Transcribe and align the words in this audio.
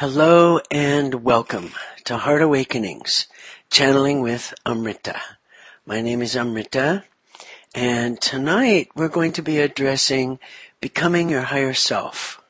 Hello 0.00 0.60
and 0.70 1.24
welcome 1.24 1.72
to 2.04 2.18
Heart 2.18 2.42
Awakenings, 2.42 3.28
channeling 3.70 4.20
with 4.20 4.52
Amrita. 4.66 5.18
My 5.86 6.02
name 6.02 6.20
is 6.20 6.36
Amrita, 6.36 7.04
and 7.74 8.20
tonight 8.20 8.90
we're 8.94 9.08
going 9.08 9.32
to 9.32 9.40
be 9.40 9.58
addressing 9.58 10.38
becoming 10.82 11.30
your 11.30 11.40
higher 11.40 11.72
self. 11.72 12.42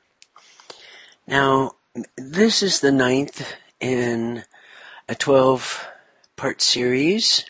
Now, 1.29 1.77
this 2.17 2.65
is 2.65 2.81
the 2.81 2.91
ninth 2.91 3.55
in 3.79 4.43
a 5.09 5.15
12 5.15 5.87
part 6.35 6.61
series, 6.61 7.45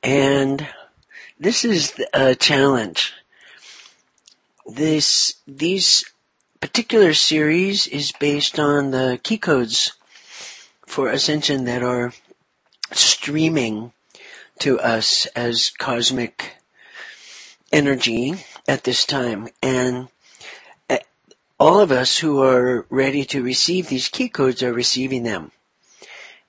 and 0.00 0.64
this 1.40 1.64
is 1.64 1.92
a 2.14 2.36
challenge. 2.36 3.14
This, 4.64 5.34
these 5.44 6.04
particular 6.60 7.14
series 7.14 7.86
is 7.86 8.12
based 8.12 8.58
on 8.58 8.90
the 8.90 9.20
key 9.22 9.38
codes 9.38 9.92
for 10.86 11.08
ascension 11.08 11.64
that 11.64 11.82
are 11.82 12.12
streaming 12.92 13.92
to 14.60 14.78
us 14.80 15.26
as 15.36 15.70
cosmic 15.70 16.54
energy 17.72 18.34
at 18.66 18.84
this 18.84 19.04
time. 19.04 19.48
And 19.62 20.08
eh, 20.88 21.00
all 21.58 21.80
of 21.80 21.92
us 21.92 22.18
who 22.18 22.42
are 22.42 22.86
ready 22.88 23.24
to 23.26 23.42
receive 23.42 23.88
these 23.88 24.08
key 24.08 24.28
codes 24.28 24.62
are 24.62 24.72
receiving 24.72 25.24
them. 25.24 25.52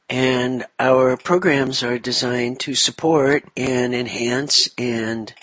And 0.09 0.65
our 0.79 1.17
programs 1.17 1.83
are 1.83 1.99
designed 1.99 2.61
to 2.61 2.75
support 2.75 3.43
and 3.57 3.93
enhance 3.93 4.69
and 4.77 5.33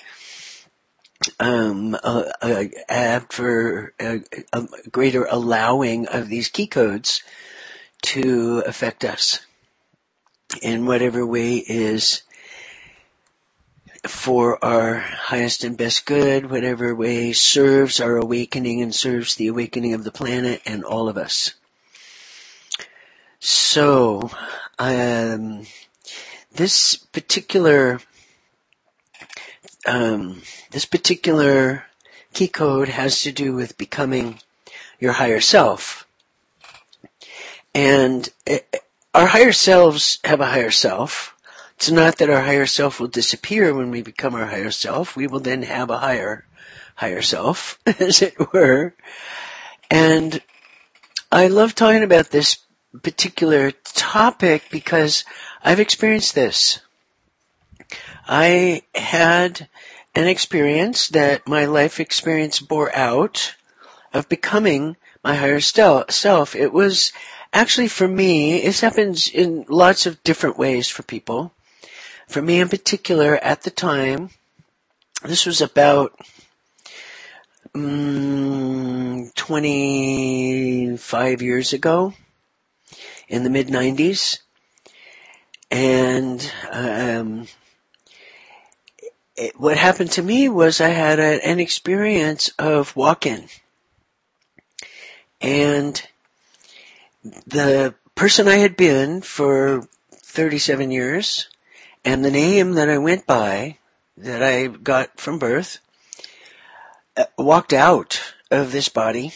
um, 1.41 1.96
uh, 2.02 2.24
uh, 2.42 3.20
for 3.30 3.92
a, 4.00 4.20
a, 4.52 4.66
greater 4.91 5.24
allowing 5.30 6.06
of 6.09 6.28
these 6.28 6.48
key 6.48 6.66
codes 6.66 7.22
to 8.02 8.62
affect 8.66 9.05
us 9.05 9.41
in 10.62 10.86
whatever 10.86 11.27
way 11.27 11.56
is 11.56 12.22
for 14.06 14.62
our 14.62 14.98
highest 14.98 15.64
and 15.64 15.78
best 15.78 16.05
good, 16.05 16.50
whatever 16.50 16.94
way 16.94 17.33
serves 17.33 18.00
our 18.00 18.17
awakening 18.17 18.83
and 18.83 18.94
serves 18.94 19.34
the 19.34 19.46
awakening 19.46 19.94
of 19.94 20.05
the 20.05 20.12
planet 20.12 20.61
and 20.67 20.84
all 20.84 21.08
of 21.08 21.17
us. 21.17 21.55
So, 23.41 24.30
um, 24.78 25.67
this 26.52 26.96
particular 26.96 28.00
um, 29.86 30.42
this 30.75 30.84
particular 30.84 31.84
key 32.33 32.48
code 32.48 32.89
has 32.89 33.20
to 33.20 33.30
do 33.30 33.55
with 33.55 33.78
becoming 33.78 34.41
your 34.98 35.12
higher 35.12 35.41
self. 35.41 36.05
And 37.72 38.28
it, 38.44 38.83
our 39.14 39.27
higher 39.27 39.52
selves 39.52 40.19
have 40.25 40.41
a 40.41 40.47
higher 40.47 40.72
self. 40.72 41.36
It's 41.77 41.92
not 41.92 42.19
that 42.19 42.28
our 42.28 42.41
higher 42.41 42.67
self 42.67 42.98
will 42.98 43.06
disappear 43.06 43.72
when 43.72 43.92
we 43.92 44.02
become 44.02 44.34
our 44.34 44.47
higher 44.47 44.72
self. 44.72 45.14
We 45.14 45.28
will 45.28 45.39
then 45.39 45.62
have 45.62 45.91
a 45.91 45.98
higher, 45.98 46.45
higher 46.97 47.22
self, 47.22 47.78
as 47.86 48.20
it 48.20 48.34
were. 48.52 48.97
And 49.92 50.42
I 51.30 51.47
love 51.47 51.77
talking 51.77 52.02
about 52.02 52.30
this 52.30 52.58
particular 53.00 53.70
topic 53.70 54.64
because 54.72 55.25
I've 55.62 55.78
experienced 55.78 56.34
this. 56.34 56.80
I 58.27 58.83
had 58.92 59.69
an 60.15 60.27
experience 60.27 61.09
that 61.09 61.48
my 61.48 61.65
life 61.65 61.98
experience 61.98 62.61
bore 62.61 62.95
out 62.95 63.55
of 64.12 64.29
becoming 64.29 64.97
my 65.25 65.34
higher 65.34 65.61
self. 65.61 66.55
It 66.55 66.73
was 66.73 67.12
actually 67.53 67.89
for 67.89 68.07
me, 68.07 68.61
this 68.61 68.81
happens 68.81 69.29
in 69.29 69.65
lots 69.69 70.07
of 70.07 70.23
different 70.23 70.59
ways 70.59 70.89
for 70.89 71.03
people. 71.03 71.53
For 72.29 72.41
me 72.41 72.61
in 72.61 72.69
particular, 72.69 73.37
at 73.37 73.62
the 73.62 73.70
time, 73.70 74.30
this 75.23 75.47
was 75.47 75.61
about 75.61 76.19
um, 77.74 79.30
25 79.35 81.42
years 81.42 81.73
ago 81.73 82.14
in 83.29 83.42
the 83.42 83.51
mid 83.51 83.69
90s. 83.69 84.39
And 85.70 86.53
um, 86.70 87.47
it, 89.36 89.58
what 89.58 89.77
happened 89.77 90.11
to 90.12 90.22
me 90.22 90.48
was 90.48 90.80
I 90.80 90.89
had 90.89 91.18
a, 91.18 91.45
an 91.46 91.61
experience 91.61 92.50
of 92.58 92.95
walk-in. 92.96 93.48
And 95.40 96.02
the 97.46 97.94
person 98.14 98.48
I 98.48 98.56
had 98.56 98.77
been 98.77 99.20
for 99.20 99.89
37 100.12 100.90
years 100.90 101.48
and 102.05 102.24
the 102.24 102.30
name 102.30 102.73
that 102.73 102.89
I 102.89 102.98
went 102.98 103.27
by 103.27 103.78
that 104.17 104.42
I 104.42 104.68
got 104.68 105.18
from 105.18 105.39
birth 105.39 105.78
uh, 107.17 107.24
walked 107.36 107.73
out 107.73 108.34
of 108.50 108.73
this 108.73 108.89
body 108.89 109.33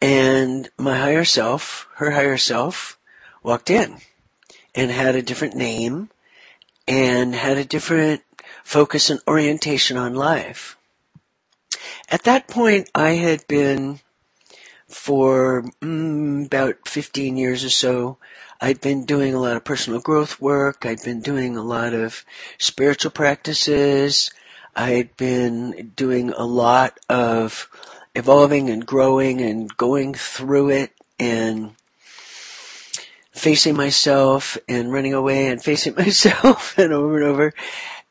and 0.00 0.68
my 0.78 0.96
higher 0.96 1.24
self, 1.24 1.88
her 1.96 2.12
higher 2.12 2.38
self, 2.38 2.98
walked 3.42 3.70
in 3.70 3.98
and 4.74 4.90
had 4.90 5.14
a 5.14 5.22
different 5.22 5.54
name 5.54 6.10
and 6.86 7.34
had 7.34 7.58
a 7.58 7.64
different 7.64 8.22
focus 8.68 9.08
and 9.08 9.18
orientation 9.26 9.96
on 9.96 10.12
life. 10.14 10.76
At 12.10 12.24
that 12.24 12.48
point, 12.48 12.90
I 12.94 13.12
had 13.12 13.48
been 13.48 14.00
for 14.86 15.62
mm, 15.80 16.44
about 16.44 16.86
15 16.86 17.38
years 17.38 17.64
or 17.64 17.70
so, 17.70 18.18
I'd 18.60 18.82
been 18.82 19.06
doing 19.06 19.32
a 19.32 19.40
lot 19.40 19.56
of 19.56 19.64
personal 19.64 20.00
growth 20.00 20.38
work. 20.38 20.84
I'd 20.84 21.02
been 21.02 21.22
doing 21.22 21.56
a 21.56 21.62
lot 21.62 21.94
of 21.94 22.26
spiritual 22.58 23.10
practices. 23.10 24.30
I'd 24.76 25.16
been 25.16 25.92
doing 25.96 26.30
a 26.30 26.44
lot 26.44 26.98
of 27.08 27.70
evolving 28.14 28.68
and 28.68 28.84
growing 28.84 29.40
and 29.40 29.74
going 29.78 30.12
through 30.12 30.70
it 30.70 30.92
and 31.18 31.74
facing 33.32 33.76
myself 33.76 34.58
and 34.68 34.92
running 34.92 35.14
away 35.14 35.46
and 35.46 35.62
facing 35.62 35.94
myself 35.96 36.76
and 36.76 36.92
over 36.92 37.16
and 37.16 37.26
over 37.26 37.54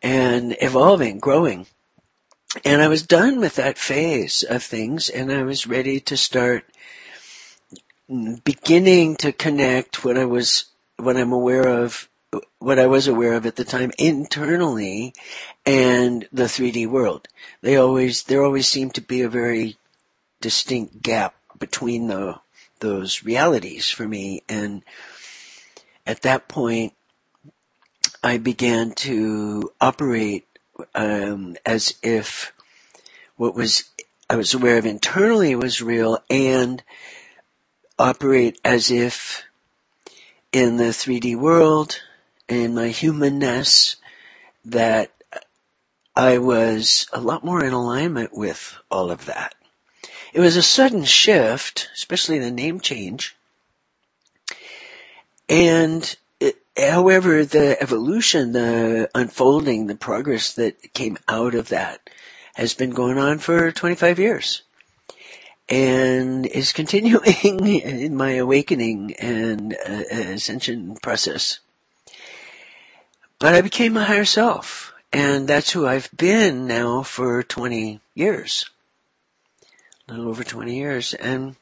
and 0.01 0.55
evolving, 0.61 1.19
growing. 1.19 1.67
And 2.63 2.81
I 2.81 2.87
was 2.87 3.03
done 3.03 3.39
with 3.39 3.55
that 3.55 3.77
phase 3.77 4.43
of 4.43 4.63
things 4.63 5.09
and 5.09 5.31
I 5.31 5.43
was 5.43 5.67
ready 5.67 5.99
to 6.01 6.17
start 6.17 6.65
beginning 8.43 9.17
to 9.17 9.31
connect 9.31 10.05
what 10.05 10.17
I 10.17 10.25
was, 10.25 10.65
what 10.97 11.17
I'm 11.17 11.33
aware 11.33 11.67
of, 11.67 12.09
what 12.59 12.79
I 12.79 12.87
was 12.87 13.07
aware 13.07 13.33
of 13.33 13.45
at 13.45 13.57
the 13.57 13.65
time 13.65 13.91
internally 13.97 15.13
and 15.65 16.27
the 16.31 16.43
3D 16.43 16.87
world. 16.87 17.27
They 17.61 17.75
always, 17.75 18.23
there 18.23 18.43
always 18.43 18.67
seemed 18.67 18.95
to 18.95 19.01
be 19.01 19.21
a 19.21 19.29
very 19.29 19.77
distinct 20.39 21.01
gap 21.01 21.35
between 21.59 22.07
the, 22.07 22.39
those 22.79 23.23
realities 23.23 23.89
for 23.89 24.07
me. 24.07 24.43
And 24.47 24.83
at 26.05 26.21
that 26.21 26.47
point, 26.47 26.93
I 28.23 28.38
began 28.38 28.91
to 28.95 29.72
operate 29.79 30.47
um, 30.95 31.55
as 31.66 31.94
if 32.03 32.53
what 33.35 33.55
was 33.55 33.85
I 34.29 34.35
was 34.35 34.53
aware 34.53 34.78
of 34.78 34.85
internally 34.85 35.55
was 35.55 35.81
real, 35.81 36.19
and 36.29 36.83
operate 37.97 38.59
as 38.66 38.91
if 38.91 39.44
in 40.51 40.77
the 40.77 40.85
3D 40.85 41.35
world, 41.38 42.01
in 42.50 42.75
my 42.75 42.89
humanness, 42.89 43.95
that 44.66 45.11
I 46.16 46.39
was 46.39 47.07
a 47.13 47.22
lot 47.22 47.45
more 47.45 47.63
in 47.63 47.73
alignment 47.73 48.35
with 48.35 48.77
all 48.91 49.11
of 49.11 49.25
that. 49.25 49.56
It 50.33 50.39
was 50.39 50.56
a 50.56 50.63
sudden 50.63 51.06
shift, 51.06 51.89
especially 51.94 52.39
the 52.39 52.51
name 52.51 52.79
change. 52.79 53.35
And 55.47 56.15
however, 56.77 57.45
the 57.45 57.81
evolution, 57.81 58.51
the 58.51 59.09
unfolding, 59.15 59.88
the 59.88 59.95
progress 59.95 60.53
that 60.53 60.94
came 60.94 61.18
out 61.27 61.56
of 61.56 61.69
that 61.69 62.09
has 62.56 62.74
been 62.74 62.91
going 62.91 63.18
on 63.18 63.38
for 63.39 63.71
25 63.71 64.19
years 64.19 64.63
and 65.69 66.45
is 66.45 66.74
continuing 66.74 67.68
in 67.68 68.15
my 68.15 68.31
awakening 68.31 69.13
and 69.19 69.74
uh, 69.74 70.03
ascension 70.12 70.95
process. 71.01 71.59
But 73.39 73.53
I 73.53 73.62
became 73.62 73.94
my 73.94 74.03
higher 74.03 74.25
self, 74.25 74.94
and 75.13 75.47
that's 75.47 75.71
who 75.71 75.85
I've 75.85 76.09
been 76.15 76.68
now 76.68 77.03
for 77.03 77.44
20 77.44 78.00
years. 78.15 78.69
A 80.07 80.13
little 80.13 80.29
over 80.29 80.44
20 80.44 80.75
years, 80.75 81.13
and 81.13 81.56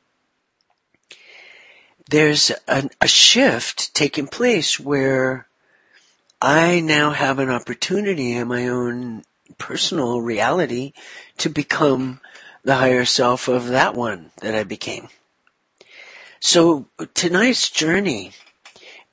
there's 2.10 2.52
a, 2.68 2.90
a 3.02 3.08
shift 3.08 3.94
taking 3.94 4.28
place 4.28 4.80
where 4.80 5.48
I 6.42 6.80
now 6.80 7.12
have 7.12 7.40
an 7.40 7.50
opportunity 7.50 8.34
in 8.34 8.48
my 8.48 8.68
own 8.68 9.24
personal 9.58 10.22
reality 10.22 10.94
to 11.38 11.50
become 11.50 12.22
the 12.64 12.76
higher 12.76 13.06
self 13.06 13.48
of 13.48 13.68
that 13.68 13.96
one 13.96 14.32
that 14.42 14.56
I 14.56 14.64
became. 14.64 15.08
So 16.40 16.88
tonight's 17.14 17.70
journey 17.70 18.32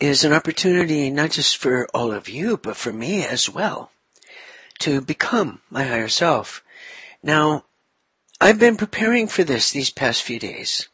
is 0.00 0.24
an 0.24 0.32
opportunity 0.32 1.10
not 1.10 1.30
just 1.30 1.56
for 1.56 1.86
all 1.94 2.12
of 2.12 2.28
you, 2.28 2.56
but 2.56 2.76
for 2.76 2.92
me 2.92 3.24
as 3.24 3.48
well 3.48 3.90
to 4.80 5.00
become 5.00 5.60
my 5.70 5.84
higher 5.84 6.08
self. 6.08 6.62
Now, 7.22 7.64
I've 8.40 8.58
been 8.58 8.76
preparing 8.76 9.28
for 9.28 9.44
this 9.44 9.70
these 9.70 9.90
past 9.90 10.22
few 10.22 10.40
days. 10.40 10.88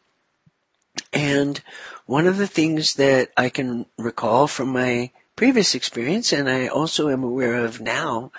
And 1.13 1.63
one 2.07 2.27
of 2.27 2.37
the 2.37 2.47
things 2.47 2.95
that 2.95 3.31
I 3.37 3.49
can 3.49 3.87
recall 3.97 4.47
from 4.47 4.69
my 4.69 5.11
previous 5.37 5.75
experience, 5.75 6.33
and 6.33 6.49
I 6.49 6.67
also 6.67 7.09
am 7.09 7.23
aware 7.23 7.55
of 7.55 7.81
now, 7.81 8.33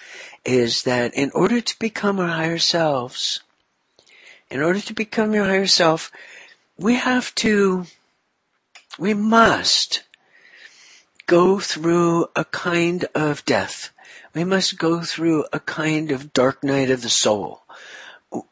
is 0.44 0.84
that 0.84 1.14
in 1.14 1.32
order 1.32 1.62
to 1.62 1.80
become 1.80 2.20
our 2.20 2.28
higher 2.28 2.58
selves, 2.58 3.42
in 4.50 4.62
order 4.62 4.80
to 4.82 4.94
become 4.94 5.34
your 5.34 5.46
higher 5.46 5.68
self, 5.68 6.12
we 6.78 6.96
have 6.96 7.34
to, 7.36 7.86
we 8.98 9.14
must 9.14 10.04
go 11.28 11.60
through 11.60 12.28
a 12.36 12.46
kind 12.46 13.06
of 13.14 13.46
death. 13.46 13.92
We 14.34 14.44
must 14.44 14.80
go 14.80 15.02
through 15.02 15.46
a 15.54 15.60
kind 15.60 16.12
of 16.12 16.34
dark 16.34 16.64
night 16.64 16.90
of 16.90 17.02
the 17.02 17.10
soul. 17.10 17.62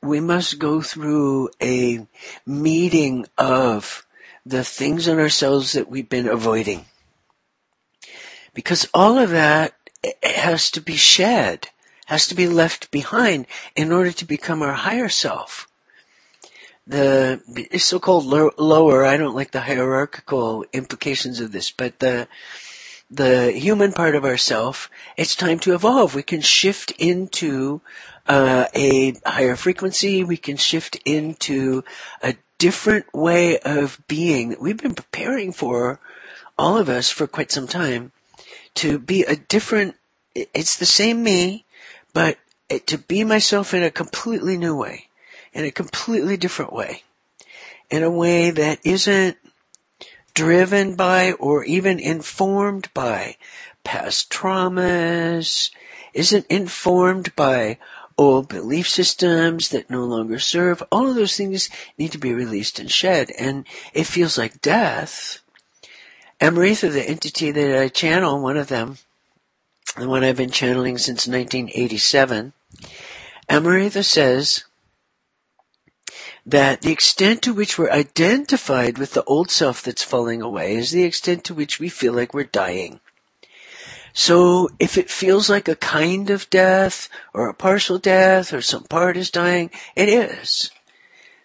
We 0.01 0.19
must 0.19 0.59
go 0.59 0.81
through 0.81 1.49
a 1.61 2.07
meeting 2.45 3.25
of 3.37 4.05
the 4.45 4.63
things 4.63 5.07
in 5.07 5.19
ourselves 5.19 5.73
that 5.73 5.89
we've 5.89 6.09
been 6.09 6.27
avoiding. 6.27 6.85
Because 8.53 8.87
all 8.93 9.17
of 9.17 9.29
that 9.29 9.75
has 10.23 10.71
to 10.71 10.81
be 10.81 10.95
shed, 10.95 11.69
has 12.07 12.27
to 12.27 12.35
be 12.35 12.47
left 12.47 12.89
behind 12.89 13.45
in 13.75 13.91
order 13.91 14.11
to 14.11 14.25
become 14.25 14.61
our 14.61 14.73
higher 14.73 15.09
self 15.09 15.67
the 16.87 17.67
so-called 17.77 18.25
lower, 18.25 19.05
I 19.05 19.17
don't 19.17 19.35
like 19.35 19.51
the 19.51 19.61
hierarchical 19.61 20.65
implications 20.71 21.39
of 21.39 21.51
this, 21.51 21.69
but 21.69 21.99
the, 21.99 22.27
the 23.11 23.51
human 23.51 23.91
part 23.91 24.15
of 24.15 24.23
ourself, 24.23 24.89
it's 25.17 25.35
time 25.35 25.59
to 25.59 25.73
evolve. 25.73 26.15
We 26.15 26.23
can 26.23 26.41
shift 26.41 26.91
into 26.91 27.81
uh, 28.27 28.65
a 28.73 29.13
higher 29.25 29.55
frequency. 29.55 30.23
We 30.23 30.37
can 30.37 30.57
shift 30.57 30.97
into 31.05 31.83
a 32.21 32.35
different 32.57 33.13
way 33.13 33.59
of 33.59 34.01
being 34.07 34.49
that 34.49 34.61
we've 34.61 34.81
been 34.81 34.95
preparing 34.95 35.51
for, 35.51 35.99
all 36.57 36.77
of 36.77 36.89
us, 36.89 37.09
for 37.09 37.27
quite 37.27 37.51
some 37.51 37.67
time, 37.67 38.11
to 38.75 38.99
be 38.99 39.23
a 39.23 39.35
different. 39.35 39.95
It's 40.35 40.77
the 40.77 40.85
same 40.85 41.23
me, 41.23 41.65
but 42.13 42.37
to 42.87 42.97
be 42.97 43.23
myself 43.23 43.73
in 43.73 43.83
a 43.83 43.91
completely 43.91 44.57
new 44.57 44.75
way 44.75 45.07
in 45.57 45.65
a 45.65 45.71
completely 45.71 46.37
different 46.37 46.71
way. 46.71 47.01
In 47.89 48.03
a 48.03 48.11
way 48.11 48.51
that 48.51 48.79
isn't 48.83 49.37
driven 50.35 50.95
by 50.95 51.31
or 51.33 51.63
even 51.63 51.99
informed 51.99 52.89
by 52.93 53.37
past 53.83 54.29
traumas, 54.29 55.71
isn't 56.13 56.45
informed 56.47 57.35
by 57.35 57.79
old 58.17 58.49
belief 58.49 58.89
systems 58.89 59.69
that 59.69 59.89
no 59.89 60.03
longer 60.03 60.39
serve. 60.39 60.81
All 60.91 61.09
of 61.09 61.15
those 61.15 61.37
things 61.37 61.69
need 61.97 62.11
to 62.11 62.17
be 62.17 62.33
released 62.33 62.79
and 62.79 62.91
shed. 62.91 63.31
And 63.37 63.65
it 63.93 64.05
feels 64.05 64.37
like 64.37 64.61
death. 64.61 65.39
Amritha, 66.39 66.91
the 66.91 67.07
entity 67.07 67.51
that 67.51 67.81
I 67.81 67.87
channel, 67.87 68.41
one 68.41 68.57
of 68.57 68.67
them, 68.67 68.97
the 69.95 70.07
one 70.07 70.23
I've 70.23 70.37
been 70.37 70.51
channeling 70.51 70.97
since 70.97 71.27
1987, 71.27 72.53
Amritha 73.49 74.03
says 74.03 74.65
that 76.45 76.81
the 76.81 76.91
extent 76.91 77.41
to 77.41 77.53
which 77.53 77.77
we're 77.77 77.91
identified 77.91 78.97
with 78.97 79.13
the 79.13 79.23
old 79.23 79.49
self 79.49 79.81
that's 79.81 80.03
falling 80.03 80.41
away 80.41 80.75
is 80.75 80.91
the 80.91 81.03
extent 81.03 81.43
to 81.45 81.53
which 81.53 81.79
we 81.79 81.89
feel 81.89 82.13
like 82.13 82.33
we're 82.33 82.43
dying. 82.43 82.99
So 84.19 84.69
if 84.79 84.97
it 84.97 85.11
feels 85.11 85.47
like 85.47 85.67
a 85.67 85.75
kind 85.75 86.31
of 86.31 86.49
death 86.49 87.07
or 87.35 87.47
a 87.47 87.53
partial 87.53 87.99
death 87.99 88.51
or 88.51 88.63
some 88.63 88.85
part 88.85 89.15
is 89.15 89.29
dying, 89.29 89.69
it 89.95 90.09
is. 90.09 90.71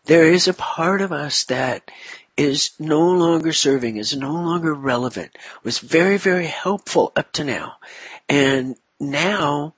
There 0.06 0.24
is 0.24 0.48
a 0.48 0.54
part 0.54 1.02
of 1.02 1.12
us 1.12 1.44
that 1.44 1.90
is 2.34 2.70
no 2.78 3.06
longer 3.10 3.52
serving, 3.52 3.98
is 3.98 4.16
no 4.16 4.32
longer 4.32 4.72
relevant, 4.72 5.36
was 5.62 5.80
very, 5.80 6.16
very 6.16 6.46
helpful 6.46 7.12
up 7.14 7.30
to 7.32 7.44
now. 7.44 7.74
And 8.26 8.76
now 8.98 9.74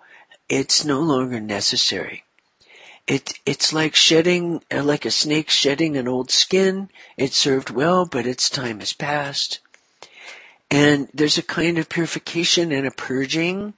it's 0.48 0.84
no 0.84 1.00
longer 1.00 1.40
necessary. 1.40 2.22
It, 3.08 3.40
it's 3.44 3.72
like 3.72 3.96
shedding, 3.96 4.62
like 4.72 5.04
a 5.04 5.10
snake 5.10 5.50
shedding 5.50 5.96
an 5.96 6.06
old 6.06 6.30
skin. 6.30 6.90
It 7.16 7.32
served 7.32 7.70
well, 7.70 8.06
but 8.06 8.24
its 8.24 8.48
time 8.48 8.78
has 8.78 8.92
passed. 8.92 9.58
And 10.70 11.08
there's 11.14 11.38
a 11.38 11.42
kind 11.42 11.78
of 11.78 11.88
purification 11.88 12.72
and 12.72 12.86
a 12.86 12.90
purging 12.90 13.74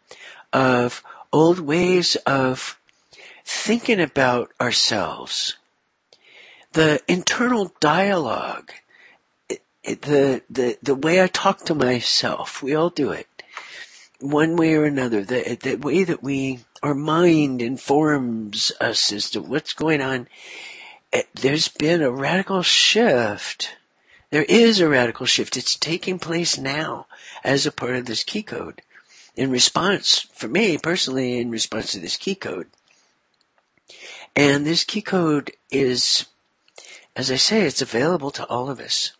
of 0.53 1.03
old 1.33 1.61
ways 1.61 2.17
of 2.27 2.79
thinking 3.45 4.01
about 4.01 4.51
ourselves. 4.61 5.57
The 6.73 7.01
internal 7.09 7.73
dialogue, 7.81 8.73
the, 9.85 10.43
the, 10.51 10.79
the 10.83 10.95
way 10.95 11.23
I 11.23 11.27
talk 11.27 11.65
to 11.67 11.75
myself, 11.75 12.63
we 12.63 12.75
all 12.75 12.91
do 12.91 13.11
it 13.11 13.29
one 14.21 14.57
way 14.57 14.75
or 14.75 14.85
another, 14.85 15.25
the, 15.25 15.59
the 15.61 15.77
way 15.77 16.05
that 16.05 16.23
we, 16.23 16.61
our 16.83 16.95
mind 16.95 17.61
informs 17.61 18.73
us 18.81 19.13
as 19.13 19.31
to 19.31 19.43
what's 19.43 19.73
going 19.73 20.01
on, 20.01 20.29
there's 21.35 21.69
been 21.69 22.03
a 22.03 22.11
radical 22.11 22.63
shift. 22.63 23.76
There 24.37 24.45
is 24.51 24.81
a 24.81 24.89
radical 24.91 25.25
shift. 25.25 25.57
It's 25.57 25.77
taking 25.77 26.19
place 26.19 26.59
now 26.59 27.07
as 27.43 27.65
a 27.65 27.73
part 27.73 27.97
of 27.97 28.05
this 28.05 28.23
key 28.23 28.43
code. 28.43 28.83
In 29.35 29.51
response, 29.51 30.27
for 30.35 30.47
me 30.47 30.77
personally, 30.77 31.39
in 31.39 31.51
response 31.51 31.93
to 31.93 32.01
this 32.01 32.19
key 32.19 32.35
code. 32.35 32.67
And 34.37 34.67
this 34.67 34.85
key 34.85 35.01
code 35.01 35.53
is, 35.71 36.27
as 37.17 37.31
I 37.31 37.37
say, 37.37 37.63
it's 37.63 37.81
available 37.81 38.31
to 38.33 38.45
all 38.49 38.69
of 38.69 38.79
us. 38.79 39.13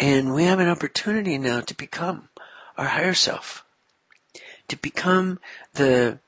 And 0.00 0.34
we 0.34 0.42
have 0.42 0.58
an 0.58 0.68
opportunity 0.68 1.38
now 1.38 1.60
to 1.60 1.74
become 1.76 2.28
our 2.76 2.86
higher 2.86 3.14
self 3.14 3.64
to 4.66 4.76
become 4.76 5.38
the 5.74 6.18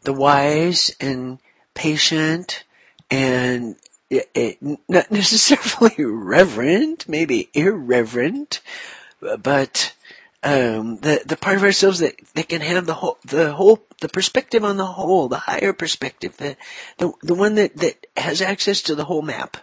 the 0.00 0.14
wise 0.14 0.96
and 0.98 1.38
patient 1.74 2.64
and 3.10 3.76
not 4.88 5.10
necessarily 5.10 6.04
reverent, 6.04 7.08
maybe 7.08 7.48
irreverent, 7.54 8.60
but 9.20 9.92
um, 10.42 10.96
the 10.98 11.22
the 11.24 11.36
part 11.36 11.56
of 11.56 11.62
ourselves 11.62 11.98
that, 12.00 12.16
that 12.34 12.48
can 12.48 12.60
have 12.62 12.86
the 12.86 12.94
whole 12.94 13.18
the 13.24 13.52
whole 13.52 13.84
the 14.00 14.08
perspective 14.08 14.64
on 14.64 14.76
the 14.78 14.86
whole, 14.86 15.28
the 15.28 15.36
higher 15.36 15.72
perspective, 15.72 16.36
the 16.38 16.56
the 16.98 17.12
the 17.22 17.34
one 17.34 17.54
that 17.56 17.76
that 17.76 18.06
has 18.16 18.40
access 18.40 18.82
to 18.82 18.94
the 18.94 19.04
whole 19.04 19.22
map, 19.22 19.58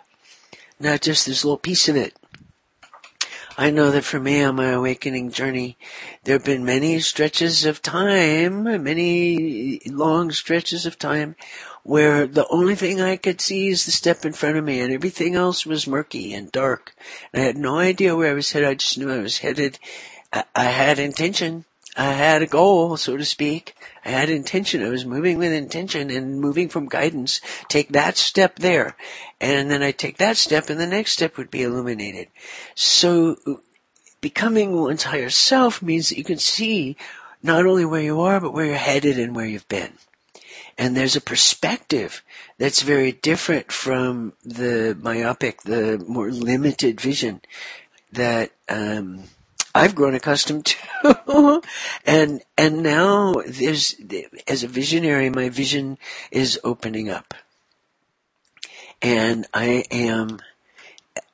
not 0.80 1.02
just 1.02 1.26
this 1.26 1.44
little 1.44 1.58
piece 1.58 1.90
of 1.90 1.96
it. 1.96 2.16
I 3.60 3.72
know 3.72 3.90
that 3.90 4.04
for 4.04 4.20
me 4.20 4.44
on 4.44 4.58
my 4.58 4.68
awakening 4.68 5.32
journey, 5.32 5.80
there 6.24 6.36
have 6.36 6.46
been 6.46 6.64
many 6.64 7.00
stretches 7.00 7.66
of 7.66 7.82
time, 7.82 8.84
many 8.84 9.82
long 9.88 10.30
stretches 10.30 10.86
of 10.86 11.00
time 11.00 11.36
where 11.88 12.28
the 12.28 12.46
only 12.50 12.76
thing 12.76 13.00
I 13.00 13.16
could 13.16 13.40
see 13.40 13.70
is 13.70 13.86
the 13.86 13.92
step 13.92 14.26
in 14.26 14.34
front 14.34 14.58
of 14.58 14.66
me 14.66 14.82
and 14.82 14.92
everything 14.92 15.36
else 15.36 15.66
was 15.66 15.88
murky 15.88 16.34
and 16.34 16.52
dark. 16.52 16.94
And 17.32 17.42
I 17.42 17.46
had 17.46 17.58
no 17.58 17.78
idea 17.78 18.14
where 18.14 18.32
I 18.32 18.34
was 18.34 18.52
headed. 18.52 18.68
I 18.68 18.74
just 18.74 18.98
knew 18.98 19.10
I 19.10 19.20
was 19.20 19.38
headed. 19.38 19.80
I, 20.34 20.44
I 20.54 20.66
had 20.66 21.00
intention. 21.00 21.64
I 21.96 22.12
had 22.12 22.42
a 22.42 22.46
goal, 22.46 22.98
so 22.98 23.16
to 23.16 23.24
speak. 23.24 23.74
I 24.04 24.10
had 24.10 24.30
intention. 24.30 24.84
I 24.84 24.90
was 24.90 25.06
moving 25.06 25.38
with 25.38 25.54
intention 25.54 26.10
and 26.10 26.42
moving 26.42 26.68
from 26.68 26.90
guidance. 26.90 27.40
Take 27.70 27.94
that 27.94 28.18
step 28.18 28.60
there. 28.60 28.98
And 29.40 29.72
then 29.72 29.82
I 29.82 29.92
take 29.92 30.18
that 30.18 30.36
step 30.36 30.70
and 30.70 30.82
the 30.82 30.88
next 30.88 31.14
step 31.14 31.38
would 31.38 31.50
be 31.50 31.64
illuminated. 31.64 32.28
So 32.76 33.38
becoming 34.20 34.76
one's 34.76 35.04
higher 35.04 35.30
self 35.30 35.82
means 35.82 36.10
that 36.10 36.18
you 36.18 36.26
can 36.26 36.38
see 36.38 36.98
not 37.42 37.66
only 37.66 37.86
where 37.86 38.02
you 38.02 38.20
are, 38.20 38.42
but 38.42 38.52
where 38.52 38.66
you're 38.66 38.76
headed 38.76 39.18
and 39.18 39.34
where 39.34 39.46
you've 39.46 39.70
been. 39.70 39.94
And 40.78 40.96
there's 40.96 41.16
a 41.16 41.22
perspective 41.22 42.24
that's 42.58 42.82
very 42.82 43.12
different 43.12 43.72
from 43.72 44.34
the 44.44 44.96
myopic, 45.02 45.64
the 45.64 46.04
more 46.08 46.30
limited 46.30 47.02
vision 47.02 47.42
that, 48.12 48.52
um, 48.70 49.24
I've 49.74 49.96
grown 49.96 50.16
accustomed 50.16 50.66
to. 51.04 51.62
and, 52.06 52.42
and 52.58 52.82
now 52.84 53.36
there's, 53.46 53.96
as 54.48 54.64
a 54.64 54.68
visionary, 54.68 55.30
my 55.30 55.50
vision 55.50 55.98
is 56.32 56.60
opening 56.64 57.10
up. 57.10 57.34
And 59.02 59.46
I 59.54 59.84
am 59.92 60.40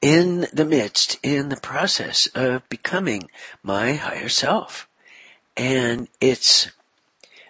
in 0.01 0.47
the 0.51 0.65
midst, 0.65 1.17
in 1.23 1.47
the 1.47 1.55
process 1.57 2.27
of 2.35 2.67
becoming 2.67 3.29
my 3.63 3.93
higher 3.93 4.27
self. 4.27 4.87
And 5.55 6.09
it's 6.19 6.69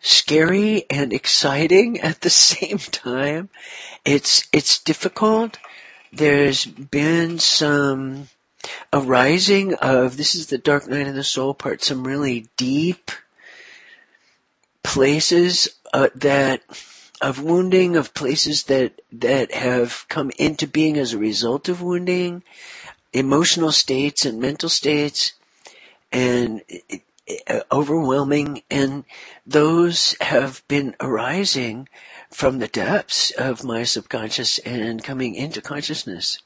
scary 0.03 0.85
and 0.89 1.11
exciting 1.11 1.99
at 2.01 2.21
the 2.21 2.29
same 2.29 2.77
time. 2.77 3.49
It's, 4.05 4.47
it's 4.53 4.77
difficult. 4.79 5.57
There's 6.11 6.65
been 6.65 7.39
some 7.39 8.27
arising 8.91 9.73
of, 9.75 10.17
this 10.17 10.35
is 10.35 10.47
the 10.47 10.59
dark 10.59 10.87
night 10.87 11.07
of 11.07 11.15
the 11.15 11.23
soul 11.23 11.55
part, 11.55 11.81
some 11.81 12.05
really 12.05 12.47
deep 12.55 13.09
places 14.83 15.69
uh, 15.93 16.09
that 16.13 16.61
of 17.21 17.41
wounding, 17.41 17.95
of 17.95 18.13
places 18.13 18.63
that 18.63 19.01
that 19.11 19.53
have 19.53 20.05
come 20.09 20.29
into 20.37 20.67
being 20.67 20.97
as 20.97 21.13
a 21.13 21.17
result 21.17 21.69
of 21.69 21.81
wounding, 21.81 22.43
emotional 23.13 23.71
states 23.71 24.25
and 24.25 24.41
mental 24.41 24.67
states, 24.67 25.31
and 26.11 26.61
uh, 26.91 26.97
overwhelming, 27.71 28.63
and 28.69 29.05
those 29.45 30.15
have 30.21 30.63
been 30.67 30.95
arising 30.99 31.87
from 32.29 32.59
the 32.59 32.67
depths 32.67 33.31
of 33.31 33.63
my 33.63 33.83
subconscious 33.83 34.59
and 34.59 35.03
coming 35.03 35.35
into 35.35 35.61
consciousness. 35.61 36.39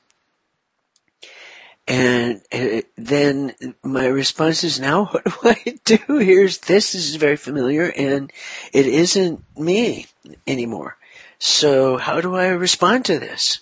And 1.87 2.41
uh, 2.51 2.81
then 2.97 3.55
my 3.81 4.07
response 4.07 4.63
is 4.63 4.79
now, 4.79 5.05
what 5.05 5.23
do 5.23 5.31
I 5.43 5.79
do? 5.85 6.17
Here's 6.17 6.57
this. 6.59 6.91
This 6.91 7.07
is 7.07 7.15
very 7.15 7.37
familiar 7.37 7.93
and 7.95 8.31
it 8.73 8.85
isn't 8.85 9.43
me 9.57 10.07
anymore. 10.45 10.97
So 11.39 11.97
how 11.97 12.19
do 12.19 12.35
I 12.35 12.47
respond 12.47 13.05
to 13.05 13.19
this? 13.19 13.59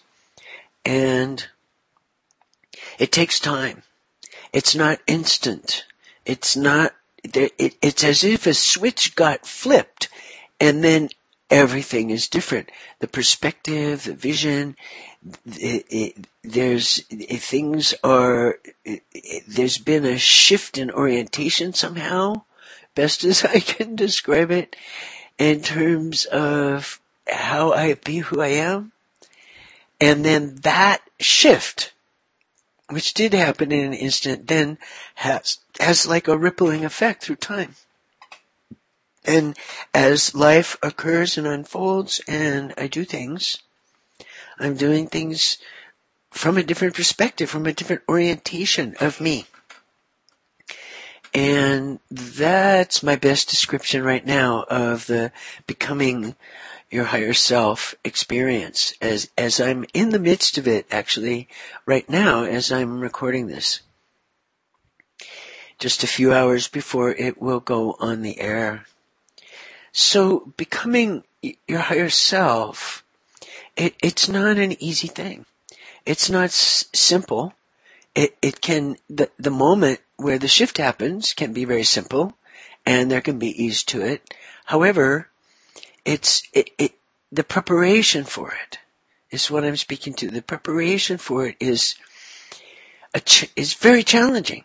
And 0.83 1.45
it 2.97 3.11
takes 3.11 3.39
time. 3.39 3.83
It's 4.53 4.75
not 4.75 4.99
instant. 5.05 5.85
It's 6.25 6.55
not, 6.55 6.93
it's 7.33 8.03
as 8.03 8.23
if 8.23 8.47
a 8.47 8.53
switch 8.53 9.15
got 9.15 9.45
flipped 9.45 10.09
and 10.59 10.83
then 10.83 11.09
everything 11.49 12.09
is 12.09 12.27
different. 12.27 12.71
The 12.99 13.07
perspective, 13.07 14.03
the 14.03 14.13
vision, 14.13 14.75
it, 15.45 15.85
it, 15.89 16.27
there's 16.43 17.03
it, 17.09 17.41
things 17.41 17.93
are. 18.03 18.59
there's 19.47 19.77
been 19.77 20.05
a 20.05 20.17
shift 20.17 20.77
in 20.77 20.91
orientation 20.91 21.73
somehow, 21.73 22.43
best 22.93 23.23
as 23.25 23.43
I 23.43 23.59
can 23.59 23.95
describe 23.95 24.51
it, 24.51 24.75
in 25.37 25.61
terms 25.61 26.25
of 26.25 26.99
how 27.27 27.73
I 27.73 27.95
be 27.95 28.19
who 28.19 28.41
I 28.41 28.49
am, 28.49 28.91
and 29.99 30.23
then 30.23 30.55
that 30.61 31.01
shift, 31.19 31.91
which 32.89 33.13
did 33.13 33.33
happen 33.33 33.71
in 33.71 33.85
an 33.85 33.93
instant, 33.93 34.47
then 34.47 34.77
has 35.15 35.59
has 35.79 36.07
like 36.07 36.27
a 36.27 36.37
rippling 36.37 36.85
effect 36.85 37.23
through 37.23 37.37
time. 37.37 37.75
And 39.25 39.57
as 39.93 40.35
life 40.35 40.77
occurs 40.83 41.37
and 41.37 41.47
unfolds 41.47 42.21
and 42.27 42.73
I 42.77 42.87
do 42.87 43.03
things, 43.03 43.57
I'm 44.59 44.75
doing 44.75 45.07
things 45.07 45.57
from 46.29 46.57
a 46.57 46.63
different 46.63 46.93
perspective, 46.93 47.49
from 47.49 47.65
a 47.65 47.73
different 47.73 48.03
orientation 48.07 48.95
of 48.99 49.19
me. 49.19 49.47
And 51.33 51.99
that's 52.09 53.03
my 53.03 53.15
best 53.15 53.49
description 53.49 54.03
right 54.03 54.25
now 54.25 54.63
of 54.69 55.07
the 55.07 55.31
becoming 55.67 56.35
your 56.89 57.05
higher 57.05 57.33
self 57.33 57.95
experience 58.03 58.93
as, 59.01 59.29
as 59.37 59.59
I'm 59.59 59.85
in 59.93 60.09
the 60.09 60.19
midst 60.19 60.57
of 60.57 60.67
it 60.67 60.85
actually 60.91 61.47
right 61.85 62.07
now 62.09 62.43
as 62.43 62.71
I'm 62.71 62.99
recording 62.99 63.47
this. 63.47 63.81
Just 65.77 66.03
a 66.03 66.07
few 66.07 66.33
hours 66.33 66.67
before 66.67 67.11
it 67.11 67.41
will 67.41 67.59
go 67.59 67.97
on 67.99 68.21
the 68.21 68.39
air. 68.39 68.85
So 69.91 70.53
becoming 70.57 71.23
your 71.67 71.79
higher 71.79 72.09
self, 72.09 73.03
it, 73.75 73.95
it's 74.01 74.29
not 74.29 74.57
an 74.57 74.81
easy 74.81 75.07
thing. 75.07 75.45
It's 76.05 76.29
not 76.29 76.45
s- 76.45 76.85
simple. 76.93 77.53
It, 78.13 78.37
it 78.41 78.61
can, 78.61 78.97
the, 79.09 79.29
the 79.37 79.51
moment 79.51 79.99
where 80.15 80.39
the 80.39 80.47
shift 80.47 80.77
happens 80.77 81.33
can 81.33 81.51
be 81.51 81.65
very 81.65 81.83
simple 81.83 82.37
and 82.85 83.11
there 83.11 83.21
can 83.21 83.39
be 83.39 83.61
ease 83.61 83.83
to 83.85 84.01
it. 84.01 84.33
However, 84.65 85.29
it's, 86.05 86.43
it, 86.53 86.69
it, 86.77 86.93
the 87.31 87.43
preparation 87.43 88.23
for 88.23 88.53
it 88.67 88.79
is 89.31 89.51
what 89.51 89.65
I'm 89.65 89.75
speaking 89.75 90.13
to. 90.15 90.29
The 90.29 90.41
preparation 90.41 91.17
for 91.17 91.47
it 91.47 91.57
is, 91.59 91.95
a 93.13 93.19
ch- 93.19 93.51
is 93.55 93.73
very 93.73 94.03
challenging 94.03 94.63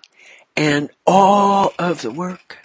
and 0.57 0.91
all 1.07 1.73
of 1.79 2.03
the 2.03 2.11
work 2.11 2.59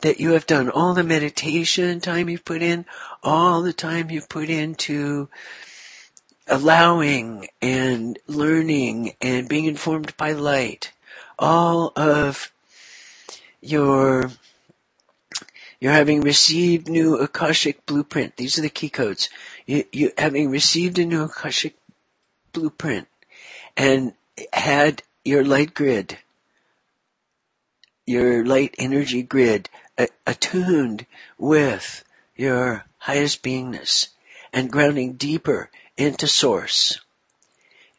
that 0.00 0.20
you 0.20 0.32
have 0.32 0.46
done, 0.46 0.70
all 0.70 0.94
the 0.94 1.04
meditation 1.04 2.00
time 2.00 2.28
you've 2.28 2.44
put 2.44 2.62
in, 2.62 2.86
all 3.22 3.62
the 3.62 3.72
time 3.72 4.10
you've 4.10 4.28
put 4.28 4.48
into 4.48 5.28
allowing 6.48 7.48
and 7.60 8.18
learning 8.26 9.14
and 9.20 9.48
being 9.48 9.66
informed 9.66 10.16
by 10.16 10.32
light, 10.32 10.92
all 11.38 11.92
of 11.96 12.52
your 13.60 14.30
you're 15.80 15.92
having 15.92 16.20
received 16.20 16.88
new 16.88 17.16
Akashic 17.16 17.86
blueprint. 17.86 18.36
These 18.36 18.58
are 18.58 18.62
the 18.62 18.68
key 18.70 18.90
codes. 18.90 19.28
You, 19.66 19.84
you 19.92 20.12
having 20.18 20.50
received 20.50 20.98
a 20.98 21.06
new 21.06 21.24
Akashic 21.24 21.74
blueprint 22.52 23.08
and 23.76 24.12
had 24.52 25.02
your 25.24 25.44
light 25.44 25.74
grid 25.74 26.18
your 28.10 28.44
light 28.44 28.74
energy 28.76 29.22
grid 29.22 29.68
attuned 30.26 31.06
with 31.38 32.02
your 32.34 32.84
highest 32.98 33.40
beingness 33.40 34.08
and 34.52 34.72
grounding 34.72 35.12
deeper 35.12 35.70
into 35.96 36.26
source, 36.26 36.98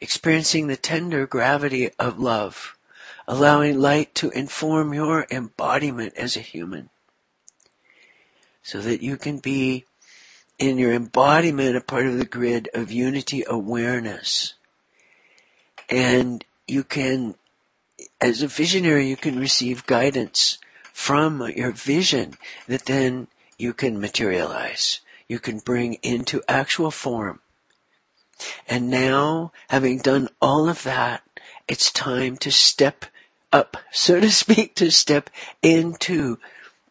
experiencing 0.02 0.66
the 0.66 0.76
tender 0.76 1.26
gravity 1.26 1.88
of 1.98 2.18
love, 2.18 2.76
allowing 3.26 3.80
light 3.80 4.14
to 4.14 4.28
inform 4.30 4.92
your 4.92 5.26
embodiment 5.30 6.12
as 6.16 6.36
a 6.36 6.40
human 6.40 6.90
so 8.62 8.80
that 8.80 9.02
you 9.02 9.16
can 9.16 9.38
be 9.38 9.84
in 10.58 10.78
your 10.78 10.92
embodiment 10.92 11.76
a 11.76 11.80
part 11.80 12.06
of 12.06 12.18
the 12.18 12.24
grid 12.24 12.68
of 12.74 12.92
unity 12.92 13.44
awareness. 13.46 14.54
And 15.88 16.44
you 16.66 16.84
can 16.84 17.34
as 18.20 18.42
a 18.42 18.46
visionary, 18.46 19.08
you 19.08 19.16
can 19.16 19.38
receive 19.38 19.86
guidance 19.86 20.58
from 20.92 21.46
your 21.56 21.72
vision 21.72 22.34
that 22.66 22.86
then 22.86 23.28
you 23.58 23.72
can 23.72 24.00
materialize. 24.00 25.00
You 25.28 25.38
can 25.38 25.58
bring 25.58 25.94
into 26.02 26.42
actual 26.48 26.90
form. 26.90 27.40
And 28.68 28.90
now, 28.90 29.52
having 29.68 29.98
done 29.98 30.28
all 30.40 30.68
of 30.68 30.82
that, 30.82 31.22
it's 31.68 31.92
time 31.92 32.36
to 32.38 32.50
step 32.50 33.06
up, 33.52 33.76
so 33.92 34.20
to 34.20 34.30
speak, 34.30 34.74
to 34.76 34.90
step 34.90 35.30
into 35.62 36.38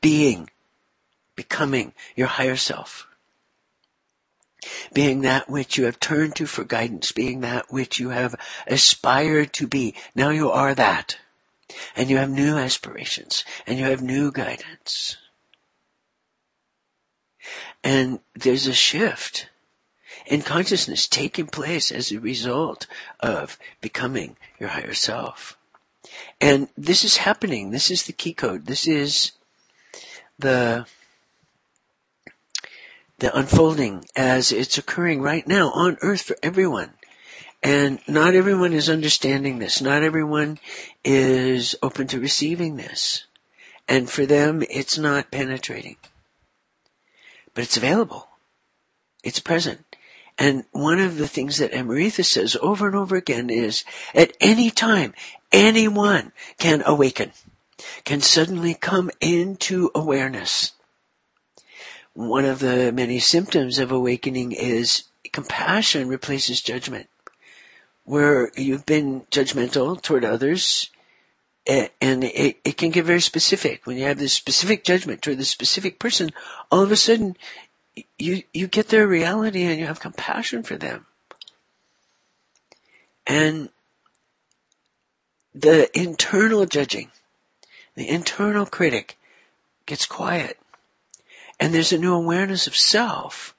being, 0.01 0.49
becoming 1.41 1.93
your 2.15 2.27
higher 2.27 2.55
self 2.55 3.07
being 4.93 5.21
that 5.21 5.50
which 5.50 5.77
you 5.77 5.86
have 5.86 6.00
turned 6.00 6.36
to 6.36 6.45
for 6.45 6.63
guidance, 6.63 7.12
being 7.12 7.41
that 7.41 7.71
which 7.71 8.00
you 8.00 8.10
have 8.10 8.36
aspired 8.67 9.53
to 9.53 9.67
be. 9.67 9.95
Now 10.15 10.29
you 10.29 10.51
are 10.51 10.75
that. 10.75 11.17
And 11.95 12.10
you 12.10 12.17
have 12.17 12.29
new 12.29 12.57
aspirations, 12.57 13.45
and 13.65 13.79
you 13.79 13.86
have 13.86 14.01
new 14.01 14.31
guidance. 14.31 15.17
And 17.83 18.19
there's 18.36 18.67
a 18.67 18.74
shift 18.74 19.50
in 20.27 20.41
consciousness 20.41 21.07
taking 21.07 21.48
place 21.48 21.91
as 21.91 22.12
a 22.12 22.19
result 22.19 22.88
of 23.21 23.57
becoming 23.79 24.36
your 24.60 24.69
higher 24.69 24.93
self. 24.93 25.57
And 26.41 26.67
this 26.77 27.05
is 27.05 27.17
happening. 27.17 27.71
This 27.71 27.89
is 27.89 28.03
the 28.03 28.13
key 28.13 28.33
code. 28.33 28.65
This 28.65 28.86
is 28.86 29.31
the 30.38 30.86
the 33.21 33.37
unfolding 33.37 34.03
as 34.15 34.51
it's 34.51 34.79
occurring 34.79 35.21
right 35.21 35.47
now 35.47 35.69
on 35.73 35.95
earth 36.01 36.23
for 36.23 36.35
everyone. 36.41 36.91
And 37.61 37.99
not 38.07 38.33
everyone 38.33 38.73
is 38.73 38.89
understanding 38.89 39.59
this. 39.59 39.79
Not 39.79 40.01
everyone 40.01 40.57
is 41.05 41.75
open 41.83 42.07
to 42.07 42.19
receiving 42.19 42.77
this. 42.77 43.25
And 43.87 44.09
for 44.09 44.25
them, 44.25 44.63
it's 44.71 44.97
not 44.97 45.29
penetrating. 45.29 45.97
But 47.53 47.63
it's 47.63 47.77
available. 47.77 48.27
It's 49.23 49.39
present. 49.39 49.95
And 50.39 50.63
one 50.71 50.99
of 50.99 51.17
the 51.17 51.27
things 51.27 51.57
that 51.59 51.75
Amrita 51.75 52.23
says 52.23 52.57
over 52.59 52.87
and 52.87 52.95
over 52.95 53.15
again 53.15 53.51
is, 53.51 53.83
at 54.15 54.35
any 54.41 54.71
time, 54.71 55.13
anyone 55.51 56.31
can 56.57 56.81
awaken, 56.87 57.33
can 58.03 58.21
suddenly 58.21 58.73
come 58.73 59.11
into 59.21 59.91
awareness 59.93 60.71
one 62.13 62.46
of 62.46 62.60
the 62.60 62.91
many 62.91 63.20
symptoms 63.20 63.80
of 63.80 63.91
awakening 63.91 64.51
is 64.51 65.06
compassion 65.32 66.08
replaces 66.08 66.62
judgment. 66.62 67.08
Where 68.03 68.51
you've 68.58 68.86
been 68.86 69.22
judgmental 69.32 70.01
toward 70.01 70.25
others, 70.25 70.89
and 71.68 72.24
it, 72.24 72.58
it 72.63 72.77
can 72.77 72.89
get 72.89 73.06
very 73.06 73.22
specific. 73.22 73.86
When 73.86 73.98
you 73.98 74.06
have 74.06 74.18
this 74.18 74.34
specific 74.34 74.84
judgment 74.84 75.22
toward 75.22 75.38
this 75.38 75.50
specific 75.50 76.00
person, 76.00 76.32
all 76.72 76.82
of 76.82 76.91
a 76.91 76.96
sudden, 76.96 77.38
you, 78.18 78.44
you 78.53 78.68
get 78.68 78.89
their 78.89 79.08
reality 79.08 79.63
and 79.63 79.80
you 79.80 79.86
have 79.86 80.00
compassion 80.00 80.63
for 80.63 80.77
them. 80.77 81.06
And 83.27 83.70
the 85.53 85.89
internal 85.98 86.65
judging, 86.65 87.12
the 87.96 88.10
internal 88.10 88.65
critic 88.65 89.18
gets 89.86 90.06
quiet. 90.06 90.61
And 91.62 91.75
there's 91.75 91.94
a 91.94 91.98
new 92.00 92.15
awareness 92.15 92.65
of 92.65 92.75
self 92.75 93.56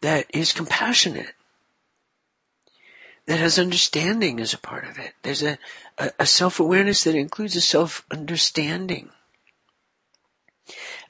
that 0.00 0.26
is 0.32 0.52
compassionate, 0.52 1.34
that 3.26 3.40
has 3.40 3.58
understanding 3.58 4.38
as 4.38 4.54
a 4.54 4.58
part 4.58 4.86
of 4.86 4.98
it. 5.00 5.14
There's 5.22 5.42
a, 5.42 5.58
a, 5.98 6.12
a 6.20 6.26
self-awareness 6.26 7.02
that 7.02 7.16
includes 7.16 7.56
a 7.56 7.60
self-understanding 7.60 9.10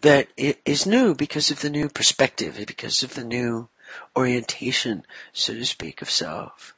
that 0.00 0.28
is 0.36 0.86
new 0.86 1.14
because 1.14 1.50
of 1.50 1.60
the 1.60 1.68
new 1.68 1.90
perspective, 1.90 2.58
because 2.66 3.02
of 3.02 3.14
the 3.14 3.24
new 3.24 3.68
orientation, 4.16 5.04
so 5.34 5.52
to 5.52 5.66
speak, 5.66 6.00
of 6.00 6.08
self. 6.08 6.74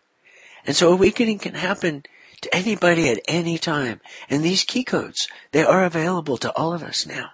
And 0.67 0.75
so 0.75 0.93
awakening 0.93 1.39
can 1.39 1.55
happen 1.55 2.03
to 2.41 2.53
anybody 2.53 3.09
at 3.09 3.21
any 3.29 3.59
time. 3.59 4.01
And 4.29 4.43
these 4.43 4.65
key 4.65 4.83
codes, 4.83 5.29
they 5.53 5.63
are 5.63 5.85
available 5.85 6.37
to 6.39 6.53
all 6.57 6.73
of 6.73 6.83
us 6.83 7.07
now. 7.07 7.31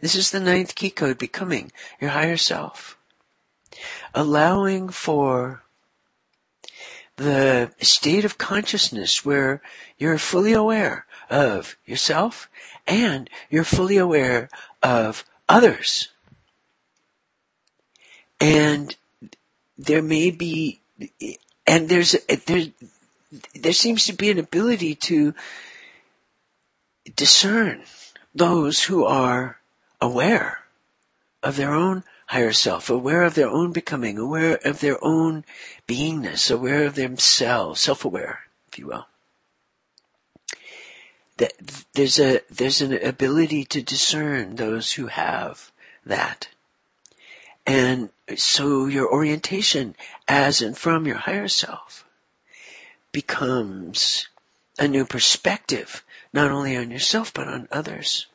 This 0.00 0.14
is 0.14 0.30
the 0.30 0.40
ninth 0.40 0.74
key 0.74 0.90
code, 0.90 1.18
becoming 1.18 1.72
your 2.00 2.10
higher 2.10 2.36
self. 2.36 2.98
Allowing 4.14 4.88
for 4.88 5.62
the 7.16 7.72
state 7.80 8.24
of 8.24 8.38
consciousness 8.38 9.24
where 9.24 9.60
you're 9.98 10.18
fully 10.18 10.52
aware 10.52 11.04
of 11.28 11.76
yourself 11.84 12.48
and 12.86 13.28
you're 13.50 13.64
fully 13.64 13.96
aware 13.96 14.48
of 14.82 15.24
others. 15.48 16.08
And 18.40 18.94
there 19.76 20.02
may 20.02 20.30
be, 20.30 20.80
and 21.66 21.88
there's, 21.88 22.12
there, 22.46 22.66
there 23.54 23.72
seems 23.72 24.06
to 24.06 24.12
be 24.12 24.30
an 24.30 24.38
ability 24.38 24.94
to 24.94 25.34
discern 27.16 27.82
those 28.34 28.84
who 28.84 29.04
are 29.04 29.58
aware 30.00 30.64
of 31.42 31.56
their 31.56 31.72
own 31.72 32.04
higher 32.26 32.52
self, 32.52 32.90
aware 32.90 33.22
of 33.22 33.34
their 33.34 33.48
own 33.48 33.72
becoming, 33.72 34.18
aware 34.18 34.58
of 34.64 34.80
their 34.80 35.02
own 35.02 35.44
beingness, 35.86 36.50
aware 36.50 36.84
of 36.84 36.94
themselves, 36.94 37.80
self-aware, 37.80 38.40
if 38.70 38.78
you 38.78 38.86
will. 38.86 39.06
That 41.38 41.52
there's 41.94 42.18
a 42.18 42.40
there's 42.50 42.80
an 42.80 42.92
ability 42.92 43.64
to 43.66 43.80
discern 43.80 44.56
those 44.56 44.94
who 44.94 45.06
have 45.06 45.70
that. 46.04 46.48
And 47.64 48.10
so 48.36 48.86
your 48.86 49.10
orientation 49.10 49.94
as 50.26 50.60
and 50.60 50.76
from 50.76 51.06
your 51.06 51.18
higher 51.18 51.48
self 51.48 52.04
becomes 53.12 54.28
a 54.78 54.88
new 54.88 55.04
perspective, 55.04 56.04
not 56.32 56.50
only 56.50 56.76
on 56.76 56.90
yourself, 56.90 57.32
but 57.32 57.48
on 57.48 57.68
others. 57.70 58.26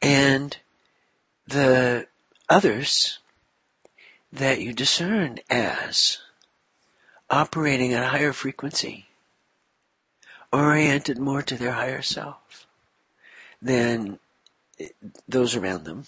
And 0.00 0.56
the 1.46 2.06
others 2.48 3.18
that 4.32 4.60
you 4.60 4.72
discern 4.72 5.38
as 5.48 6.18
operating 7.30 7.92
at 7.92 8.02
a 8.02 8.08
higher 8.08 8.32
frequency, 8.32 9.06
oriented 10.52 11.18
more 11.18 11.42
to 11.42 11.56
their 11.56 11.72
higher 11.72 12.02
self 12.02 12.66
than 13.60 14.18
those 15.28 15.56
around 15.56 15.84
them. 15.84 16.04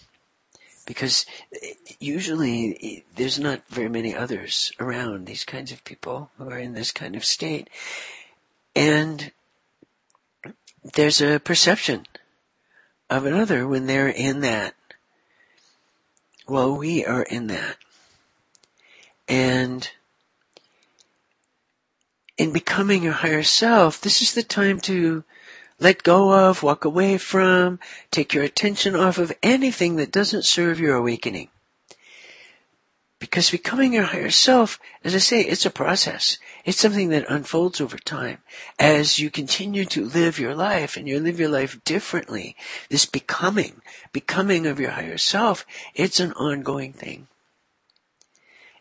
Because 0.86 1.26
usually 1.98 3.04
there's 3.16 3.40
not 3.40 3.66
very 3.68 3.88
many 3.88 4.14
others 4.14 4.70
around 4.78 5.26
these 5.26 5.44
kinds 5.44 5.72
of 5.72 5.82
people 5.84 6.30
who 6.38 6.48
are 6.48 6.58
in 6.58 6.74
this 6.74 6.92
kind 6.92 7.16
of 7.16 7.24
state. 7.24 7.68
And 8.76 9.32
there's 10.94 11.20
a 11.20 11.40
perception 11.40 12.06
of 13.08 13.26
another 13.26 13.66
when 13.66 13.86
they're 13.86 14.08
in 14.08 14.40
that 14.40 14.74
well, 16.48 16.76
we 16.76 17.04
are 17.04 17.22
in 17.22 17.48
that. 17.48 17.76
And 19.28 19.88
in 22.38 22.52
becoming 22.52 23.02
your 23.02 23.14
higher 23.14 23.42
self, 23.42 24.00
this 24.00 24.22
is 24.22 24.34
the 24.34 24.44
time 24.44 24.78
to 24.80 25.24
let 25.80 26.04
go 26.04 26.32
of, 26.32 26.62
walk 26.62 26.84
away 26.84 27.18
from, 27.18 27.80
take 28.10 28.32
your 28.32 28.44
attention 28.44 28.94
off 28.94 29.18
of 29.18 29.32
anything 29.42 29.96
that 29.96 30.12
doesn't 30.12 30.44
serve 30.44 30.78
your 30.78 30.94
awakening. 30.94 31.48
Because 33.18 33.50
becoming 33.50 33.92
your 33.92 34.04
higher 34.04 34.30
self, 34.30 34.78
as 35.02 35.14
I 35.14 35.18
say, 35.18 35.40
it's 35.40 35.66
a 35.66 35.70
process. 35.70 36.38
It's 36.66 36.78
something 36.78 37.10
that 37.10 37.30
unfolds 37.30 37.80
over 37.80 37.96
time. 37.96 38.38
As 38.78 39.18
you 39.18 39.30
continue 39.30 39.86
to 39.86 40.04
live 40.04 40.38
your 40.38 40.54
life 40.54 40.96
and 40.96 41.08
you 41.08 41.20
live 41.20 41.40
your 41.40 41.48
life 41.48 41.82
differently, 41.84 42.56
this 42.90 43.06
becoming, 43.06 43.80
becoming 44.12 44.66
of 44.66 44.78
your 44.78 44.90
higher 44.90 45.16
self, 45.16 45.64
it's 45.94 46.20
an 46.20 46.32
ongoing 46.32 46.92
thing. 46.92 47.28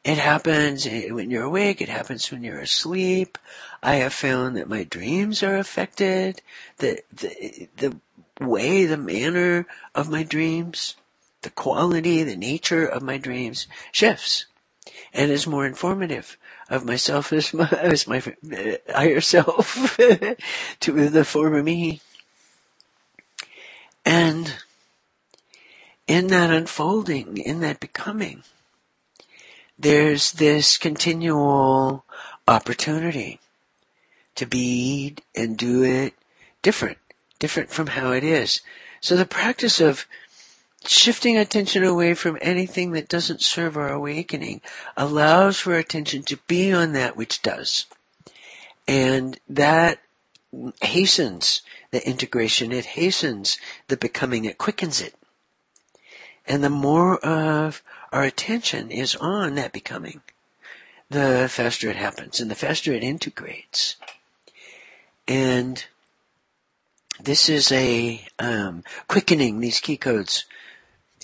It 0.04 0.18
happens 0.18 0.86
when 0.86 1.32
you're 1.32 1.44
awake, 1.44 1.80
it 1.80 1.90
happens 1.90 2.32
when 2.32 2.44
you're 2.44 2.60
asleep. 2.60 3.38
I 3.82 3.96
have 3.96 4.14
found 4.14 4.58
that 4.58 4.68
my 4.68 4.84
dreams 4.84 5.42
are 5.44 5.56
affected, 5.56 6.42
the, 6.78 7.02
the, 7.14 7.70
the 7.78 7.98
way, 8.44 8.86
the 8.86 8.98
manner 8.98 9.68
of 9.94 10.10
my 10.10 10.24
dreams 10.24 10.96
the 11.46 11.50
quality, 11.52 12.24
the 12.24 12.36
nature 12.36 12.88
of 12.88 13.04
my 13.04 13.20
dreams 13.20 13.68
shifts 13.92 14.48
and 15.14 15.32
is 15.32 15.46
more 15.46 15.68
informative 15.68 16.38
of 16.70 16.86
myself 16.86 17.32
as 17.32 17.54
my, 17.54 17.68
as 17.70 18.08
my 18.08 18.18
uh, 18.18 18.94
higher 18.94 19.22
self 19.22 19.98
to 20.80 21.10
the 21.10 21.26
former 21.26 21.62
me. 21.62 22.02
And 24.06 24.56
in 26.08 26.28
that 26.28 26.52
unfolding, 26.52 27.38
in 27.38 27.60
that 27.62 27.80
becoming, 27.80 28.44
there's 29.78 30.34
this 30.34 30.78
continual 30.78 32.06
opportunity 32.48 33.40
to 34.36 34.46
be 34.46 35.16
and 35.36 35.58
do 35.58 35.84
it 35.84 36.14
different, 36.62 36.98
different 37.40 37.72
from 37.72 37.88
how 37.88 38.12
it 38.12 38.24
is. 38.24 38.62
So 39.02 39.16
the 39.16 39.26
practice 39.26 39.80
of 39.80 40.06
shifting 40.88 41.38
attention 41.38 41.84
away 41.84 42.14
from 42.14 42.38
anything 42.42 42.92
that 42.92 43.08
doesn't 43.08 43.42
serve 43.42 43.78
our 43.78 43.92
awakening 43.92 44.62
allows 44.98 45.60
for 45.60 45.76
attention 45.76 46.24
to 46.24 46.38
be 46.48 46.72
on 46.72 46.94
that 46.94 47.16
which 47.16 47.42
does. 47.42 47.86
And 48.88 49.40
that 49.50 50.00
hastens 50.82 51.62
the 51.92 52.08
integration, 52.08 52.72
it 52.72 52.86
hastens 52.86 53.58
the 53.88 53.98
becoming, 53.98 54.46
it 54.46 54.58
quickens 54.58 55.02
it. 55.02 55.16
And 56.48 56.64
the 56.64 56.70
more 56.70 57.18
of 57.26 57.82
our 58.12 58.24
attention 58.24 58.92
is 58.92 59.16
on 59.16 59.56
that 59.56 59.74
becoming, 59.74 60.22
the 61.10 61.48
faster 61.50 61.90
it 61.90 61.96
happens 61.96 62.40
and 62.40 62.50
the 62.50 62.56
faster 62.56 62.94
it 62.94 63.04
integrates. 63.04 63.96
And 65.28 65.84
this 67.20 67.50
is 67.50 67.72
a 67.72 68.26
um, 68.38 68.84
quickening, 69.08 69.60
these 69.60 69.80
key 69.80 69.98
codes 69.98 70.46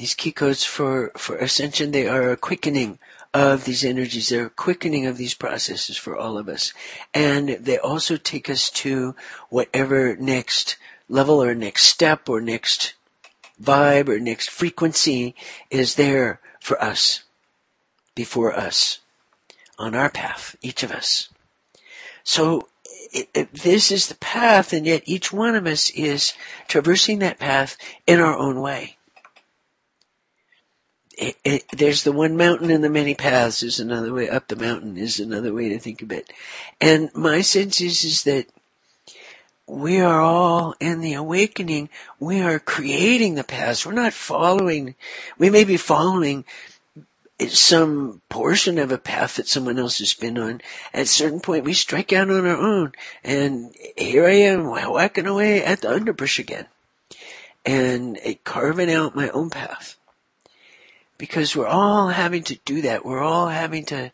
these 0.02 0.16
key 0.16 0.32
codes 0.32 0.64
for, 0.64 1.12
for 1.16 1.36
ascension, 1.38 1.92
they 1.92 2.08
are 2.08 2.32
a 2.32 2.38
quickening 2.38 2.98
of 3.36 3.66
these 3.66 3.86
energies. 3.86 4.30
They're 4.30 4.48
a 4.48 4.50
quickening 4.50 5.06
of 5.06 5.18
these 5.18 5.36
processes 5.36 5.96
for 5.96 6.18
all 6.18 6.40
of 6.40 6.50
us. 6.50 6.74
And 7.14 7.50
they 7.50 7.78
also 7.78 8.18
take 8.18 8.50
us 8.50 8.72
to 8.72 9.16
whatever 9.50 10.16
next 10.16 10.78
level 11.08 11.44
or 11.44 11.54
next 11.54 11.84
step 11.84 12.28
or 12.28 12.42
next 12.42 12.96
vibe 13.62 14.10
or 14.10 14.20
next 14.20 14.50
frequency 14.50 15.36
is 15.70 15.94
there 15.94 16.40
for 16.60 16.82
us, 16.84 17.22
before 18.16 18.56
us, 18.56 19.02
on 19.78 19.94
our 19.94 20.10
path, 20.10 20.56
each 20.64 20.82
of 20.82 20.92
us. 20.92 21.30
So 22.24 22.70
it, 23.14 23.30
it, 23.36 23.54
this 23.54 23.92
is 23.92 24.08
the 24.08 24.16
path, 24.16 24.74
and 24.74 24.88
yet 24.88 25.04
each 25.06 25.32
one 25.32 25.54
of 25.54 25.68
us 25.68 25.92
is 25.92 26.34
traversing 26.68 27.20
that 27.20 27.38
path 27.38 27.78
in 28.08 28.20
our 28.20 28.36
own 28.36 28.62
way 28.62 28.98
it, 31.22 31.38
it, 31.44 31.66
there's 31.72 32.04
the 32.04 32.12
one 32.12 32.36
mountain 32.36 32.72
and 32.72 32.84
the 32.84 32.90
many 32.90 33.14
paths 33.14 33.62
is 33.62 33.80
another 33.80 34.12
way 34.12 34.28
up 34.28 34.48
the 34.48 34.56
mountain 34.56 34.98
is 34.98 35.20
another 35.20 35.54
way 35.54 35.70
to 35.70 35.78
think 35.78 36.02
of 36.02 36.12
it. 36.12 36.34
And 36.82 37.14
my 37.14 37.42
sense 37.42 37.80
is, 37.80 38.04
is 38.04 38.24
that 38.24 38.48
we 39.68 40.00
are 40.00 40.20
all 40.20 40.74
in 40.80 41.02
the 41.02 41.14
awakening. 41.14 41.90
We 42.20 42.42
are 42.42 42.58
creating 42.58 43.36
the 43.36 43.44
paths. 43.44 43.86
We're 43.86 43.92
not 43.92 44.14
following, 44.14 44.96
we 45.38 45.52
may 45.52 45.64
be 45.64 45.78
following 45.78 46.44
some 47.50 48.22
portion 48.28 48.80
of 48.80 48.92
a 48.92 48.98
path 48.98 49.36
that 49.36 49.48
someone 49.48 49.78
else 49.78 50.00
has 50.00 50.16
been 50.16 50.40
on. 50.40 50.62
At 50.92 51.04
a 51.04 51.06
certain 51.06 51.40
point, 51.40 51.66
we 51.66 51.74
strike 51.74 52.12
out 52.12 52.32
on 52.32 52.48
our 52.48 52.58
own. 52.58 52.94
And 53.24 53.76
here 53.96 54.26
I 54.26 54.34
am 54.34 54.66
whacking 54.66 55.28
away 55.28 55.64
at 55.64 55.82
the 55.82 55.92
underbrush 55.92 56.40
again. 56.40 56.66
And 57.64 58.20
carving 58.44 58.92
out 58.92 59.16
my 59.16 59.30
own 59.30 59.52
path 59.52 59.98
because 61.22 61.56
we're 61.56 61.68
all 61.68 62.08
having 62.08 62.42
to 62.42 62.58
do 62.66 62.82
that. 62.82 63.06
We're 63.06 63.22
all 63.22 63.50
having 63.50 63.86
to 63.86 64.12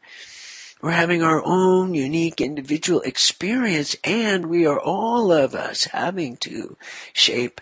We're 0.82 0.92
having 0.92 1.24
our 1.24 1.42
own 1.42 1.94
unique 1.94 2.42
individual 2.42 3.00
experience 3.00 3.96
and 4.04 4.48
we 4.48 4.68
are 4.68 4.78
all 4.78 5.32
of 5.32 5.56
us 5.56 5.86
having 5.86 6.36
to 6.38 6.76
shape 7.14 7.62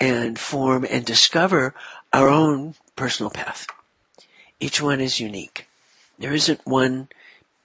and 0.00 0.36
form 0.36 0.84
and 0.90 1.04
discover 1.04 1.72
our 2.12 2.28
own 2.28 2.74
personal 2.96 3.30
path. 3.30 3.68
Each 4.58 4.82
one 4.82 5.00
is 5.00 5.20
unique. 5.20 5.68
There 6.18 6.34
isn't 6.34 6.66
one 6.66 7.10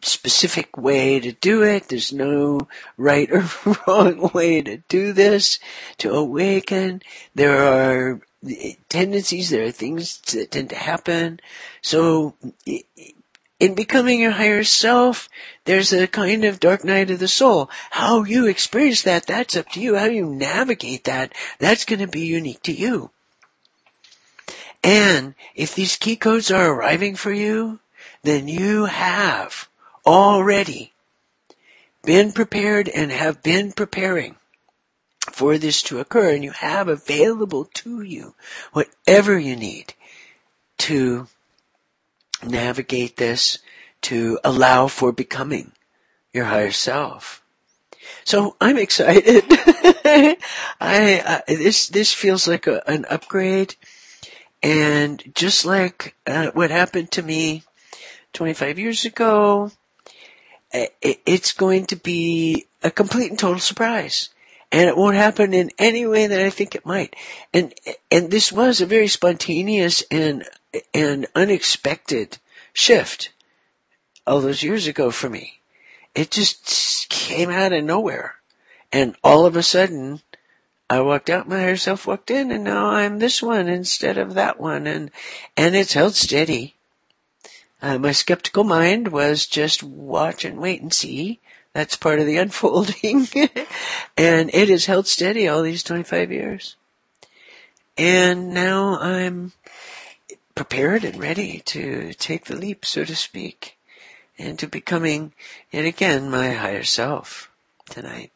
specific 0.05 0.77
way 0.77 1.19
to 1.19 1.31
do 1.31 1.63
it. 1.63 1.89
There's 1.89 2.13
no 2.13 2.67
right 2.97 3.29
or 3.31 3.45
wrong 3.87 4.31
way 4.33 4.61
to 4.61 4.77
do 4.87 5.13
this, 5.13 5.59
to 5.97 6.13
awaken. 6.13 7.01
There 7.33 7.63
are 7.63 8.21
tendencies, 8.89 9.49
there 9.49 9.65
are 9.65 9.71
things 9.71 10.19
that 10.33 10.51
tend 10.51 10.69
to 10.69 10.75
happen. 10.75 11.39
So, 11.81 12.35
in 13.59 13.73
becoming 13.73 14.19
your 14.19 14.31
higher 14.31 14.63
self, 14.63 15.29
there's 15.63 15.93
a 15.93 16.07
kind 16.07 16.43
of 16.43 16.59
dark 16.59 16.83
night 16.83 17.09
of 17.09 17.19
the 17.19 17.27
soul. 17.27 17.69
How 17.91 18.23
you 18.23 18.47
experience 18.47 19.01
that, 19.03 19.25
that's 19.25 19.55
up 19.55 19.69
to 19.69 19.81
you. 19.81 19.95
How 19.95 20.05
you 20.05 20.25
navigate 20.25 21.05
that, 21.05 21.33
that's 21.59 21.85
going 21.85 21.99
to 21.99 22.07
be 22.07 22.25
unique 22.25 22.61
to 22.63 22.73
you. 22.73 23.11
And 24.83 25.33
if 25.55 25.73
these 25.73 25.95
key 25.95 26.15
codes 26.15 26.51
are 26.51 26.71
arriving 26.71 27.15
for 27.15 27.31
you, 27.31 27.79
then 28.21 28.47
you 28.47 28.85
have 28.85 29.67
already 30.05 30.93
been 32.03 32.31
prepared 32.31 32.87
and 32.89 33.11
have 33.11 33.41
been 33.41 33.71
preparing 33.71 34.35
for 35.31 35.57
this 35.57 35.81
to 35.81 35.99
occur 35.99 36.33
and 36.33 36.43
you 36.43 36.51
have 36.51 36.87
available 36.87 37.65
to 37.73 38.01
you 38.01 38.35
whatever 38.73 39.37
you 39.39 39.55
need 39.55 39.93
to 40.77 41.27
navigate 42.43 43.17
this 43.17 43.59
to 44.01 44.39
allow 44.43 44.87
for 44.87 45.11
becoming 45.11 45.71
your 46.31 46.45
higher 46.45 46.71
self. 46.71 47.41
So 48.23 48.55
I'm 48.61 48.77
excited. 48.77 49.43
I, 50.79 51.41
this 51.47 51.87
this 51.87 52.13
feels 52.13 52.47
like 52.47 52.67
a, 52.67 52.87
an 52.89 53.05
upgrade, 53.09 53.75
and 54.61 55.23
just 55.33 55.65
like 55.65 56.15
uh, 56.27 56.51
what 56.51 56.71
happened 56.71 57.11
to 57.11 57.23
me 57.23 57.63
25 58.33 58.77
years 58.77 59.05
ago, 59.05 59.71
it's 61.01 61.53
going 61.53 61.85
to 61.87 61.95
be 61.95 62.65
a 62.83 62.91
complete 62.91 63.29
and 63.29 63.39
total 63.39 63.59
surprise. 63.59 64.29
And 64.71 64.89
it 64.89 64.97
won't 64.97 65.15
happen 65.15 65.53
in 65.53 65.71
any 65.77 66.05
way 66.05 66.27
that 66.27 66.41
I 66.41 66.49
think 66.49 66.75
it 66.75 66.85
might. 66.85 67.15
And, 67.53 67.73
and 68.11 68.29
this 68.29 68.51
was 68.51 68.81
a 68.81 68.85
very 68.85 69.07
spontaneous 69.07 70.03
and, 70.11 70.43
and 70.93 71.27
unexpected 71.35 72.39
shift 72.73 73.31
all 74.27 74.41
those 74.41 74.63
years 74.63 74.87
ago 74.87 75.11
for 75.11 75.29
me. 75.29 75.59
It 76.13 76.31
just 76.31 77.09
came 77.09 77.49
out 77.49 77.73
of 77.73 77.83
nowhere. 77.83 78.35
And 78.91 79.15
all 79.23 79.45
of 79.45 79.55
a 79.55 79.63
sudden, 79.63 80.21
I 80.89 81.01
walked 81.01 81.29
out, 81.29 81.47
my 81.47 81.59
higher 81.59 81.77
self 81.77 82.07
walked 82.07 82.31
in, 82.31 82.51
and 82.51 82.63
now 82.63 82.87
I'm 82.87 83.19
this 83.19 83.41
one 83.41 83.67
instead 83.67 84.17
of 84.17 84.33
that 84.33 84.59
one. 84.59 84.87
And, 84.87 85.11
and 85.57 85.75
it's 85.75 85.93
held 85.93 86.15
steady. 86.15 86.74
Uh, 87.81 87.97
my 87.97 88.11
skeptical 88.11 88.63
mind 88.63 89.09
was 89.09 89.45
just 89.45 89.83
watch 89.83 90.45
and 90.45 90.59
wait 90.59 90.81
and 90.81 90.93
see. 90.93 91.39
That's 91.73 91.97
part 91.97 92.19
of 92.19 92.25
the 92.25 92.37
unfolding. 92.45 93.27
and 94.17 94.49
it 94.53 94.69
has 94.69 94.85
held 94.85 95.07
steady 95.07 95.47
all 95.47 95.61
these 95.61 95.83
25 95.83 96.31
years. 96.31 96.75
And 97.97 98.53
now 98.53 98.97
I'm 98.99 99.53
prepared 100.53 101.03
and 101.03 101.19
ready 101.19 101.61
to 101.65 102.13
take 102.13 102.45
the 102.45 102.55
leap, 102.55 102.85
so 102.85 103.03
to 103.03 103.15
speak, 103.15 103.77
into 104.37 104.67
becoming 104.67 105.33
yet 105.71 105.85
again 105.85 106.29
my 106.29 106.51
higher 106.51 106.83
self 106.83 107.51
tonight. 107.89 108.31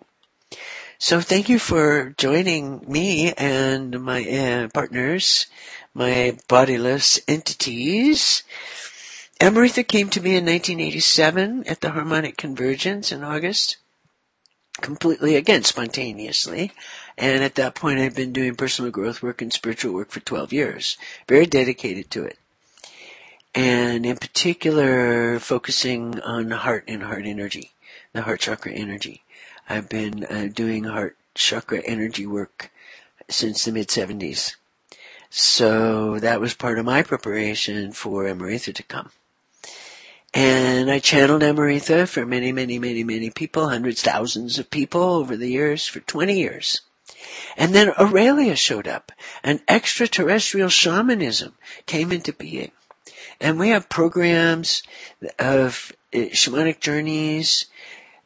So 0.98 1.22
thank 1.22 1.48
you 1.48 1.60
for 1.60 2.14
joining 2.18 2.84
me 2.86 3.32
and 3.34 4.02
my 4.02 4.24
uh, 4.30 4.68
partners, 4.74 5.48
my 5.94 6.38
bodiless 6.50 7.22
entities 7.26 8.44
Amritha 9.40 9.88
came 9.88 10.10
to 10.10 10.20
me 10.20 10.32
in 10.32 10.46
1987 10.46 11.64
at 11.66 11.80
the 11.80 11.92
Harmonic 11.92 12.36
Convergence 12.36 13.10
in 13.10 13.24
August, 13.24 13.78
completely 14.82 15.38
again 15.38 15.64
spontaneously. 15.64 16.74
And 17.18 17.42
at 17.42 17.56
that 17.56 17.74
point, 17.74 18.02
I'd 18.02 18.16
been 18.16 18.34
doing 18.34 18.56
personal 18.56 18.92
growth 18.92 19.24
work 19.24 19.42
and 19.42 19.54
spiritual 19.54 19.94
work 19.94 20.10
for 20.10 20.20
12 20.20 20.52
years, 20.52 20.98
very 21.26 21.46
dedicated 21.46 22.12
to 22.12 22.26
it. 22.26 22.38
And 23.56 24.06
in 24.06 24.18
particular, 24.18 25.40
focusing 25.40 26.20
on 26.20 26.52
heart 26.52 26.84
and 26.90 27.04
heart 27.04 27.24
energy, 27.26 27.72
the 28.12 28.24
heart 28.24 28.42
chakra 28.42 28.74
energy. 28.74 29.24
I've 29.70 29.88
been 29.88 30.26
uh, 30.26 30.50
doing 30.54 30.84
heart 30.84 31.16
chakra 31.34 31.82
energy 31.86 32.26
work 32.26 32.72
since 33.30 33.64
the 33.64 33.72
mid 33.72 33.88
70s. 33.88 34.56
So 35.30 36.20
that 36.20 36.42
was 36.42 36.54
part 36.54 36.78
of 36.78 36.84
my 36.84 37.04
preparation 37.04 37.94
for 37.94 38.26
Amritha 38.26 38.76
to 38.76 38.84
come. 38.84 39.12
And 40.34 40.92
I 40.92 41.00
channeled 41.00 41.42
Amritha 41.42 42.08
for 42.08 42.26
many, 42.26 42.52
many, 42.52 42.78
many, 42.78 43.04
many 43.04 43.30
people, 43.30 43.70
hundreds, 43.70 44.02
thousands 44.02 44.60
of 44.60 44.70
people 44.70 45.02
over 45.02 45.36
the 45.36 45.50
years 45.50 45.88
for 45.88 46.00
20 46.02 46.38
years. 46.38 46.82
And 47.58 47.74
then 47.74 47.92
Aurelia 48.00 48.56
showed 48.56 48.88
up 48.88 49.12
and 49.44 49.62
extraterrestrial 49.68 50.70
shamanism 50.70 51.56
came 51.86 52.12
into 52.12 52.32
being. 52.32 52.72
And 53.42 53.58
we 53.58 53.70
have 53.70 53.90
programs 53.90 54.84
of 55.38 55.92
uh, 56.14 56.18
shamanic 56.32 56.80
journeys 56.80 57.66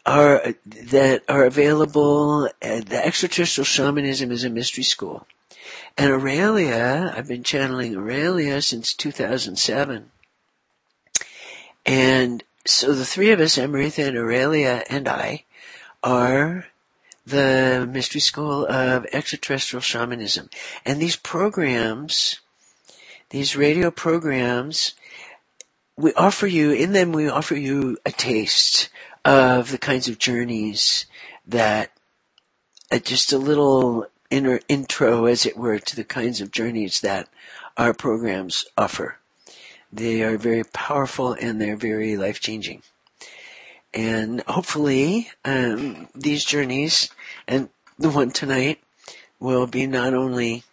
are, 0.05 0.55
that 0.65 1.23
are 1.29 1.45
available. 1.45 2.49
The 2.61 3.01
extraterrestrial 3.03 3.65
shamanism 3.65 4.31
is 4.31 4.43
a 4.43 4.49
mystery 4.49 4.83
school. 4.83 5.25
And 5.97 6.11
Aurelia, 6.11 7.13
I've 7.15 7.27
been 7.27 7.43
channeling 7.43 7.95
Aurelia 7.95 8.61
since 8.61 8.93
2007. 8.93 10.11
And 11.85 12.43
so 12.65 12.93
the 12.93 13.05
three 13.05 13.31
of 13.31 13.39
us, 13.39 13.57
Amritha 13.57 14.07
and 14.07 14.17
Aurelia 14.17 14.83
and 14.89 15.07
I, 15.07 15.43
are 16.01 16.67
the 17.25 17.87
Mystery 17.89 18.21
School 18.21 18.65
of 18.65 19.05
Extraterrestrial 19.11 19.81
Shamanism. 19.81 20.49
And 20.85 21.01
these 21.01 21.15
programs, 21.15 22.39
these 23.29 23.55
radio 23.55 23.91
programs, 23.91 24.93
we 25.95 26.13
offer 26.13 26.47
you, 26.47 26.71
in 26.71 26.93
them 26.93 27.11
we 27.11 27.29
offer 27.29 27.55
you 27.55 27.97
a 28.05 28.11
taste 28.11 28.89
of 29.23 29.71
the 29.71 29.77
kinds 29.77 30.07
of 30.07 30.19
journeys 30.19 31.05
that, 31.45 31.91
uh, 32.91 32.99
just 32.99 33.31
a 33.31 33.37
little 33.37 34.07
inner 34.29 34.59
intro, 34.67 35.25
as 35.25 35.45
it 35.45 35.55
were, 35.55 35.79
to 35.79 35.95
the 35.95 36.03
kinds 36.03 36.41
of 36.41 36.51
journeys 36.51 37.01
that 37.01 37.29
our 37.77 37.93
programs 37.93 38.65
offer. 38.77 39.17
They 39.93 40.23
are 40.23 40.37
very 40.37 40.63
powerful 40.63 41.33
and 41.33 41.61
they're 41.61 41.75
very 41.75 42.17
life 42.17 42.39
changing. 42.39 42.81
And 43.93 44.41
hopefully, 44.47 45.29
um, 45.45 46.07
these 46.15 46.43
journeys 46.43 47.11
and 47.47 47.69
the 47.99 48.09
one 48.09 48.31
tonight 48.31 48.79
will 49.39 49.67
be 49.67 49.85
not 49.85 50.15
only 50.15 50.63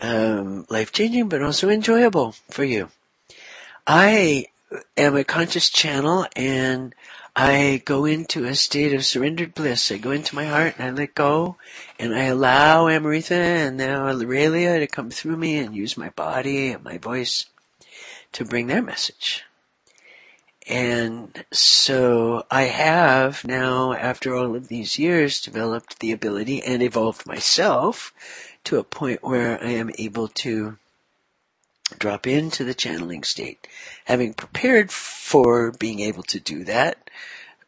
um, 0.00 0.64
life 0.70 0.90
changing 0.90 1.28
but 1.28 1.42
also 1.42 1.68
enjoyable 1.68 2.32
for 2.48 2.64
you. 2.64 2.88
I 3.86 4.46
am 4.96 5.14
a 5.14 5.24
conscious 5.24 5.68
channel 5.68 6.26
and 6.34 6.94
I 7.36 7.82
go 7.84 8.04
into 8.04 8.44
a 8.44 8.54
state 8.54 8.92
of 8.92 9.06
surrendered 9.06 9.54
bliss. 9.54 9.92
I 9.92 9.98
go 9.98 10.10
into 10.10 10.34
my 10.34 10.46
heart 10.46 10.74
and 10.78 10.88
I 10.88 10.90
let 10.90 11.14
go 11.14 11.56
and 11.98 12.14
I 12.14 12.24
allow 12.24 12.86
Amritha 12.86 13.30
and 13.30 13.76
now 13.76 14.08
Aurelia 14.08 14.80
to 14.80 14.86
come 14.86 15.10
through 15.10 15.36
me 15.36 15.56
and 15.58 15.74
use 15.74 15.96
my 15.96 16.10
body 16.10 16.68
and 16.68 16.82
my 16.82 16.98
voice 16.98 17.46
to 18.32 18.44
bring 18.44 18.66
their 18.66 18.82
message. 18.82 19.44
And 20.68 21.44
so 21.52 22.44
I 22.50 22.62
have 22.64 23.44
now, 23.44 23.92
after 23.92 24.34
all 24.36 24.54
of 24.54 24.68
these 24.68 24.98
years, 24.98 25.40
developed 25.40 25.98
the 25.98 26.12
ability 26.12 26.62
and 26.62 26.82
evolved 26.82 27.26
myself 27.26 28.12
to 28.64 28.78
a 28.78 28.84
point 28.84 29.22
where 29.22 29.62
I 29.62 29.70
am 29.70 29.90
able 29.98 30.28
to 30.28 30.78
drop 31.98 32.26
into 32.26 32.62
the 32.62 32.74
channeling 32.74 33.24
state. 33.24 33.66
Having 34.04 34.34
prepared 34.34 34.92
for 34.92 35.72
being 35.72 36.00
able 36.00 36.22
to 36.24 36.38
do 36.38 36.62
that, 36.64 37.09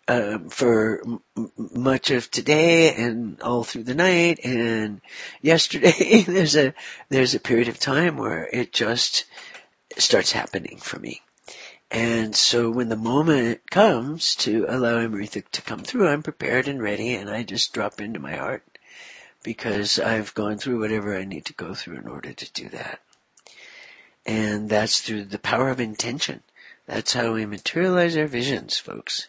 um, 0.09 0.49
for 0.49 1.01
m- 1.05 1.23
much 1.57 2.11
of 2.11 2.31
today 2.31 2.95
and 2.95 3.41
all 3.41 3.65
through 3.65 3.85
the 3.85 3.95
night 3.95 4.41
and 4.45 5.01
yesterday, 5.41 6.23
there's 6.27 6.57
a, 6.57 6.75
there's 7.09 7.35
a 7.35 7.41
period 7.41 7.69
of 7.69 7.79
time 7.79 8.17
where 8.17 8.49
it 8.53 8.73
just 8.73 9.25
starts 9.99 10.33
happening 10.33 10.79
for 10.79 10.99
me. 10.99 11.23
And 11.91 12.35
so 12.35 12.71
when 12.71 12.89
the 12.89 12.97
moment 12.97 13.71
comes 13.71 14.35
to 14.37 14.65
allow 14.69 14.95
Amritha 14.95 15.43
to 15.51 15.63
come 15.63 15.81
through, 15.81 16.09
I'm 16.09 16.23
prepared 16.23 16.67
and 16.67 16.83
ready 16.83 17.15
and 17.15 17.29
I 17.29 17.43
just 17.43 17.75
drop 17.75 18.01
into 18.01 18.19
my 18.19 18.35
heart 18.37 18.65
because 19.43 19.99
I've 19.99 20.35
gone 20.35 20.59
through 20.59 20.81
whatever 20.81 21.17
I 21.17 21.25
need 21.25 21.45
to 21.47 21.53
go 21.53 21.75
through 21.75 21.99
in 21.99 22.09
order 22.09 22.33
to 22.33 22.53
do 22.53 22.69
that. 22.71 23.01
And 24.25 24.71
that's 24.71 25.01
through 25.01 25.25
the 25.25 25.39
power 25.39 25.69
of 25.69 25.81
intention. 25.81 26.43
That's 26.87 27.13
how 27.13 27.35
we 27.35 27.45
materialize 27.45 28.17
our 28.17 28.27
visions, 28.27 28.79
folks. 28.79 29.29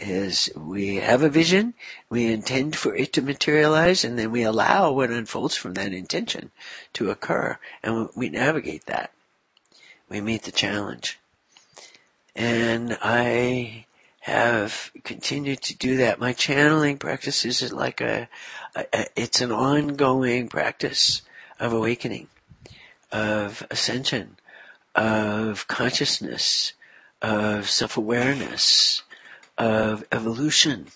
Is 0.00 0.50
we 0.56 0.96
have 0.96 1.22
a 1.22 1.28
vision, 1.28 1.74
we 2.10 2.26
intend 2.26 2.74
for 2.74 2.94
it 2.96 3.12
to 3.12 3.22
materialize, 3.22 4.04
and 4.04 4.18
then 4.18 4.32
we 4.32 4.42
allow 4.42 4.90
what 4.90 5.10
unfolds 5.10 5.56
from 5.56 5.74
that 5.74 5.92
intention 5.92 6.50
to 6.94 7.10
occur, 7.10 7.58
and 7.82 8.08
we 8.16 8.28
navigate 8.28 8.86
that. 8.86 9.12
We 10.08 10.20
meet 10.20 10.42
the 10.42 10.52
challenge. 10.52 11.20
And 12.34 12.98
I 13.00 13.86
have 14.20 14.90
continued 15.04 15.62
to 15.62 15.76
do 15.76 15.96
that. 15.98 16.18
My 16.18 16.32
channeling 16.32 16.98
practice 16.98 17.44
is 17.44 17.72
like 17.72 18.00
a, 18.00 18.28
a, 18.74 19.06
it's 19.14 19.40
an 19.40 19.52
ongoing 19.52 20.48
practice 20.48 21.22
of 21.60 21.72
awakening, 21.72 22.26
of 23.12 23.64
ascension, 23.70 24.36
of 24.94 25.68
consciousness, 25.68 26.72
of 27.22 27.70
self-awareness, 27.70 29.03
of 29.58 30.04
evolution, 30.10 30.88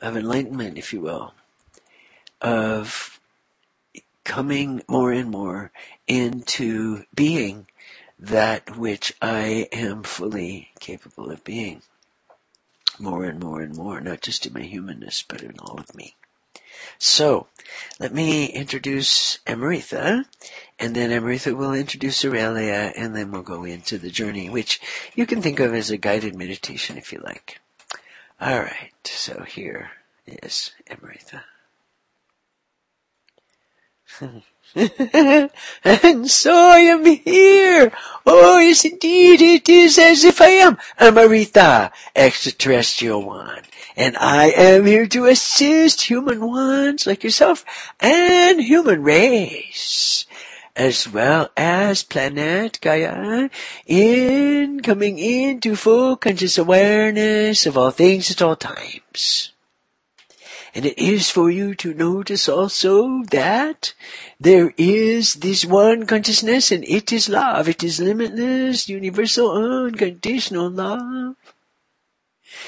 of 0.00 0.16
enlightenment, 0.16 0.78
if 0.78 0.92
you 0.92 1.00
will, 1.00 1.34
of 2.40 3.20
coming 4.24 4.82
more 4.88 5.12
and 5.12 5.30
more 5.30 5.70
into 6.06 7.04
being 7.14 7.66
that 8.18 8.76
which 8.76 9.12
I 9.20 9.68
am 9.72 10.02
fully 10.02 10.70
capable 10.80 11.30
of 11.30 11.44
being. 11.44 11.82
More 12.98 13.24
and 13.24 13.40
more 13.40 13.60
and 13.60 13.76
more, 13.76 14.00
not 14.00 14.20
just 14.20 14.46
in 14.46 14.52
my 14.52 14.62
humanness, 14.62 15.24
but 15.26 15.42
in 15.42 15.58
all 15.58 15.78
of 15.78 15.94
me. 15.94 16.14
So, 16.98 17.48
let 17.98 18.14
me 18.14 18.46
introduce 18.46 19.38
Amritha, 19.46 20.24
and 20.78 20.94
then 20.94 21.10
Amritha 21.10 21.56
will 21.56 21.72
introduce 21.72 22.24
Aurelia, 22.24 22.92
and 22.96 23.16
then 23.16 23.30
we'll 23.30 23.42
go 23.42 23.64
into 23.64 23.98
the 23.98 24.10
journey, 24.10 24.48
which 24.48 24.80
you 25.14 25.26
can 25.26 25.42
think 25.42 25.60
of 25.60 25.74
as 25.74 25.90
a 25.90 25.96
guided 25.96 26.36
meditation 26.36 26.96
if 26.96 27.12
you 27.12 27.20
like. 27.24 27.60
Alright, 28.40 28.92
so 29.04 29.42
here 29.44 29.90
is 30.26 30.72
Amritha. 30.90 31.42
and 35.84 36.30
so 36.30 36.52
I 36.52 36.78
am 36.78 37.04
here. 37.04 37.92
Oh, 38.26 38.58
yes, 38.58 38.84
indeed, 38.84 39.40
it 39.40 39.68
is 39.68 39.98
as 39.98 40.24
if 40.24 40.40
I 40.40 40.48
am 40.48 40.78
Amritha, 40.98 41.92
extraterrestrial 42.14 43.24
one. 43.24 43.62
And 43.96 44.16
I 44.16 44.46
am 44.50 44.86
here 44.86 45.06
to 45.06 45.26
assist 45.26 46.02
human 46.02 46.44
ones 46.44 47.06
like 47.06 47.22
yourself 47.22 47.64
and 48.00 48.60
human 48.60 49.02
race, 49.04 50.26
as 50.76 51.08
well 51.08 51.50
as 51.56 52.02
planet 52.02 52.78
Gaia, 52.80 53.48
in 53.86 54.80
coming 54.80 55.18
into 55.18 55.76
full 55.76 56.16
conscious 56.16 56.58
awareness 56.58 57.66
of 57.66 57.78
all 57.78 57.90
things 57.90 58.30
at 58.30 58.42
all 58.42 58.56
times. 58.56 59.52
And 60.74 60.84
it 60.84 60.98
is 60.98 61.30
for 61.30 61.50
you 61.50 61.76
to 61.76 61.94
notice 61.94 62.48
also 62.48 63.22
that 63.30 63.94
there 64.40 64.74
is 64.76 65.34
this 65.34 65.64
one 65.64 66.04
consciousness 66.04 66.72
and 66.72 66.84
it 66.84 67.12
is 67.12 67.28
love. 67.28 67.68
It 67.68 67.84
is 67.84 68.00
limitless, 68.00 68.88
universal, 68.88 69.52
unconditional 69.52 70.68
love. 70.70 71.36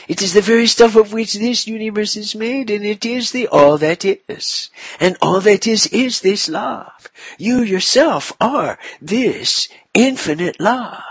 It 0.09 0.23
is 0.23 0.33
the 0.33 0.41
very 0.41 0.67
stuff 0.67 0.97
of 0.97 1.13
which 1.13 1.35
this 1.35 1.67
universe 1.67 2.17
is 2.17 2.35
made, 2.35 2.71
and 2.71 2.85
it 2.85 3.05
is 3.05 3.33
the 3.33 3.49
all 3.49 3.79
that 3.79 4.05
is. 4.05 4.71
And 5.01 5.17
all 5.21 5.41
that 5.41 5.67
is 5.67 5.87
is 5.89 6.21
this 6.21 6.49
love. 6.49 7.11
You 7.39 7.63
yourself 7.63 8.33
are 8.41 8.79
this 9.01 9.69
infinite 9.95 10.61
love. 10.61 11.03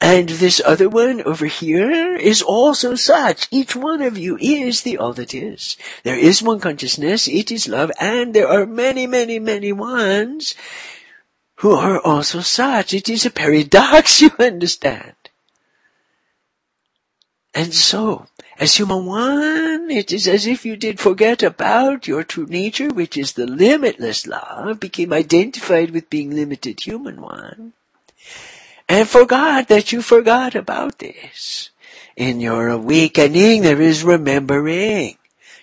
And 0.00 0.30
this 0.30 0.62
other 0.64 0.88
one 0.88 1.20
over 1.22 1.44
here 1.44 2.16
is 2.16 2.40
also 2.40 2.94
such. 2.94 3.46
Each 3.50 3.76
one 3.76 4.00
of 4.00 4.16
you 4.16 4.38
is 4.40 4.80
the 4.80 4.96
all 4.96 5.12
that 5.12 5.34
is. 5.34 5.76
There 6.04 6.18
is 6.18 6.42
one 6.42 6.58
consciousness, 6.58 7.28
it 7.28 7.52
is 7.52 7.68
love, 7.68 7.92
and 8.00 8.32
there 8.32 8.48
are 8.48 8.64
many, 8.64 9.06
many, 9.06 9.38
many 9.38 9.72
ones 9.72 10.54
who 11.56 11.72
are 11.72 12.00
also 12.00 12.40
such. 12.40 12.94
It 12.94 13.10
is 13.10 13.26
a 13.26 13.30
paradox, 13.30 14.20
you 14.22 14.30
understand. 14.38 15.19
And 17.60 17.74
so, 17.74 18.26
as 18.58 18.76
human 18.76 19.04
one, 19.04 19.90
it 19.90 20.12
is 20.12 20.26
as 20.26 20.46
if 20.46 20.64
you 20.64 20.76
did 20.76 20.98
forget 20.98 21.42
about 21.42 22.08
your 22.08 22.24
true 22.24 22.46
nature, 22.46 22.88
which 22.88 23.18
is 23.18 23.34
the 23.34 23.46
limitless 23.46 24.26
love, 24.26 24.80
became 24.80 25.12
identified 25.12 25.90
with 25.90 26.08
being 26.08 26.30
limited 26.30 26.80
human 26.80 27.20
one 27.20 27.74
and 28.88 29.06
forgot 29.06 29.68
that 29.68 29.92
you 29.92 30.00
forgot 30.00 30.54
about 30.54 31.00
this. 31.00 31.68
In 32.16 32.40
your 32.40 32.68
awakening, 32.68 33.60
there 33.60 33.80
is 33.80 34.02
remembering. 34.02 35.16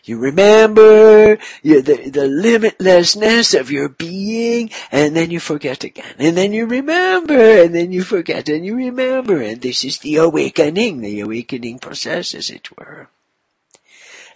You 0.07 0.17
remember 0.19 1.37
the, 1.63 1.81
the 1.81 2.27
limitlessness 2.27 3.59
of 3.59 3.71
your 3.71 3.89
being, 3.89 4.69
and 4.89 5.15
then 5.15 5.31
you 5.31 5.39
forget 5.41 5.83
again. 5.83 6.15
And 6.17 6.37
then 6.37 6.53
you 6.53 6.65
remember, 6.65 7.37
and 7.37 7.75
then 7.75 7.91
you 7.91 8.03
forget, 8.03 8.47
and 8.47 8.65
you 8.65 8.75
remember. 8.75 9.41
And 9.41 9.61
this 9.61 9.83
is 9.83 9.99
the 9.99 10.15
awakening, 10.15 11.01
the 11.01 11.19
awakening 11.19 11.79
process, 11.79 12.33
as 12.33 12.49
it 12.49 12.69
were. 12.77 13.09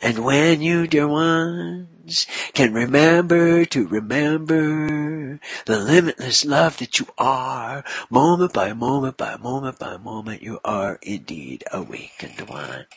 And 0.01 0.25
when 0.25 0.62
you, 0.62 0.88
dear 0.88 1.07
ones, 1.07 2.25
can 2.53 2.73
remember 2.73 3.63
to 3.65 3.88
remember 3.88 5.39
the 5.67 5.79
limitless 5.79 6.43
love 6.43 6.77
that 6.77 6.99
you 6.99 7.07
are, 7.17 7.84
moment 8.10 8.51
by 8.51 8.73
moment 8.73 9.15
by 9.15 9.38
moment 9.38 9.77
by 9.77 9.97
moment, 9.97 10.41
you 10.41 10.60
are 10.65 10.97
indeed 11.03 11.63
awakened 11.71 12.49
one. 12.49 12.88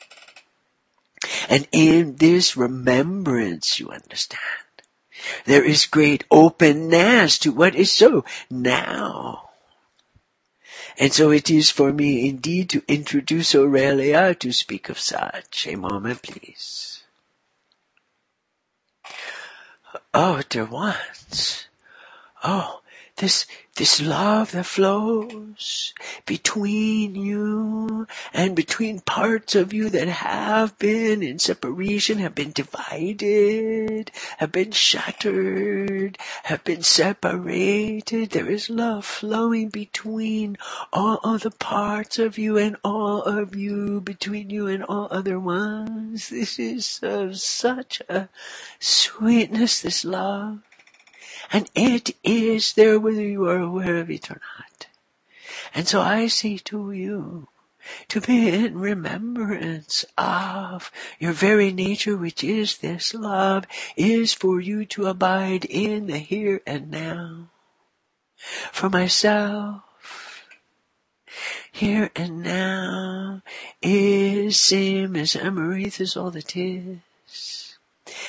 And 1.48 1.66
in 1.72 2.16
this 2.16 2.56
remembrance, 2.56 3.80
you 3.80 3.90
understand, 3.90 4.40
there 5.44 5.64
is 5.64 5.87
great 5.87 6.24
openness 6.30 7.38
to 7.40 7.52
what 7.52 7.74
is 7.74 7.90
so 7.90 8.24
now. 8.50 9.50
And 10.96 11.12
so 11.12 11.30
it 11.30 11.50
is 11.50 11.70
for 11.70 11.92
me 11.92 12.28
indeed 12.28 12.70
to 12.70 12.82
introduce 12.87 13.54
Aurelia 13.54 14.34
to 14.37 14.52
speak 14.52 14.88
of 14.88 14.98
such. 14.98 15.66
A 15.66 15.76
moment, 15.76 16.22
please. 16.22 17.02
Oh, 20.12 20.42
dear 20.48 20.66
ones. 20.66 21.66
Oh, 22.44 22.82
this, 23.16 23.46
this 23.76 24.00
love 24.00 24.52
that 24.52 24.66
flows 24.66 25.94
between 26.26 27.16
you 27.16 28.06
and 28.32 28.54
between 28.54 29.00
parts 29.00 29.56
of 29.56 29.72
you 29.72 29.90
that 29.90 30.06
have 30.06 30.78
been 30.78 31.24
in 31.24 31.40
separation, 31.40 32.18
have 32.18 32.37
been 32.37 32.52
divided, 32.52 34.12
have 34.38 34.52
been 34.52 34.70
shattered, 34.70 36.16
have 36.44 36.62
been 36.62 36.82
separated. 36.82 38.30
There 38.30 38.48
is 38.48 38.70
love 38.70 39.04
flowing 39.04 39.70
between 39.70 40.56
all 40.92 41.18
other 41.24 41.50
parts 41.50 42.20
of 42.20 42.38
you 42.38 42.56
and 42.56 42.76
all 42.84 43.22
of 43.22 43.56
you, 43.56 44.00
between 44.00 44.50
you 44.50 44.68
and 44.68 44.84
all 44.84 45.08
other 45.10 45.40
ones. 45.40 46.28
This 46.28 46.60
is 46.60 47.00
of 47.02 47.38
such 47.38 48.00
a 48.08 48.28
sweetness, 48.78 49.80
this 49.80 50.04
love. 50.04 50.60
And 51.54 51.70
it 51.76 52.16
is 52.24 52.72
there 52.72 52.98
whether 52.98 53.22
you 53.22 53.46
are 53.48 53.60
aware 53.60 53.98
of 53.98 54.10
it 54.10 54.28
or 54.28 54.40
not. 54.58 54.88
And 55.72 55.86
so 55.86 56.00
I 56.00 56.26
say 56.26 56.56
to 56.64 56.90
you, 56.90 57.46
to 58.08 58.20
be 58.20 58.48
in 58.48 58.76
remembrance 58.76 60.04
of 60.18 60.90
your 61.20 61.30
very 61.30 61.72
nature, 61.72 62.16
which 62.16 62.42
is 62.42 62.78
this 62.78 63.14
love, 63.14 63.66
is 63.96 64.34
for 64.34 64.60
you 64.60 64.84
to 64.86 65.06
abide 65.06 65.64
in 65.66 66.08
the 66.08 66.18
here 66.18 66.60
and 66.66 66.90
now. 66.90 67.50
For 68.72 68.90
myself, 68.90 69.82
here 71.70 72.10
and 72.16 72.42
now 72.42 73.42
is 73.80 74.58
same 74.58 75.14
as 75.14 75.36
Amritha's 75.36 76.16
all 76.16 76.32
that 76.32 76.56
is. 76.56 77.63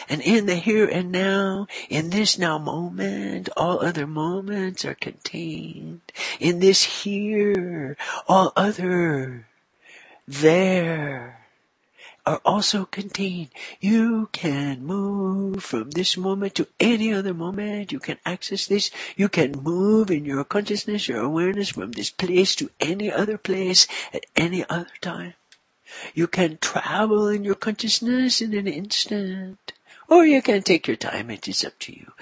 And 0.10 0.22
in 0.22 0.46
the 0.46 0.56
here 0.56 0.86
and 0.88 1.12
now, 1.12 1.68
in 1.90 2.10
this 2.10 2.38
now 2.38 2.58
moment, 2.58 3.50
all 3.56 3.84
other 3.84 4.08
moments 4.08 4.86
are 4.86 4.96
contained. 4.96 6.02
In 6.40 6.60
this 6.60 7.04
here, 7.04 7.98
all 8.28 8.54
other 8.56 9.48
there 10.28 11.46
are 12.26 12.42
also 12.44 12.86
contained. 12.86 13.50
You 13.80 14.30
can 14.32 14.84
move 14.86 15.64
from 15.64 15.92
this 15.92 16.18
moment 16.18 16.56
to 16.56 16.68
any 16.80 17.14
other 17.14 17.34
moment. 17.34 17.92
You 17.92 18.00
can 18.00 18.18
access 18.26 18.66
this. 18.66 18.90
You 19.16 19.30
can 19.30 19.52
move 19.52 20.10
in 20.10 20.26
your 20.26 20.44
consciousness, 20.44 21.08
your 21.08 21.22
awareness 21.22 21.70
from 21.70 21.92
this 21.92 22.10
place 22.10 22.56
to 22.56 22.72
any 22.80 23.12
other 23.12 23.38
place 23.38 23.88
at 24.14 24.26
any 24.36 24.66
other 24.68 24.90
time. 25.02 25.36
You 26.16 26.28
can 26.28 26.58
travel 26.58 27.28
in 27.28 27.44
your 27.44 27.56
consciousness 27.56 28.42
in 28.42 28.54
an 28.56 28.68
instant. 28.68 29.74
Or 30.08 30.26
you 30.26 30.42
can 30.42 30.62
take 30.62 30.88
your 30.88 30.98
time, 30.98 31.30
it 31.30 31.48
is 31.48 31.64
up 31.64 31.80
to 31.80 31.94
you. 31.94 32.14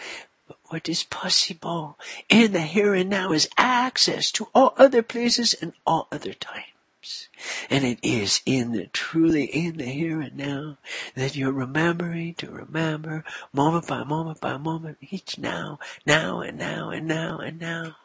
But 0.48 0.58
what 0.68 0.90
is 0.90 1.04
possible 1.04 1.98
in 2.30 2.54
the 2.54 2.62
here 2.62 2.94
and 2.94 3.10
now 3.10 3.32
is 3.32 3.50
access 3.58 4.32
to 4.34 4.48
all 4.54 4.74
other 4.78 5.02
places 5.02 5.54
and 5.54 5.74
all 5.86 6.08
other 6.12 6.34
times. 6.34 7.28
And 7.70 7.84
it 7.84 8.00
is 8.02 8.42
in 8.46 8.72
the 8.72 8.88
truly 8.88 9.44
in 9.44 9.78
the 9.78 9.86
here 9.86 10.22
and 10.22 10.38
now 10.38 10.78
that 11.16 11.36
you're 11.36 11.52
remembering 11.52 12.36
to 12.36 12.50
remember 12.50 13.26
moment 13.52 13.88
by 13.88 14.04
moment 14.04 14.40
by 14.40 14.56
moment, 14.58 14.98
each 15.02 15.38
now, 15.38 15.80
now 16.06 16.40
and 16.40 16.58
now 16.58 16.90
and 16.92 17.06
now 17.06 17.40
and 17.40 17.60
now. 17.60 17.98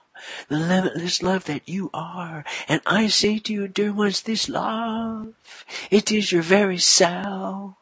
The 0.48 0.58
limitless 0.58 1.22
love 1.22 1.44
that 1.44 1.68
you 1.68 1.90
are. 1.94 2.44
And 2.66 2.80
I 2.84 3.06
say 3.06 3.38
to 3.38 3.52
you, 3.52 3.68
dear 3.68 3.92
ones, 3.92 4.22
this 4.22 4.48
love, 4.48 5.34
it 5.90 6.10
is 6.10 6.32
your 6.32 6.42
very 6.42 6.78
self. 6.78 7.74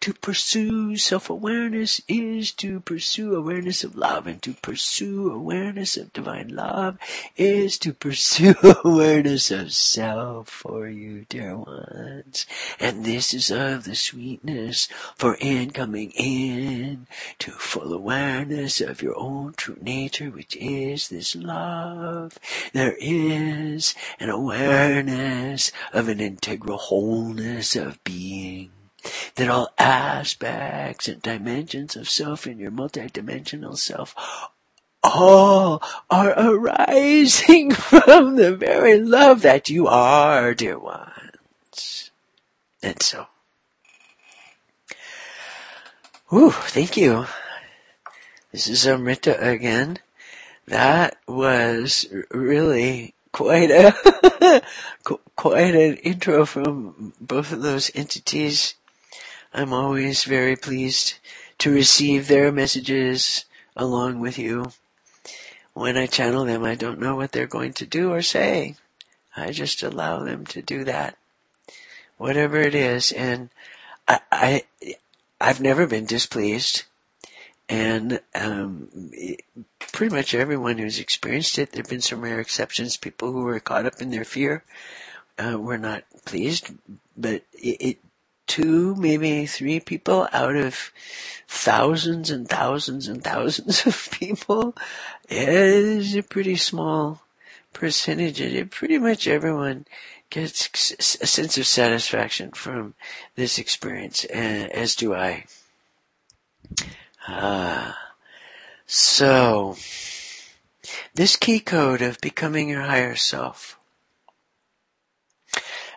To 0.00 0.12
pursue 0.12 0.96
self-awareness 0.96 2.00
is 2.08 2.52
to 2.52 2.80
pursue 2.80 3.34
awareness 3.34 3.84
of 3.84 3.96
love 3.96 4.26
and 4.26 4.42
to 4.42 4.54
pursue 4.54 5.30
awareness 5.32 5.96
of 5.96 6.12
divine 6.12 6.54
love 6.54 6.98
is 7.36 7.78
to 7.78 7.92
pursue 7.92 8.54
awareness 8.84 9.50
of 9.50 9.72
self 9.72 10.48
for 10.48 10.88
you, 10.88 11.26
dear 11.28 11.56
ones. 11.56 12.46
And 12.78 13.04
this 13.04 13.32
is 13.32 13.50
of 13.50 13.84
the 13.84 13.94
sweetness 13.94 14.88
for 15.16 15.36
in 15.40 15.70
coming 15.70 16.10
in 16.12 17.06
to 17.38 17.50
full 17.52 17.92
awareness 17.92 18.80
of 18.80 19.02
your 19.02 19.18
own 19.18 19.54
true 19.56 19.78
nature, 19.80 20.30
which 20.30 20.56
is 20.56 21.08
this 21.08 21.34
love. 21.34 22.38
There 22.72 22.96
is 22.98 23.94
an 24.20 24.30
awareness 24.30 25.72
of 25.92 26.08
an 26.08 26.20
integral 26.20 26.78
wholeness 26.78 27.76
of 27.76 28.02
being 28.04 28.70
that 29.36 29.48
all 29.48 29.68
aspects 29.78 31.08
and 31.08 31.22
dimensions 31.22 31.96
of 31.96 32.08
self 32.08 32.46
in 32.46 32.58
your 32.58 32.70
multidimensional 32.70 33.76
self 33.76 34.14
all 35.04 35.82
are 36.10 36.32
arising 36.36 37.70
from 37.74 38.36
the 38.36 38.56
very 38.56 38.98
love 38.98 39.42
that 39.42 39.68
you 39.68 39.86
are, 39.86 40.54
dear 40.54 40.78
ones. 40.78 42.10
And 42.82 43.00
so, 43.02 43.26
whew, 46.28 46.50
thank 46.50 46.96
you. 46.96 47.26
This 48.52 48.68
is 48.68 48.86
Amrita 48.86 49.40
again. 49.46 49.98
That 50.66 51.16
was 51.26 52.06
really 52.30 53.14
quite 53.32 53.70
a 53.70 54.62
quite 55.36 55.74
an 55.74 55.96
intro 55.98 56.46
from 56.46 57.12
both 57.20 57.52
of 57.52 57.62
those 57.62 57.90
entities. 57.94 58.74
I'm 59.54 59.72
always 59.72 60.24
very 60.24 60.56
pleased 60.56 61.14
to 61.58 61.72
receive 61.72 62.26
their 62.26 62.50
messages 62.50 63.44
along 63.76 64.18
with 64.18 64.36
you. 64.36 64.72
When 65.74 65.96
I 65.96 66.06
channel 66.06 66.44
them, 66.44 66.64
I 66.64 66.74
don't 66.74 66.98
know 66.98 67.14
what 67.14 67.30
they're 67.30 67.46
going 67.46 67.72
to 67.74 67.86
do 67.86 68.12
or 68.12 68.20
say. 68.20 68.74
I 69.36 69.52
just 69.52 69.82
allow 69.84 70.24
them 70.24 70.44
to 70.46 70.60
do 70.60 70.82
that. 70.84 71.16
Whatever 72.18 72.58
it 72.58 72.74
is. 72.74 73.12
And 73.12 73.50
I, 74.08 74.20
I 74.32 74.64
I've 75.40 75.60
never 75.60 75.86
been 75.86 76.06
displeased. 76.06 76.82
And 77.68 78.20
um, 78.34 78.88
pretty 79.78 80.14
much 80.14 80.34
everyone 80.34 80.78
who's 80.78 80.98
experienced 80.98 81.58
it, 81.58 81.72
there 81.72 81.82
have 81.82 81.90
been 81.90 82.00
some 82.00 82.20
rare 82.20 82.40
exceptions. 82.40 82.96
People 82.96 83.32
who 83.32 83.42
were 83.42 83.60
caught 83.60 83.86
up 83.86 84.00
in 84.00 84.10
their 84.10 84.24
fear 84.24 84.64
uh, 85.38 85.58
were 85.58 85.78
not 85.78 86.04
pleased, 86.24 86.72
but 87.16 87.42
it, 87.54 87.80
it 87.80 87.98
two, 88.46 88.94
maybe 88.96 89.46
three 89.46 89.80
people 89.80 90.28
out 90.32 90.56
of 90.56 90.92
thousands 91.48 92.30
and 92.30 92.48
thousands 92.48 93.08
and 93.08 93.22
thousands 93.22 93.86
of 93.86 94.08
people 94.20 94.74
is 95.28 96.14
a 96.14 96.22
pretty 96.22 96.56
small 96.56 97.22
percentage. 97.72 98.40
It 98.40 98.70
pretty 98.70 98.98
much 98.98 99.26
everyone 99.26 99.86
gets 100.30 100.92
a 101.20 101.26
sense 101.26 101.58
of 101.58 101.66
satisfaction 101.66 102.52
from 102.52 102.94
this 103.36 103.58
experience, 103.58 104.24
as 104.24 104.94
do 104.94 105.14
I. 105.14 105.44
Ah, 107.26 108.12
so 108.86 109.76
this 111.14 111.36
key 111.36 111.60
code 111.60 112.02
of 112.02 112.20
becoming 112.20 112.68
your 112.68 112.82
higher 112.82 113.16
self. 113.16 113.78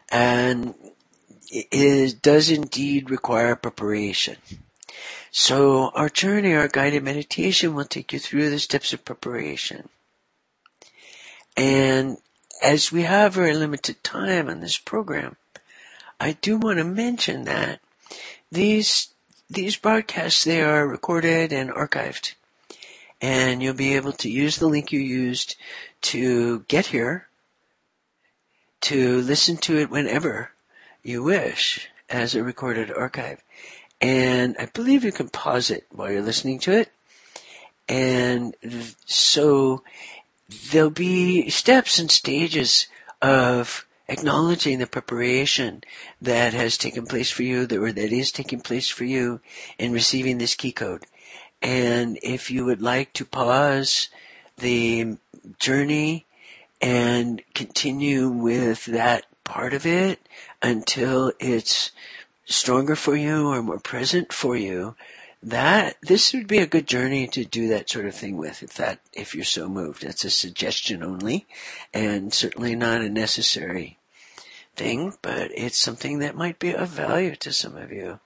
And 0.09 0.73
it 1.49 2.21
does 2.21 2.49
indeed 2.49 3.09
require 3.09 3.55
preparation. 3.55 4.37
So 5.31 5.89
our 5.89 6.09
journey, 6.09 6.53
our 6.53 6.67
guided 6.67 7.03
meditation 7.03 7.73
will 7.73 7.85
take 7.85 8.13
you 8.13 8.19
through 8.19 8.49
the 8.49 8.59
steps 8.59 8.93
of 8.93 9.05
preparation. 9.05 9.89
And 11.55 12.17
as 12.61 12.91
we 12.91 13.03
have 13.03 13.33
very 13.33 13.53
limited 13.53 14.03
time 14.03 14.49
on 14.49 14.61
this 14.61 14.77
program, 14.77 15.35
I 16.19 16.33
do 16.33 16.57
want 16.57 16.79
to 16.79 16.83
mention 16.83 17.43
that 17.45 17.79
these 18.51 19.09
these 19.49 19.77
broadcasts 19.77 20.43
they 20.43 20.61
are 20.61 20.87
recorded 20.87 21.53
and 21.53 21.69
archived. 21.69 22.33
And 23.21 23.63
you'll 23.63 23.73
be 23.73 23.95
able 23.95 24.11
to 24.13 24.29
use 24.29 24.57
the 24.57 24.67
link 24.67 24.91
you 24.91 24.99
used 24.99 25.55
to 26.01 26.59
get 26.67 26.87
here 26.87 27.27
to 28.81 29.21
listen 29.21 29.57
to 29.57 29.77
it 29.77 29.89
whenever 29.89 30.51
you 31.07 31.23
wish 31.23 31.89
as 32.09 32.35
a 32.35 32.43
recorded 32.43 32.91
archive. 32.91 33.41
And 34.01 34.55
I 34.59 34.65
believe 34.65 35.03
you 35.03 35.11
can 35.11 35.29
pause 35.29 35.71
it 35.71 35.87
while 35.89 36.11
you're 36.11 36.21
listening 36.21 36.59
to 36.59 36.73
it. 36.73 36.91
And 37.87 38.55
so 39.05 39.83
there'll 40.71 40.89
be 40.89 41.49
steps 41.49 41.97
and 41.97 42.11
stages 42.11 42.87
of 43.21 43.87
acknowledging 44.09 44.79
the 44.79 44.87
preparation 44.87 45.83
that 46.21 46.53
has 46.53 46.77
taken 46.77 47.05
place 47.05 47.31
for 47.31 47.43
you, 47.43 47.63
or 47.63 47.91
that 47.91 48.11
is 48.11 48.31
taking 48.31 48.59
place 48.59 48.89
for 48.89 49.05
you 49.05 49.39
in 49.79 49.93
receiving 49.93 50.37
this 50.37 50.55
key 50.55 50.73
code. 50.73 51.05
And 51.61 52.19
if 52.21 52.51
you 52.51 52.65
would 52.65 52.81
like 52.81 53.13
to 53.13 53.25
pause 53.25 54.09
the 54.57 55.17
journey 55.59 56.25
and 56.81 57.41
continue 57.53 58.29
with 58.29 58.85
that 58.85 59.25
part 59.47 59.73
of 59.73 59.85
it 59.85 60.19
until 60.61 61.31
it's 61.39 61.91
stronger 62.45 62.95
for 62.95 63.15
you 63.15 63.47
or 63.47 63.63
more 63.63 63.79
present 63.79 64.33
for 64.33 64.55
you, 64.55 64.95
that 65.41 65.95
this 66.01 66.33
would 66.33 66.47
be 66.47 66.57
a 66.57 66.67
good 66.67 66.85
journey 66.85 67.27
to 67.27 67.45
do 67.45 67.69
that 67.69 67.89
sort 67.89 68.05
of 68.05 68.13
thing 68.13 68.35
with 68.35 68.61
if 68.61 68.73
that 68.73 68.99
if 69.13 69.33
you're 69.33 69.45
so 69.45 69.69
moved. 69.69 70.03
That's 70.03 70.25
a 70.25 70.29
suggestion 70.29 71.01
only 71.01 71.45
and 71.93 72.33
certainly 72.33 72.75
not 72.75 73.01
a 73.01 73.09
necessary 73.09 73.97
thing, 74.75 75.13
but 75.21 75.49
it's 75.55 75.77
something 75.77 76.19
that 76.19 76.35
might 76.35 76.59
be 76.59 76.75
of 76.75 76.89
value 76.89 77.35
to 77.37 77.53
some 77.53 77.77
of 77.77 77.91
you. 77.91 78.19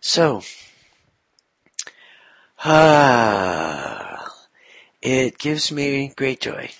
So 0.00 0.42
ah 2.64 4.34
it 5.02 5.38
gives 5.38 5.70
me 5.70 6.12
great 6.16 6.40
joy 6.40 6.70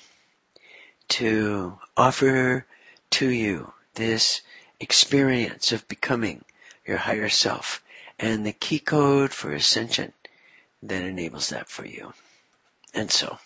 to 1.09 1.79
offer 1.97 2.67
to 3.11 3.29
you 3.29 3.73
this 3.95 4.43
experience 4.81 5.73
of 5.73 5.89
becoming 5.89 6.45
your 6.87 6.99
higher 6.99 7.29
self 7.29 7.83
and 8.19 8.47
the 8.47 8.53
key 8.53 8.79
code 8.79 9.33
for 9.33 9.53
ascension 9.53 10.13
that 10.83 11.03
enables 11.03 11.49
that 11.49 11.69
for 11.69 11.87
you. 11.87 12.13
And 12.95 13.11
so, 13.11 13.39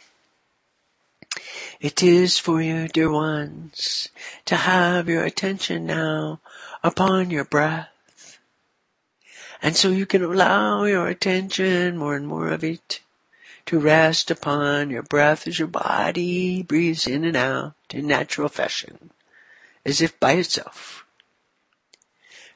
it 1.80 2.02
is 2.02 2.38
for 2.38 2.60
you, 2.60 2.88
dear 2.88 3.10
ones, 3.10 4.08
to 4.44 4.56
have 4.56 5.08
your 5.08 5.24
attention 5.24 5.86
now 5.86 6.40
upon 6.82 7.30
your 7.30 7.44
breath. 7.44 8.38
And 9.62 9.76
so 9.76 9.90
you 9.90 10.06
can 10.06 10.22
allow 10.22 10.84
your 10.84 11.08
attention, 11.08 11.96
more 11.96 12.16
and 12.16 12.26
more 12.26 12.48
of 12.48 12.64
it, 12.64 13.00
to 13.66 13.78
rest 13.78 14.30
upon 14.30 14.90
your 14.90 15.02
breath 15.02 15.46
as 15.46 15.58
your 15.58 15.68
body 15.68 16.62
breathes 16.62 17.06
in 17.06 17.24
and 17.24 17.36
out 17.36 17.74
in 17.90 18.06
natural 18.06 18.48
fashion 18.48 19.10
as 19.84 20.00
if 20.00 20.18
by 20.20 20.32
itself. 20.32 21.04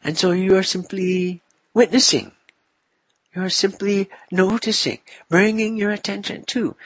And 0.02 0.18
so 0.18 0.32
you 0.32 0.56
are 0.56 0.62
simply 0.62 1.42
witnessing. 1.72 2.32
You 3.34 3.42
are 3.42 3.50
simply 3.50 4.10
noticing, 4.30 5.00
bringing 5.28 5.76
your 5.76 5.90
attention 5.90 6.44
to 6.46 6.76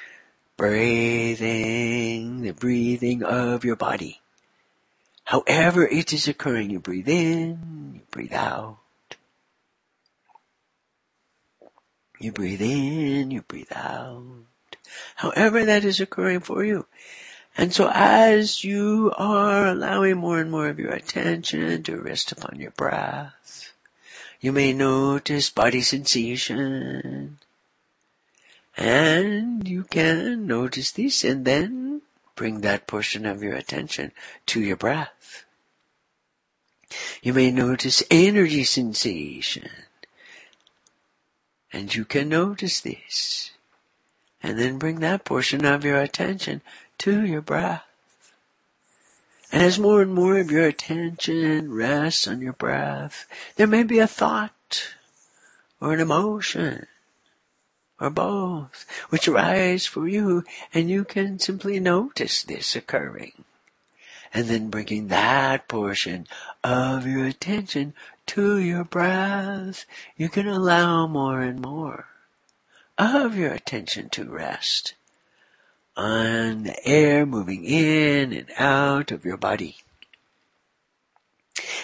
breathing, 0.57 2.43
the 2.43 2.53
breathing 2.53 3.23
of 3.23 3.65
your 3.65 3.77
body. 3.77 4.21
However 5.25 5.87
it 5.87 6.13
is 6.13 6.27
occurring, 6.27 6.71
you 6.71 6.81
breathe 6.81 7.09
in, 7.09 7.93
you 7.95 8.01
breathe 8.11 8.33
out. 8.33 8.79
You 12.19 12.33
breathe 12.33 12.63
in, 12.63 13.31
you 13.31 13.43
breathe 13.43 13.73
out. 13.75 14.25
However 15.17 15.65
that 15.65 15.85
is 15.85 16.01
occurring 16.01 16.41
for 16.41 16.65
you. 16.65 16.87
And 17.59 17.75
so 17.75 17.91
as 17.93 18.63
you 18.63 19.13
are 19.17 19.67
allowing 19.67 20.19
more 20.19 20.39
and 20.39 20.49
more 20.49 20.69
of 20.69 20.79
your 20.79 20.93
attention 20.93 21.83
to 21.83 22.01
rest 22.01 22.31
upon 22.31 22.61
your 22.61 22.71
breath, 22.71 23.73
you 24.41 24.53
may 24.53 24.73
notice 24.73 25.51
body 25.51 25.81
sensation. 25.81 27.39
And 28.77 29.67
you 29.67 29.83
can 29.83 30.47
notice 30.47 30.93
this 30.93 31.25
and 31.25 31.45
then 31.45 32.03
bring 32.37 32.61
that 32.61 32.87
portion 32.87 33.27
of 33.27 33.43
your 33.43 33.55
attention 33.55 34.13
to 34.47 34.61
your 34.61 34.77
breath. 34.77 35.45
You 37.23 37.35
may 37.35 37.51
notice 37.51 38.05
energy 38.09 38.63
sensation. 38.63 39.69
And 41.73 41.93
you 41.93 42.05
can 42.05 42.29
notice 42.29 42.81
this. 42.81 43.51
And 44.41 44.57
then 44.57 44.79
bring 44.79 45.01
that 45.01 45.25
portion 45.25 45.65
of 45.65 45.85
your 45.85 46.01
attention 46.01 46.63
to 46.99 47.25
your 47.25 47.41
breath. 47.41 47.85
And 49.51 49.63
as 49.63 49.79
more 49.79 50.03
and 50.03 50.13
more 50.13 50.39
of 50.39 50.51
your 50.51 50.67
attention 50.67 51.73
rests 51.73 52.29
on 52.29 52.43
your 52.43 52.53
breath, 52.53 53.27
there 53.57 53.67
may 53.67 53.83
be 53.83 53.99
a 53.99 54.07
thought 54.07 54.95
or 55.81 55.95
an 55.95 56.01
emotion 56.01 56.87
or 58.01 58.11
both 58.11 58.87
which 59.09 59.27
arise 59.27 59.87
for 59.87 60.07
you 60.07 60.45
and 60.73 60.91
you 60.91 61.05
can 61.05 61.39
simply 61.39 61.81
notice 61.81 62.43
this 62.43 62.77
occurring. 62.77 63.45
And 64.33 64.47
then 64.49 64.69
bringing 64.69 65.09
that 65.09 65.69
portion 65.69 66.27
of 66.63 67.07
your 67.07 67.25
attention 67.25 67.95
to 68.27 68.59
your 68.59 68.85
breath, 68.85 69.87
you 70.17 70.29
can 70.29 70.47
allow 70.47 71.07
more 71.07 71.41
and 71.41 71.61
more 71.61 72.07
of 72.99 73.37
your 73.37 73.53
attention 73.53 74.11
to 74.11 74.25
rest 74.25 74.95
on 75.99 76.63
the 76.63 76.89
air 76.89 77.27
moving 77.27 77.65
in 77.65 78.33
and 78.33 78.49
out 78.57 79.11
of 79.11 79.25
your 79.25 79.37
body. 79.37 79.77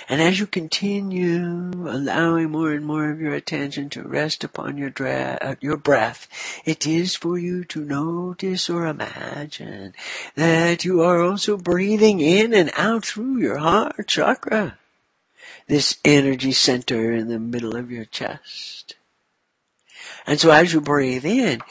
And 0.08 0.22
as 0.22 0.38
you 0.38 0.46
continue 0.46 1.72
allowing 1.88 2.50
more 2.50 2.72
and 2.72 2.86
more 2.86 3.10
of 3.10 3.20
your 3.20 3.34
attention 3.34 3.90
to 3.90 4.02
rest 4.02 4.44
upon 4.44 4.76
your, 4.78 4.90
dra- 4.90 5.38
uh, 5.40 5.54
your 5.60 5.76
breath, 5.76 6.28
it 6.64 6.86
is 6.86 7.16
for 7.16 7.38
you 7.38 7.64
to 7.64 7.84
notice 7.84 8.70
or 8.70 8.86
imagine 8.86 9.94
that 10.36 10.84
you 10.84 11.02
are 11.02 11.20
also 11.20 11.56
breathing 11.56 12.20
in 12.20 12.54
and 12.54 12.70
out 12.76 13.04
through 13.04 13.38
your 13.38 13.58
heart 13.58 14.06
chakra, 14.06 14.78
this 15.66 15.96
energy 16.04 16.52
center 16.52 17.12
in 17.12 17.28
the 17.28 17.40
middle 17.40 17.74
of 17.74 17.90
your 17.90 18.04
chest. 18.04 18.94
And 20.26 20.38
so 20.38 20.50
as 20.50 20.72
you 20.72 20.80
breathe 20.80 21.24
in, 21.24 21.62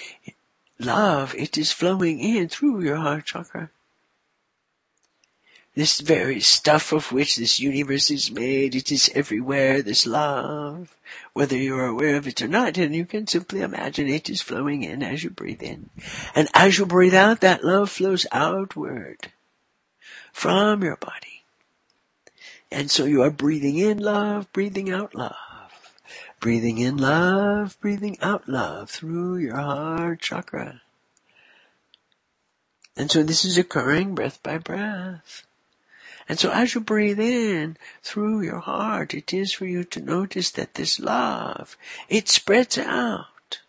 love, 0.79 1.35
it 1.35 1.57
is 1.57 1.71
flowing 1.71 2.19
in 2.19 2.49
through 2.49 2.81
your 2.81 2.97
heart 2.97 3.25
chakra. 3.25 3.69
This 5.75 6.01
very 6.01 6.39
stuff 6.39 6.91
of 6.91 7.11
which 7.11 7.35
this 7.35 7.59
universe 7.59 8.11
is 8.11 8.29
made, 8.29 8.75
it 8.75 8.91
is 8.91 9.09
everywhere, 9.15 9.81
this 9.81 10.05
love. 10.05 10.95
Whether 11.33 11.57
you 11.57 11.75
are 11.77 11.87
aware 11.87 12.15
of 12.15 12.27
it 12.27 12.43
or 12.43 12.47
not, 12.47 12.77
and 12.77 12.95
you 12.95 13.05
can 13.05 13.25
simply 13.25 13.61
imagine 13.61 14.07
it 14.07 14.29
is 14.29 14.41
flowing 14.41 14.83
in 14.83 15.01
as 15.01 15.23
you 15.23 15.31
breathe 15.31 15.63
in. 15.63 15.89
And 16.35 16.47
as 16.53 16.77
you 16.77 16.85
breathe 16.85 17.15
out, 17.15 17.41
that 17.41 17.63
love 17.63 17.89
flows 17.89 18.27
outward 18.31 19.31
from 20.31 20.83
your 20.83 20.97
body. 20.97 21.43
And 22.71 22.91
so 22.91 23.05
you 23.05 23.23
are 23.23 23.31
breathing 23.31 23.77
in 23.77 23.97
love, 23.97 24.51
breathing 24.53 24.91
out 24.91 25.15
love. 25.15 25.35
Breathing 26.43 26.79
in 26.79 26.97
love, 26.97 27.79
breathing 27.79 28.17
out 28.21 28.49
love 28.49 28.89
through 28.89 29.37
your 29.37 29.55
heart 29.55 30.19
chakra. 30.19 30.81
And 32.97 33.09
so 33.09 33.23
this 33.23 33.45
is 33.45 33.57
occurring 33.57 34.13
breath 34.13 34.43
by 34.43 34.57
breath. 34.57 35.47
And 36.27 36.37
so 36.37 36.51
as 36.51 36.75
you 36.75 36.81
breathe 36.81 37.21
in 37.21 37.77
through 38.01 38.41
your 38.41 38.59
heart, 38.59 39.13
it 39.13 39.33
is 39.33 39.53
for 39.53 39.65
you 39.65 39.85
to 39.85 40.01
notice 40.01 40.51
that 40.51 40.73
this 40.73 40.99
love, 40.99 41.77
it 42.09 42.27
spreads 42.27 42.77
out. 42.77 43.61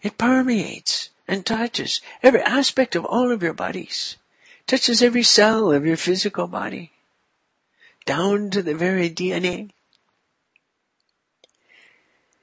It 0.00 0.16
permeates 0.16 1.10
and 1.28 1.44
touches 1.44 2.00
every 2.22 2.40
aspect 2.40 2.96
of 2.96 3.04
all 3.04 3.30
of 3.30 3.42
your 3.42 3.52
bodies. 3.52 4.16
Touches 4.66 5.02
every 5.02 5.22
cell 5.22 5.70
of 5.70 5.84
your 5.84 5.98
physical 5.98 6.46
body. 6.46 6.92
Down 8.06 8.48
to 8.52 8.62
the 8.62 8.74
very 8.74 9.10
DNA. 9.10 9.72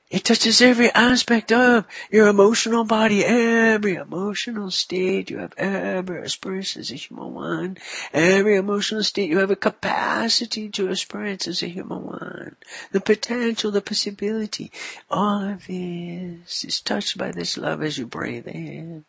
It 0.09 0.23
touches 0.23 0.61
every 0.61 0.89
aspect 0.91 1.51
of 1.51 1.85
your 2.09 2.27
emotional 2.27 2.85
body, 2.85 3.25
every 3.25 3.95
emotional 3.95 4.71
state 4.71 5.29
you 5.29 5.39
have 5.39 5.53
ever 5.57 6.19
experienced 6.19 6.77
as 6.77 6.91
a 6.91 6.95
human 6.95 7.33
one, 7.33 7.77
every 8.13 8.55
emotional 8.55 9.03
state 9.03 9.29
you 9.29 9.39
have 9.39 9.51
a 9.51 9.57
capacity 9.57 10.69
to 10.69 10.89
experience 10.89 11.45
as 11.45 11.61
a 11.61 11.67
human 11.67 12.05
one, 12.05 12.55
the 12.93 13.01
potential, 13.01 13.69
the 13.69 13.81
possibility, 13.81 14.71
all 15.09 15.43
of 15.43 15.67
this 15.67 16.63
is 16.63 16.79
touched 16.79 17.17
by 17.17 17.31
this 17.31 17.57
love 17.57 17.83
as 17.83 17.97
you 17.97 18.05
breathe 18.05 18.47
in. 18.47 19.03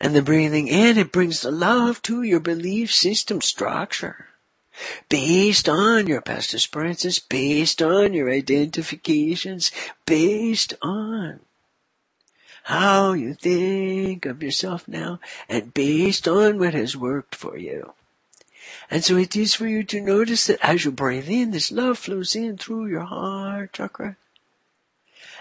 And 0.00 0.16
the 0.16 0.22
breathing 0.22 0.66
in, 0.66 0.98
it 0.98 1.12
brings 1.12 1.42
the 1.42 1.52
love 1.52 2.02
to 2.02 2.22
your 2.22 2.40
belief 2.40 2.92
system 2.92 3.40
structure 3.40 4.30
based 5.08 5.68
on 5.68 6.06
your 6.06 6.20
past 6.20 6.54
experiences, 6.54 7.18
based 7.18 7.82
on 7.82 8.12
your 8.12 8.30
identifications, 8.30 9.70
based 10.04 10.74
on 10.82 11.40
how 12.64 13.12
you 13.12 13.34
think 13.34 14.26
of 14.26 14.42
yourself 14.42 14.88
now, 14.88 15.20
and 15.48 15.72
based 15.72 16.26
on 16.26 16.58
what 16.58 16.74
has 16.74 16.96
worked 16.96 17.34
for 17.34 17.56
you. 17.56 17.92
And 18.90 19.04
so 19.04 19.16
it 19.16 19.36
is 19.36 19.54
for 19.54 19.66
you 19.66 19.84
to 19.84 20.00
notice 20.00 20.46
that 20.46 20.58
as 20.62 20.84
you 20.84 20.90
breathe 20.90 21.28
in, 21.28 21.50
this 21.50 21.70
love 21.70 21.98
flows 21.98 22.34
in 22.34 22.58
through 22.58 22.86
your 22.86 23.04
heart 23.04 23.72
chakra 23.72 24.16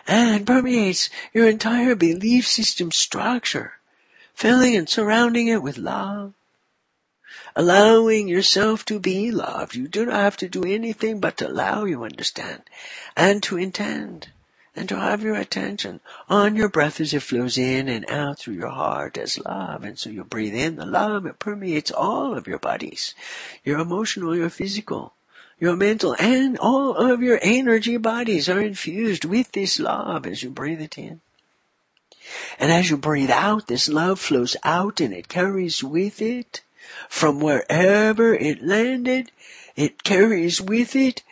and 0.08 0.46
permeates 0.46 1.10
your 1.34 1.50
entire 1.50 1.96
belief 1.96 2.48
system 2.48 2.92
structure, 2.92 3.74
filling 4.34 4.76
and 4.76 4.88
surrounding 4.88 5.48
it 5.48 5.64
with 5.64 5.78
love 5.78 6.34
allowing 7.56 8.28
yourself 8.28 8.84
to 8.86 9.00
be 9.00 9.32
loved. 9.32 9.76
You 9.76 9.88
do 9.88 10.06
not 10.06 10.16
have 10.16 10.38
to 10.38 10.50
do 10.50 10.64
anything 10.64 11.20
but 11.20 11.38
to 11.38 11.48
allow, 11.48 11.86
you 11.86 12.04
understand, 12.04 12.64
and 13.16 13.42
to 13.44 13.58
intend, 13.58 14.30
and 14.76 14.90
to 14.90 15.00
have 15.00 15.24
your 15.24 15.36
attention 15.36 16.02
on 16.28 16.58
your 16.58 16.68
breath 16.68 17.00
as 17.00 17.14
it 17.14 17.22
flows 17.22 17.58
in 17.58 17.88
and 17.88 18.10
out 18.10 18.40
through 18.40 18.56
your 18.56 18.70
heart 18.70 19.18
as 19.18 19.40
love. 19.40 19.86
And 19.86 19.98
so 19.98 20.10
you 20.10 20.26
breathe 20.26 20.56
in 20.56 20.76
the 20.76 20.86
love, 20.86 21.26
it 21.26 21.40
permeates 21.40 21.92
all 21.92 22.38
of 22.38 22.46
your 22.46 22.60
bodies, 22.60 23.16
your 23.64 23.80
emotional, 23.80 24.36
your 24.36 24.50
physical, 24.50 25.14
your 25.58 25.78
mental, 25.78 26.14
and 26.20 26.58
all 26.60 26.98
of 26.98 27.22
your 27.22 27.40
energy 27.42 27.96
bodies 27.96 28.50
are 28.50 28.60
infused 28.60 29.24
with 29.24 29.54
this 29.54 29.80
love 29.80 30.28
as 30.28 30.44
you 30.44 30.50
breathe 30.50 30.82
it 30.82 30.98
in. 30.98 31.22
And 32.60 32.72
as 32.72 32.90
you 32.90 32.98
breathe 32.98 33.32
out, 33.32 33.68
this 33.68 33.88
love 33.88 34.20
flows 34.20 34.58
out 34.64 35.00
and 35.00 35.14
it 35.14 35.30
carries 35.30 35.82
with 35.84 36.22
it 36.22 36.62
from 37.10 37.40
wherever 37.40 38.34
it 38.34 38.64
landed, 38.64 39.32
it 39.76 40.04
carries 40.04 40.62
with 40.62 40.96
it 40.96 41.24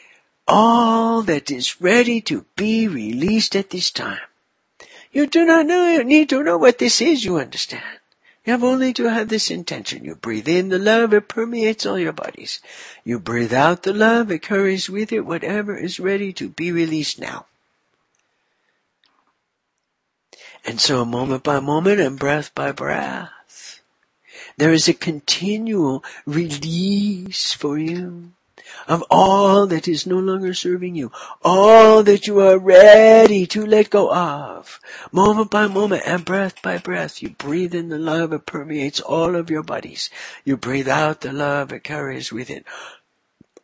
all 0.48 1.22
that 1.24 1.50
is 1.50 1.82
ready 1.82 2.22
to 2.22 2.46
be 2.56 2.88
released 2.88 3.56
at 3.56 3.70
this 3.70 3.92
time. 3.92 4.20
You 5.12 5.28
do 5.28 5.46
not 5.46 5.66
know, 5.66 6.02
need 6.02 6.30
to 6.30 6.44
know 6.44 6.58
what 6.58 6.80
this 6.80 7.00
is, 7.00 7.24
you 7.24 7.38
understand. 7.38 8.00
You 8.46 8.52
have 8.52 8.64
only 8.64 8.92
to 8.94 9.06
have 9.06 9.30
this 9.30 9.50
intention. 9.50 10.04
You 10.04 10.16
breathe 10.16 10.50
in 10.50 10.70
the 10.70 10.80
love, 10.80 11.14
it 11.14 11.30
permeates 11.30 11.86
all 11.86 11.98
your 11.98 12.12
bodies. 12.12 12.60
You 13.06 13.20
breathe 13.20 13.54
out 13.54 13.84
the 13.84 13.94
love, 13.94 14.32
it 14.32 14.42
carries 14.42 14.90
with 14.90 15.14
it 15.14 15.22
whatever 15.22 15.78
is 15.78 16.00
ready 16.00 16.34
to 16.34 16.50
be 16.50 16.72
released 16.72 17.20
now. 17.20 17.46
And 20.66 20.80
so 20.80 21.06
moment 21.06 21.44
by 21.44 21.60
moment 21.60 22.00
and 22.00 22.18
breath 22.20 22.54
by 22.56 22.72
breath, 22.72 23.30
there 24.58 24.74
is 24.74 24.88
a 24.88 24.94
continual 24.94 26.04
release 26.26 27.54
for 27.54 27.78
you 27.78 28.32
of 28.88 29.04
all 29.10 29.68
that 29.68 29.88
is 29.88 30.08
no 30.08 30.18
longer 30.18 30.54
serving 30.54 30.96
you, 30.96 31.12
all 31.44 32.04
that 32.04 32.28
you 32.28 32.40
are 32.40 32.58
ready 32.58 33.46
to 33.46 33.66
let 33.66 33.90
go 33.90 34.12
of. 34.14 34.80
Moment 35.12 35.50
by 35.52 35.68
moment 35.68 36.04
and 36.06 36.26
breath 36.26 36.62
by 36.62 36.78
breath, 36.78 37.22
you 37.22 37.30
breathe 37.30 37.76
in 37.76 37.90
the 37.90 38.00
love, 38.00 38.34
it 38.34 38.46
permeates 38.46 39.00
all 39.00 39.36
of 39.36 39.50
your 39.50 39.64
bodies. 39.64 40.10
You 40.44 40.58
breathe 40.58 40.88
out 40.88 41.22
the 41.22 41.34
love, 41.34 41.72
it 41.72 41.84
carries 41.84 42.32
with 42.32 42.50
it 42.50 42.66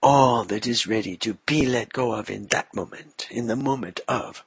all 0.02 0.46
that 0.46 0.66
is 0.66 0.88
ready 0.88 1.18
to 1.18 1.34
be 1.46 1.66
let 1.66 1.92
go 1.92 2.14
of 2.14 2.30
in 2.30 2.48
that 2.48 2.74
moment, 2.74 3.28
in 3.30 3.48
the 3.48 3.56
moment 3.56 4.00
of 4.08 4.44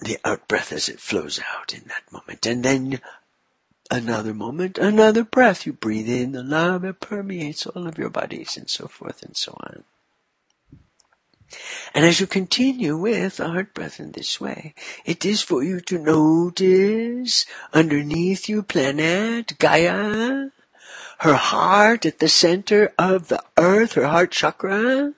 the 0.00 0.18
out 0.24 0.46
breath 0.46 0.72
as 0.72 0.88
it 0.88 1.00
flows 1.00 1.40
out 1.56 1.74
in 1.74 1.82
that 1.88 2.12
moment. 2.12 2.46
And 2.46 2.62
then 2.62 3.00
Another 3.90 4.32
moment, 4.32 4.78
another 4.78 5.24
breath. 5.24 5.66
You 5.66 5.72
breathe 5.72 6.08
in 6.08 6.32
the 6.32 6.42
love, 6.42 6.84
it 6.84 7.00
permeates 7.00 7.66
all 7.66 7.86
of 7.86 7.98
your 7.98 8.10
bodies 8.10 8.56
and 8.56 8.68
so 8.68 8.88
forth 8.88 9.22
and 9.22 9.36
so 9.36 9.56
on. 9.60 9.84
And 11.94 12.04
as 12.04 12.18
you 12.18 12.26
continue 12.26 12.96
with 12.96 13.38
a 13.38 13.48
heart 13.48 13.74
breath 13.74 14.00
in 14.00 14.12
this 14.12 14.40
way, 14.40 14.74
it 15.04 15.24
is 15.24 15.42
for 15.42 15.62
you 15.62 15.80
to 15.82 15.98
notice 15.98 17.46
underneath 17.72 18.48
you 18.48 18.62
planet 18.62 19.58
Gaia, 19.58 20.48
her 21.18 21.34
heart 21.34 22.06
at 22.06 22.18
the 22.18 22.28
center 22.28 22.92
of 22.98 23.28
the 23.28 23.42
earth, 23.56 23.92
her 23.92 24.06
heart 24.06 24.32
chakra, 24.32 25.12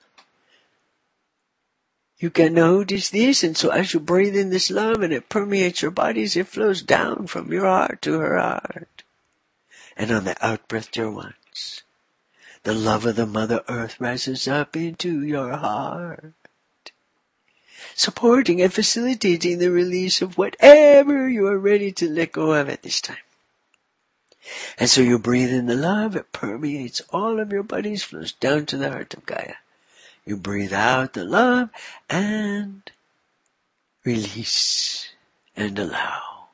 You 2.19 2.31
can 2.31 2.55
notice 2.55 3.11
this, 3.11 3.45
and 3.45 3.57
so 3.57 3.69
as 3.69 3.93
you 3.93 4.01
breathe 4.01 4.37
in 4.37 4.49
this 4.49 4.71
love 4.71 5.03
and 5.03 5.13
it 5.13 5.29
permeates 5.29 5.83
your 5.83 5.91
bodies, 5.91 6.35
it 6.35 6.47
flows 6.47 6.81
down 6.81 7.27
from 7.27 7.53
your 7.53 7.67
heart 7.67 8.01
to 8.03 8.19
her 8.19 8.39
heart. 8.39 9.03
And 9.99 10.11
on 10.11 10.25
the 10.25 10.37
out 10.45 10.67
breath, 10.67 10.91
dear 10.91 11.11
ones, 11.11 11.83
the 12.63 12.73
love 12.73 13.05
of 13.05 13.17
the 13.17 13.27
Mother 13.27 13.63
Earth 13.69 14.01
rises 14.01 14.49
up 14.49 14.77
into 14.77 15.23
your 15.23 15.57
heart, 15.57 16.33
supporting 17.95 18.63
and 18.63 18.73
facilitating 18.73 19.59
the 19.59 19.71
release 19.71 20.23
of 20.23 20.39
whatever 20.39 21.29
you 21.29 21.47
are 21.47 21.59
ready 21.59 21.93
to 21.93 22.09
let 22.09 22.33
go 22.33 22.53
of 22.53 22.71
at 22.71 22.83
this 22.83 23.03
time. 23.03 23.17
And 24.79 24.89
so 24.89 25.03
you 25.03 25.19
breathe 25.19 25.53
in 25.53 25.67
the 25.67 25.75
love, 25.75 26.17
it 26.17 26.33
permeates 26.33 27.03
all 27.11 27.41
of 27.41 27.53
your 27.53 27.63
bodies, 27.63 28.05
flows 28.05 28.33
down 28.33 28.65
to 28.67 28.79
the 28.79 28.91
heart 28.91 29.13
of 29.13 29.27
Gaia. 29.27 29.57
You 30.27 30.37
breathe 30.37 30.73
out 30.73 31.13
the 31.13 31.25
love 31.25 31.71
and 32.11 32.83
release 34.05 35.09
and 35.57 35.79
allow 35.79 36.49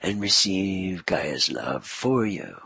and 0.00 0.20
receive 0.20 1.04
Gaia's 1.06 1.50
love 1.50 1.84
for 1.84 2.24
you. 2.24 2.56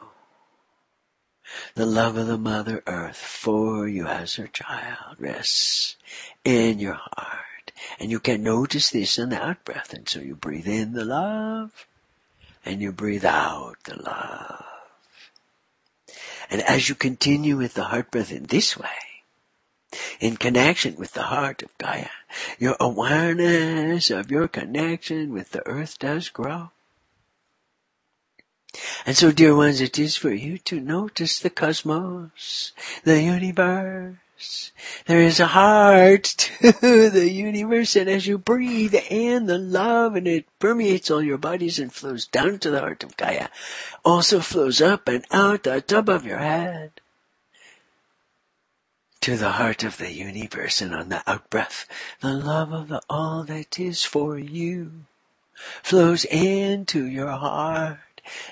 The 1.75 1.87
love 1.87 2.17
of 2.17 2.27
the 2.27 2.39
Mother 2.39 2.83
Earth 2.87 3.17
for 3.17 3.89
you 3.89 4.07
as 4.07 4.35
her 4.35 4.47
child 4.47 5.17
rests 5.19 5.97
in 6.45 6.79
your 6.79 6.99
heart. 7.01 7.73
And 7.99 8.11
you 8.11 8.21
can 8.21 8.43
notice 8.43 8.91
this 8.91 9.19
in 9.19 9.31
the 9.31 9.43
out 9.43 9.65
breath. 9.65 9.95
And 9.95 10.09
so 10.09 10.21
you 10.21 10.37
breathe 10.37 10.69
in 10.69 10.93
the 10.93 11.05
love 11.07 11.87
and 12.65 12.83
you 12.83 12.93
breathe 12.93 13.25
out 13.25 13.77
the 13.85 14.01
love. 14.01 14.65
And 16.51 16.61
as 16.63 16.89
you 16.89 16.95
continue 16.95 17.57
with 17.57 17.75
the 17.75 17.85
heart 17.85 18.11
breath 18.11 18.31
in 18.31 18.45
this 18.45 18.77
way, 18.77 19.10
in 20.21 20.37
connection 20.37 20.97
with 20.97 21.13
the 21.13 21.25
heart 21.25 21.63
of 21.63 21.77
Gaia, 21.79 22.11
your 22.59 22.77
awareness 22.79 24.11
of 24.11 24.31
your 24.31 24.49
connection 24.49 25.33
with 25.33 25.51
the 25.51 25.67
earth 25.67 25.99
does 25.99 26.29
grow. 26.29 26.71
And 29.05 29.17
so, 29.17 29.33
dear 29.33 29.57
ones, 29.57 29.81
it 29.81 29.99
is 29.99 30.17
for 30.17 30.33
you 30.33 30.59
to 30.59 30.81
notice 30.81 31.41
the 31.41 31.51
cosmos, 31.51 32.73
the 33.03 33.21
universe, 33.21 34.73
there 35.07 35.21
is 35.21 35.39
a 35.39 35.49
heart 35.49 36.25
to 36.63 37.11
the 37.11 37.29
universe, 37.31 37.97
and 37.97 38.09
as 38.09 38.27
you 38.27 38.39
breathe 38.39 38.95
in 38.95 39.47
the 39.47 39.59
love 39.59 40.17
and 40.17 40.27
it 40.27 40.47
permeates 40.59 41.11
all 41.11 41.23
your 41.23 41.37
bodies 41.37 41.79
and 41.79 41.93
flows 41.93 42.27
down 42.27 42.59
to 42.61 42.71
the 42.71 42.81
heart 42.81 43.03
of 43.03 43.17
Gaia, 43.17 43.49
also 44.05 44.41
flows 44.41 44.81
up 44.81 45.09
and 45.09 45.25
out 45.31 45.65
the 45.65 45.81
top 45.81 46.09
of 46.09 46.25
your 46.25 46.39
head 46.39 47.01
to 49.21 49.37
the 49.37 49.53
heart 49.53 49.85
of 49.85 49.99
the 49.99 50.13
universe 50.13 50.81
and 50.81 50.95
on 50.95 51.09
the 51.09 51.23
out 51.31 51.51
breath, 51.51 51.87
the 52.21 52.33
love 52.33 52.73
of 52.73 52.89
the 52.89 53.03
all 53.09 53.45
that 53.45 53.79
is 53.79 54.05
for 54.05 54.39
you 54.39 55.05
flows 55.83 56.25
into 56.25 57.07
your 57.07 57.31
heart 57.31 57.99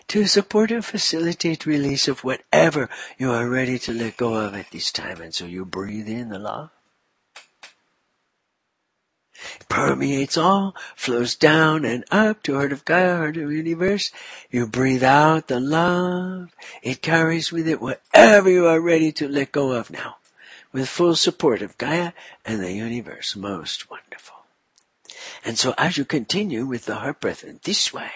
to 0.08 0.26
support 0.26 0.70
and 0.70 0.84
facilitate 0.84 1.66
release 1.66 2.08
of 2.08 2.24
whatever 2.24 2.88
you 3.18 3.30
are 3.30 3.48
ready 3.48 3.78
to 3.78 3.92
let 3.92 4.16
go 4.16 4.34
of 4.34 4.54
at 4.54 4.70
this 4.70 4.90
time. 4.90 5.20
And 5.20 5.34
so 5.34 5.44
you 5.44 5.64
breathe 5.64 6.08
in 6.08 6.28
the 6.28 6.38
love. 6.38 6.70
It 9.60 9.68
permeates 9.68 10.36
all, 10.36 10.74
flows 10.96 11.36
down 11.36 11.84
and 11.84 12.04
up 12.10 12.42
to 12.42 12.54
heart 12.54 12.72
of 12.72 12.84
God, 12.84 13.18
heart 13.18 13.36
of 13.36 13.52
universe. 13.52 14.10
You 14.50 14.66
breathe 14.66 15.04
out 15.04 15.46
the 15.46 15.60
love. 15.60 16.54
It 16.82 17.02
carries 17.02 17.52
with 17.52 17.68
it 17.68 17.80
whatever 17.80 18.50
you 18.50 18.66
are 18.66 18.80
ready 18.80 19.12
to 19.12 19.28
let 19.28 19.52
go 19.52 19.72
of 19.72 19.90
now. 19.90 20.16
With 20.72 20.88
full 20.88 21.16
support 21.16 21.62
of 21.62 21.78
Gaia 21.78 22.12
and 22.44 22.60
the 22.60 22.72
universe. 22.72 23.34
Most 23.34 23.90
wonderful. 23.90 24.36
And 25.44 25.58
so 25.58 25.74
as 25.78 25.96
you 25.96 26.04
continue 26.04 26.66
with 26.66 26.84
the 26.84 26.96
heart 26.96 27.20
breath 27.20 27.42
in 27.42 27.60
this 27.62 27.92
way, 27.92 28.10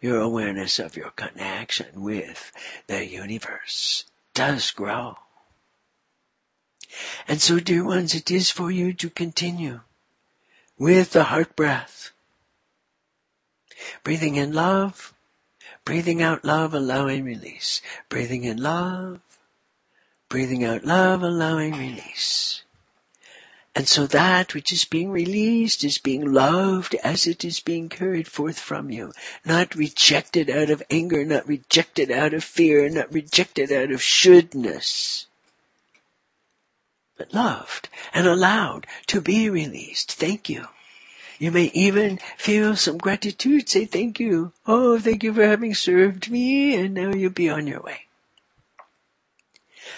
your 0.00 0.20
awareness 0.20 0.78
of 0.78 0.96
your 0.96 1.10
connection 1.10 2.02
with 2.02 2.52
the 2.86 3.06
universe 3.06 4.04
does 4.34 4.70
grow. 4.70 5.16
And 7.26 7.40
so, 7.42 7.60
dear 7.60 7.84
ones, 7.84 8.14
it 8.14 8.30
is 8.30 8.50
for 8.50 8.70
you 8.70 8.92
to 8.94 9.10
continue 9.10 9.80
with 10.78 11.12
the 11.12 11.24
heart 11.24 11.54
breath. 11.54 12.12
Breathing 14.02 14.36
in 14.36 14.52
love, 14.52 15.12
breathing 15.84 16.22
out 16.22 16.44
love, 16.44 16.72
allowing 16.72 17.24
release. 17.24 17.82
Breathing 18.08 18.44
in 18.44 18.56
love, 18.56 19.20
breathing 20.28 20.64
out 20.64 20.84
love, 20.84 21.22
allowing 21.22 21.72
release. 21.72 22.62
And 23.78 23.86
so 23.86 24.08
that 24.08 24.54
which 24.54 24.72
is 24.72 24.84
being 24.84 25.10
released 25.10 25.84
is 25.84 25.98
being 25.98 26.32
loved 26.32 26.96
as 27.04 27.28
it 27.28 27.44
is 27.44 27.60
being 27.60 27.88
carried 27.88 28.26
forth 28.26 28.58
from 28.58 28.90
you. 28.90 29.12
Not 29.44 29.76
rejected 29.76 30.50
out 30.50 30.68
of 30.68 30.82
anger, 30.90 31.24
not 31.24 31.46
rejected 31.46 32.10
out 32.10 32.34
of 32.34 32.42
fear, 32.42 32.88
not 32.88 33.12
rejected 33.12 33.70
out 33.70 33.92
of 33.92 34.02
shouldness. 34.02 35.26
But 37.16 37.32
loved 37.32 37.88
and 38.12 38.26
allowed 38.26 38.86
to 39.06 39.20
be 39.20 39.48
released. 39.48 40.12
Thank 40.12 40.48
you. 40.48 40.66
You 41.38 41.52
may 41.52 41.70
even 41.72 42.18
feel 42.36 42.74
some 42.74 42.98
gratitude. 42.98 43.68
Say 43.68 43.84
thank 43.84 44.18
you. 44.18 44.52
Oh, 44.66 44.98
thank 44.98 45.22
you 45.22 45.32
for 45.32 45.46
having 45.46 45.74
served 45.74 46.30
me 46.30 46.74
and 46.74 46.94
now 46.94 47.14
you'll 47.14 47.30
be 47.30 47.48
on 47.48 47.68
your 47.68 47.80
way. 47.80 48.07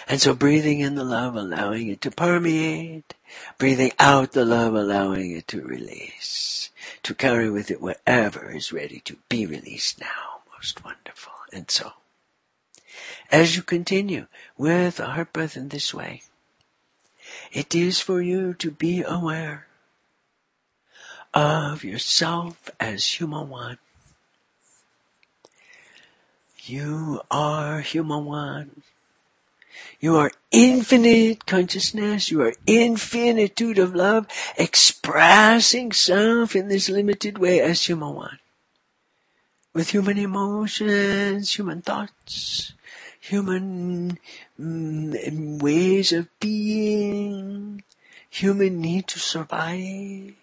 And 0.07 0.21
so 0.21 0.33
breathing 0.33 0.79
in 0.79 0.95
the 0.95 1.03
love, 1.03 1.35
allowing 1.35 1.87
it 1.87 2.01
to 2.01 2.11
permeate, 2.11 3.13
breathing 3.57 3.91
out 3.99 4.33
the 4.33 4.45
love, 4.45 4.75
allowing 4.75 5.31
it 5.31 5.47
to 5.49 5.61
release, 5.61 6.69
to 7.03 7.15
carry 7.15 7.49
with 7.49 7.71
it 7.71 7.81
whatever 7.81 8.51
is 8.51 8.71
ready 8.73 8.99
to 9.01 9.17
be 9.29 9.45
released 9.45 9.99
now. 9.99 10.41
Most 10.53 10.83
wonderful. 10.83 11.33
And 11.53 11.69
so, 11.69 11.93
as 13.31 13.55
you 13.55 13.63
continue 13.63 14.27
with 14.57 14.99
a 14.99 15.07
heart 15.07 15.33
breath 15.33 15.57
in 15.57 15.69
this 15.69 15.93
way, 15.93 16.23
it 17.51 17.73
is 17.73 17.99
for 17.99 18.21
you 18.21 18.53
to 18.55 18.71
be 18.71 19.03
aware 19.03 19.67
of 21.33 21.83
yourself 21.83 22.69
as 22.79 23.19
human 23.19 23.49
one. 23.49 23.77
You 26.63 27.21
are 27.31 27.79
human 27.81 28.25
one. 28.25 28.83
You 30.01 30.17
are 30.17 30.31
infinite 30.49 31.45
consciousness. 31.45 32.31
You 32.31 32.41
are 32.41 32.53
infinitude 32.65 33.77
of 33.77 33.93
love 33.93 34.25
expressing 34.57 35.91
self 35.91 36.55
in 36.55 36.69
this 36.69 36.89
limited 36.89 37.37
way 37.37 37.61
as 37.61 37.85
human 37.85 38.15
one. 38.15 38.39
With 39.75 39.91
human 39.91 40.17
emotions, 40.17 41.55
human 41.55 41.83
thoughts, 41.83 42.73
human 43.19 44.17
mm, 44.59 45.61
ways 45.61 46.11
of 46.11 46.27
being, 46.39 47.83
human 48.27 48.81
need 48.81 49.07
to 49.09 49.19
survive, 49.19 50.33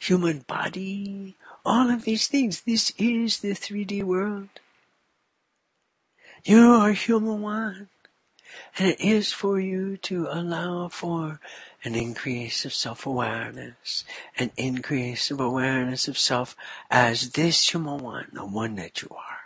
human 0.00 0.40
body, 0.40 1.36
all 1.64 1.90
of 1.90 2.02
these 2.02 2.26
things. 2.26 2.62
This 2.62 2.92
is 2.98 3.38
the 3.38 3.52
3D 3.52 4.02
world. 4.02 4.48
You 6.44 6.72
are 6.72 6.90
human 6.90 7.40
one. 7.40 7.88
And 8.78 8.88
it 8.88 9.00
is 9.00 9.32
for 9.32 9.60
you 9.60 9.96
to 9.98 10.28
allow 10.30 10.88
for 10.88 11.40
an 11.84 11.94
increase 11.94 12.64
of 12.64 12.74
self-awareness, 12.74 14.04
an 14.38 14.50
increase 14.56 15.30
of 15.30 15.40
awareness 15.40 16.08
of 16.08 16.18
self 16.18 16.56
as 16.90 17.30
this 17.30 17.72
human 17.72 17.98
one, 17.98 18.28
the 18.32 18.46
one 18.46 18.76
that 18.76 19.02
you 19.02 19.08
are. 19.10 19.40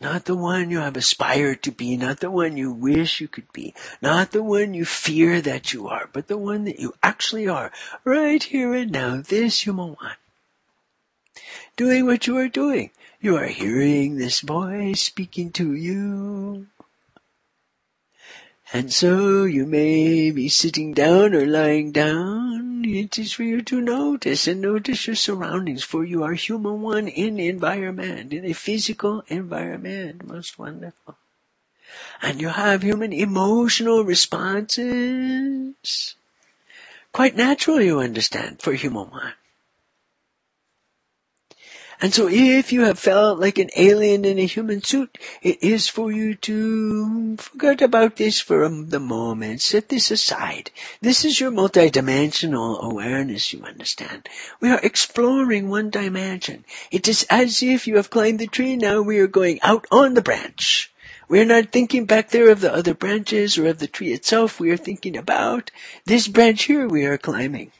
Not 0.00 0.26
the 0.26 0.36
one 0.36 0.70
you 0.70 0.78
have 0.78 0.96
aspired 0.96 1.62
to 1.62 1.72
be, 1.72 1.96
not 1.96 2.20
the 2.20 2.30
one 2.30 2.56
you 2.56 2.70
wish 2.70 3.20
you 3.20 3.28
could 3.28 3.50
be, 3.52 3.74
not 4.02 4.30
the 4.32 4.42
one 4.42 4.74
you 4.74 4.84
fear 4.84 5.40
that 5.40 5.72
you 5.72 5.88
are, 5.88 6.08
but 6.12 6.28
the 6.28 6.36
one 6.36 6.64
that 6.64 6.78
you 6.78 6.94
actually 7.02 7.48
are, 7.48 7.72
right 8.04 8.42
here 8.42 8.74
and 8.74 8.92
now, 8.92 9.22
this 9.22 9.64
human 9.64 9.94
one. 9.94 10.16
Doing 11.76 12.06
what 12.06 12.26
you 12.26 12.36
are 12.38 12.48
doing. 12.48 12.90
You 13.20 13.36
are 13.36 13.46
hearing 13.46 14.16
this 14.16 14.40
voice 14.40 15.00
speaking 15.00 15.50
to 15.52 15.74
you. 15.74 16.68
And 18.72 18.92
so 18.92 19.44
you 19.44 19.64
may 19.64 20.30
be 20.32 20.48
sitting 20.48 20.92
down 20.92 21.34
or 21.34 21.46
lying 21.46 21.92
down. 21.92 22.84
It 22.84 23.16
is 23.18 23.32
for 23.32 23.44
you 23.44 23.62
to 23.62 23.80
notice 23.80 24.46
and 24.48 24.60
notice 24.60 25.06
your 25.06 25.16
surroundings, 25.16 25.84
for 25.84 26.04
you 26.04 26.24
are 26.24 26.34
human 26.34 26.82
one 26.82 27.06
in 27.08 27.38
environment, 27.38 28.32
in 28.32 28.44
a 28.44 28.52
physical 28.52 29.22
environment. 29.28 30.26
Most 30.26 30.58
wonderful. 30.58 31.16
And 32.20 32.40
you 32.40 32.48
have 32.48 32.82
human 32.82 33.12
emotional 33.12 34.02
responses. 34.02 35.74
Quite 37.12 37.36
natural, 37.36 37.80
you 37.80 38.00
understand, 38.00 38.60
for 38.60 38.72
human 38.74 39.10
one. 39.10 39.34
And 42.00 42.12
so 42.12 42.28
if 42.28 42.72
you 42.72 42.82
have 42.82 42.98
felt 42.98 43.38
like 43.38 43.58
an 43.58 43.70
alien 43.74 44.24
in 44.26 44.38
a 44.38 44.44
human 44.44 44.82
suit, 44.82 45.16
it 45.40 45.62
is 45.62 45.88
for 45.88 46.12
you 46.12 46.34
to 46.34 47.36
forget 47.38 47.80
about 47.80 48.16
this 48.16 48.38
for 48.38 48.68
the 48.68 49.00
moment. 49.00 49.62
Set 49.62 49.88
this 49.88 50.10
aside. 50.10 50.70
This 51.00 51.24
is 51.24 51.40
your 51.40 51.50
multidimensional 51.50 52.82
awareness, 52.82 53.52
you 53.52 53.62
understand. 53.62 54.28
We 54.60 54.70
are 54.70 54.80
exploring 54.82 55.70
one 55.70 55.88
dimension. 55.88 56.64
It 56.90 57.08
is 57.08 57.26
as 57.30 57.62
if 57.62 57.86
you 57.86 57.96
have 57.96 58.10
climbed 58.10 58.40
the 58.40 58.46
tree, 58.46 58.76
now 58.76 59.00
we 59.00 59.18
are 59.18 59.26
going 59.26 59.58
out 59.62 59.86
on 59.90 60.14
the 60.14 60.22
branch. 60.22 60.92
We 61.28 61.40
are 61.40 61.46
not 61.46 61.72
thinking 61.72 62.04
back 62.04 62.30
there 62.30 62.50
of 62.50 62.60
the 62.60 62.72
other 62.72 62.94
branches 62.94 63.58
or 63.58 63.66
of 63.66 63.78
the 63.78 63.88
tree 63.88 64.12
itself. 64.12 64.60
We 64.60 64.70
are 64.70 64.76
thinking 64.76 65.16
about 65.16 65.70
this 66.04 66.28
branch 66.28 66.64
here 66.64 66.86
we 66.86 67.04
are 67.04 67.18
climbing. 67.18 67.72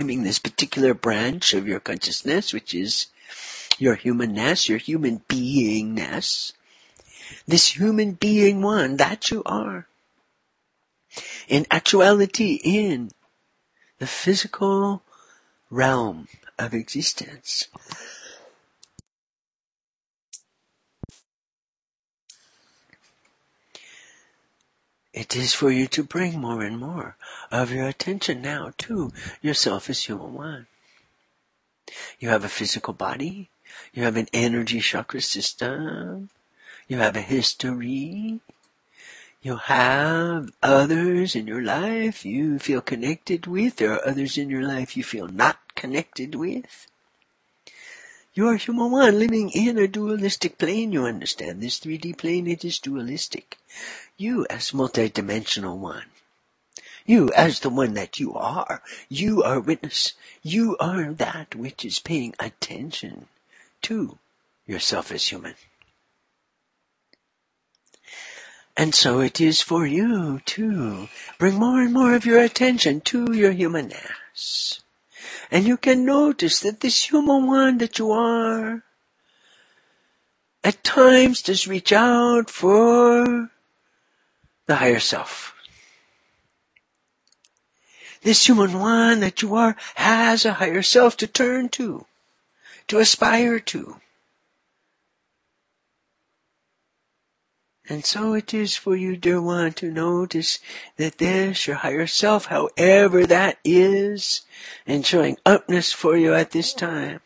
Climbing 0.00 0.22
this 0.22 0.38
particular 0.38 0.94
branch 0.94 1.52
of 1.52 1.68
your 1.68 1.78
consciousness, 1.78 2.54
which 2.54 2.72
is 2.72 3.08
your 3.78 3.96
humanness, 3.96 4.66
your 4.66 4.78
human 4.78 5.20
beingness. 5.28 6.54
This 7.46 7.76
human 7.76 8.12
being 8.12 8.62
one, 8.62 8.96
that 8.96 9.30
you 9.30 9.42
are. 9.44 9.88
In 11.48 11.66
actuality, 11.70 12.58
in 12.64 13.10
the 13.98 14.06
physical 14.06 15.02
realm 15.68 16.28
of 16.58 16.72
existence. 16.72 17.68
It 25.12 25.34
is 25.34 25.52
for 25.52 25.70
you 25.70 25.86
to 25.88 26.04
bring 26.04 26.40
more 26.40 26.62
and 26.62 26.78
more 26.78 27.16
of 27.50 27.72
your 27.72 27.88
attention 27.88 28.42
now 28.42 28.72
to 28.78 29.12
yourself 29.42 29.90
as 29.90 30.04
human 30.04 30.34
one. 30.34 30.66
You 32.20 32.28
have 32.28 32.44
a 32.44 32.48
physical 32.48 32.94
body. 32.94 33.50
You 33.92 34.04
have 34.04 34.16
an 34.16 34.28
energy 34.32 34.80
chakra 34.80 35.20
system. 35.20 36.30
You 36.86 36.98
have 36.98 37.16
a 37.16 37.22
history. 37.22 38.40
You 39.42 39.56
have 39.56 40.50
others 40.62 41.34
in 41.34 41.46
your 41.46 41.62
life 41.62 42.24
you 42.24 42.58
feel 42.58 42.80
connected 42.80 43.46
with. 43.46 43.76
There 43.76 43.92
are 43.92 44.06
others 44.06 44.36
in 44.36 44.50
your 44.50 44.62
life 44.62 44.96
you 44.96 45.02
feel 45.02 45.28
not 45.28 45.74
connected 45.74 46.34
with. 46.34 46.86
You 48.32 48.46
are 48.46 48.56
human 48.56 48.92
one 48.92 49.18
living 49.18 49.50
in 49.50 49.76
a 49.76 49.88
dualistic 49.88 50.56
plane, 50.56 50.92
you 50.92 51.04
understand. 51.04 51.60
This 51.60 51.80
3D 51.80 52.16
plane, 52.16 52.46
it 52.46 52.64
is 52.64 52.78
dualistic. 52.78 53.58
You 54.20 54.46
as 54.50 54.72
multidimensional 54.72 55.78
one. 55.78 56.04
You 57.06 57.30
as 57.34 57.60
the 57.60 57.70
one 57.70 57.94
that 57.94 58.20
you 58.20 58.34
are. 58.34 58.82
You 59.08 59.42
are 59.42 59.58
witness. 59.58 60.12
You 60.42 60.76
are 60.78 61.14
that 61.14 61.54
which 61.54 61.86
is 61.86 61.98
paying 62.00 62.34
attention 62.38 63.28
to 63.80 64.18
yourself 64.66 65.10
as 65.10 65.28
human. 65.28 65.54
And 68.76 68.94
so 68.94 69.20
it 69.20 69.40
is 69.40 69.62
for 69.62 69.86
you 69.86 70.42
to 70.44 71.08
bring 71.38 71.54
more 71.54 71.80
and 71.80 71.94
more 71.94 72.12
of 72.12 72.26
your 72.26 72.42
attention 72.42 73.00
to 73.12 73.32
your 73.32 73.52
humanness. 73.52 74.82
And 75.50 75.66
you 75.66 75.78
can 75.78 76.04
notice 76.04 76.60
that 76.60 76.80
this 76.80 77.08
human 77.08 77.46
one 77.46 77.78
that 77.78 77.98
you 77.98 78.10
are 78.10 78.82
at 80.62 80.84
times 80.84 81.40
does 81.40 81.66
reach 81.66 81.90
out 81.90 82.50
for 82.50 83.50
the 84.70 84.76
higher 84.76 85.00
self. 85.00 85.52
This 88.22 88.46
human 88.46 88.78
one 88.78 89.18
that 89.18 89.42
you 89.42 89.56
are 89.56 89.76
has 89.96 90.44
a 90.44 90.54
higher 90.54 90.82
self 90.82 91.16
to 91.16 91.26
turn 91.26 91.70
to, 91.70 92.06
to 92.86 93.00
aspire 93.00 93.58
to. 93.58 93.96
And 97.88 98.04
so 98.04 98.34
it 98.34 98.54
is 98.54 98.76
for 98.76 98.94
you, 98.94 99.16
dear 99.16 99.42
one, 99.42 99.72
to 99.72 99.90
notice 99.90 100.60
that 100.96 101.18
this, 101.18 101.66
your 101.66 101.76
higher 101.76 102.06
self, 102.06 102.44
however 102.44 103.26
that 103.26 103.58
is, 103.64 104.42
and 104.86 105.04
showing 105.04 105.36
upness 105.44 105.92
for 105.92 106.16
you 106.16 106.32
at 106.32 106.52
this 106.52 106.72
time. 106.72 107.18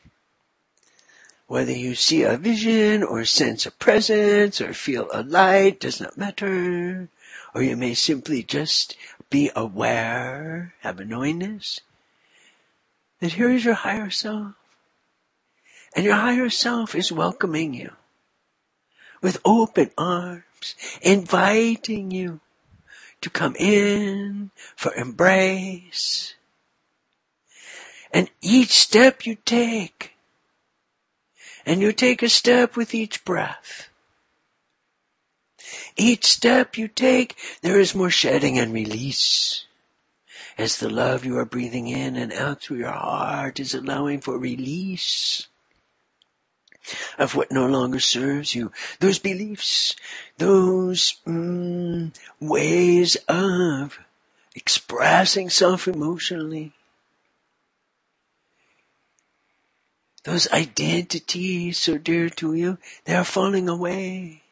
Whether 1.46 1.72
you 1.72 1.94
see 1.94 2.22
a 2.22 2.38
vision 2.38 3.02
or 3.02 3.26
sense 3.26 3.66
a 3.66 3.70
presence 3.70 4.62
or 4.62 4.72
feel 4.72 5.10
a 5.12 5.22
light 5.22 5.80
does 5.80 6.00
not 6.00 6.16
matter. 6.16 7.10
Or 7.54 7.62
you 7.62 7.76
may 7.76 7.94
simply 7.94 8.42
just 8.42 8.96
be 9.30 9.50
aware, 9.54 10.74
have 10.80 10.98
knowingness 10.98 11.80
that 13.20 13.34
here 13.34 13.50
is 13.50 13.64
your 13.64 13.74
higher 13.74 14.10
self. 14.10 14.54
And 15.96 16.04
your 16.04 16.16
higher 16.16 16.50
self 16.50 16.94
is 16.94 17.12
welcoming 17.12 17.72
you 17.72 17.92
with 19.22 19.40
open 19.44 19.90
arms 19.96 20.74
inviting 21.00 22.10
you 22.10 22.40
to 23.22 23.30
come 23.30 23.56
in 23.56 24.50
for 24.76 24.92
embrace. 24.94 26.34
And 28.12 28.28
each 28.42 28.72
step 28.72 29.24
you 29.24 29.36
take, 29.46 30.12
and 31.64 31.80
you 31.80 31.92
take 31.92 32.22
a 32.22 32.28
step 32.28 32.76
with 32.76 32.94
each 32.94 33.24
breath. 33.24 33.88
Each 35.96 36.26
step 36.26 36.76
you 36.76 36.88
take, 36.88 37.36
there 37.62 37.78
is 37.78 37.94
more 37.94 38.10
shedding 38.10 38.58
and 38.58 38.72
release. 38.72 39.64
As 40.56 40.78
the 40.78 40.88
love 40.88 41.24
you 41.24 41.36
are 41.38 41.44
breathing 41.44 41.88
in 41.88 42.16
and 42.16 42.32
out 42.32 42.62
through 42.62 42.78
your 42.78 42.92
heart 42.92 43.58
is 43.58 43.74
allowing 43.74 44.20
for 44.20 44.38
release 44.38 45.48
of 47.18 47.34
what 47.34 47.50
no 47.50 47.66
longer 47.66 47.98
serves 47.98 48.54
you. 48.54 48.70
Those 49.00 49.18
beliefs, 49.18 49.96
those 50.38 51.16
mm, 51.26 52.14
ways 52.40 53.16
of 53.28 53.98
expressing 54.54 55.50
self 55.50 55.88
emotionally, 55.88 56.72
those 60.24 60.50
identities 60.52 61.78
so 61.78 61.98
dear 61.98 62.30
to 62.30 62.54
you, 62.54 62.78
they 63.04 63.14
are 63.14 63.24
falling 63.24 63.68
away. 63.68 64.43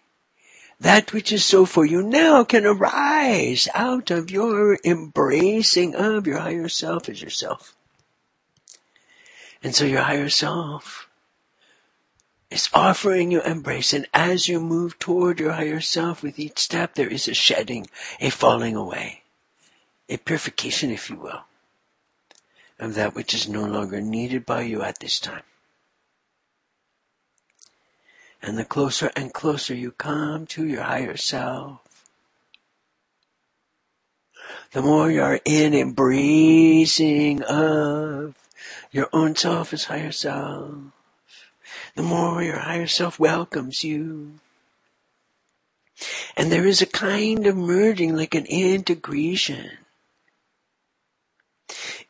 That 0.82 1.12
which 1.12 1.30
is 1.30 1.44
so 1.44 1.64
for 1.64 1.86
you 1.86 2.02
now 2.02 2.42
can 2.42 2.66
arise 2.66 3.68
out 3.72 4.10
of 4.10 4.32
your 4.32 4.80
embracing 4.84 5.94
of 5.94 6.26
your 6.26 6.40
higher 6.40 6.68
self 6.68 7.08
as 7.08 7.22
yourself. 7.22 7.76
And 9.62 9.76
so 9.76 9.84
your 9.84 10.02
higher 10.02 10.28
self 10.28 11.08
is 12.50 12.68
offering 12.74 13.30
you 13.30 13.42
embrace. 13.42 13.92
And 13.92 14.08
as 14.12 14.48
you 14.48 14.58
move 14.58 14.98
toward 14.98 15.38
your 15.38 15.52
higher 15.52 15.80
self 15.80 16.20
with 16.20 16.36
each 16.40 16.58
step, 16.58 16.96
there 16.96 17.06
is 17.08 17.28
a 17.28 17.34
shedding, 17.34 17.86
a 18.18 18.30
falling 18.30 18.74
away, 18.74 19.22
a 20.08 20.16
purification, 20.16 20.90
if 20.90 21.08
you 21.08 21.14
will, 21.14 21.42
of 22.80 22.94
that 22.94 23.14
which 23.14 23.34
is 23.34 23.48
no 23.48 23.64
longer 23.64 24.00
needed 24.00 24.44
by 24.44 24.62
you 24.62 24.82
at 24.82 24.98
this 24.98 25.20
time. 25.20 25.44
And 28.42 28.58
the 28.58 28.64
closer 28.64 29.10
and 29.14 29.32
closer 29.32 29.74
you 29.74 29.92
come 29.92 30.46
to 30.48 30.66
your 30.66 30.82
higher 30.82 31.16
self, 31.16 31.80
the 34.72 34.82
more 34.82 35.10
you 35.10 35.22
are 35.22 35.40
in 35.44 35.74
embracing 35.74 37.42
of 37.42 38.34
your 38.90 39.08
own 39.12 39.36
self 39.36 39.72
as 39.72 39.84
higher 39.84 40.12
self 40.12 40.92
the 41.94 42.02
more 42.02 42.42
your 42.42 42.58
higher 42.58 42.86
self 42.86 43.18
welcomes 43.18 43.84
you. 43.84 44.40
And 46.36 46.50
there 46.50 46.66
is 46.66 46.80
a 46.80 46.86
kind 46.86 47.46
of 47.46 47.56
merging, 47.56 48.16
like 48.16 48.34
an 48.34 48.46
integration. 48.46 49.70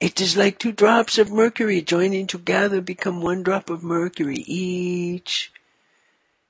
It 0.01 0.21
is 0.21 0.37
like 0.37 0.59
two 0.59 0.73
drops 0.73 1.19
of 1.19 1.31
mercury 1.31 1.83
joining 1.83 2.27
together 2.27 2.81
become 2.81 3.21
one 3.21 3.43
drop 3.43 3.71
of 3.71 3.83
mercury 3.83 4.45
each. 4.47 5.53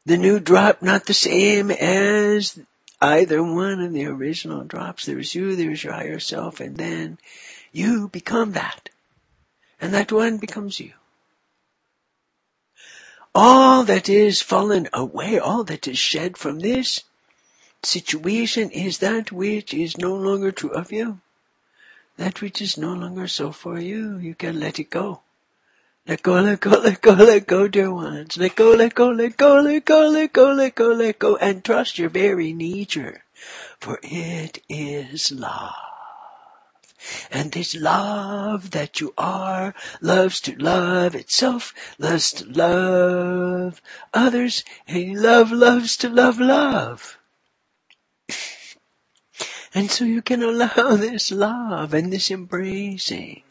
The 0.05 0.17
new 0.17 0.41
drop 0.41 0.83
not 0.83 1.07
the 1.07 1.15
same 1.15 1.71
as 1.71 2.59
either 3.01 3.43
one 3.43 3.81
of 3.81 3.93
the 3.93 4.07
original 4.07 4.65
drops. 4.65 5.07
There's 5.07 5.35
you, 5.35 5.55
there's 5.57 5.85
your 5.85 5.93
higher 5.93 6.19
self, 6.19 6.61
and 6.61 6.77
then 6.77 7.19
you 7.73 8.09
become 8.09 8.53
that. 8.53 8.89
And 9.81 9.93
that 9.95 10.13
one 10.13 10.39
becomes 10.39 10.79
you 10.81 10.93
all 13.35 13.83
that 13.85 14.09
is 14.09 14.43
fallen 14.43 14.89
away, 14.93 15.39
all 15.39 15.65
that 15.65 15.89
is 15.89 15.99
shed 15.99 16.37
from 16.37 16.61
this 16.61 17.05
situation 17.83 18.71
is 18.71 18.99
that 18.99 19.33
which 19.33 19.73
is 19.73 19.99
no 19.99 20.15
longer 20.15 20.53
true 20.53 20.71
of 20.71 20.93
you. 20.93 21.21
That 22.17 22.43
which 22.43 22.61
is 22.61 22.77
no 22.77 22.93
longer 22.93 23.27
so 23.27 23.53
for 23.53 23.79
you. 23.79 24.19
You 24.19 24.35
can 24.35 24.61
let 24.61 24.79
it 24.79 24.91
go. 24.91 25.23
Let 26.05 26.23
go, 26.25 26.41
let 26.41 26.61
go, 26.61 26.71
let 26.71 27.01
go, 27.01 27.13
let 27.13 27.47
go, 27.47 27.69
dear 27.69 27.93
ones. 27.95 28.37
Let 28.37 28.57
go, 28.57 28.73
let 28.73 28.93
go, 28.93 29.11
let 29.11 29.37
go, 29.37 29.61
let 29.61 29.85
go, 29.85 30.09
let 30.09 30.33
go, 30.33 30.53
let 30.53 30.75
go, 30.75 30.89
let 30.89 31.19
go, 31.21 31.37
and 31.37 31.65
trust 31.65 31.97
your 31.97 32.09
very 32.09 32.53
nature, 32.53 33.23
for 33.79 34.01
it 34.03 34.61
is 34.69 35.31
love. 35.31 35.75
And 37.31 37.53
this 37.53 37.77
love 37.77 38.73
that 38.73 39.01
you 39.01 39.15
are 39.17 39.75
loves 40.01 40.41
to 40.43 40.57
love 40.57 41.15
itself, 41.15 41.73
loves 42.01 42.33
to 42.33 42.47
love 42.47 43.81
others, 44.13 44.65
and 44.89 45.23
love 45.23 45.53
loves 45.53 45.97
to 45.99 46.09
love 46.09 46.41
love. 46.41 47.17
And 49.73 49.89
so 49.89 50.05
you 50.05 50.21
can 50.21 50.43
allow 50.43 50.97
this 50.97 51.31
love 51.31 51.95
and 51.95 52.13
this 52.13 52.29
embracing. 52.29 53.43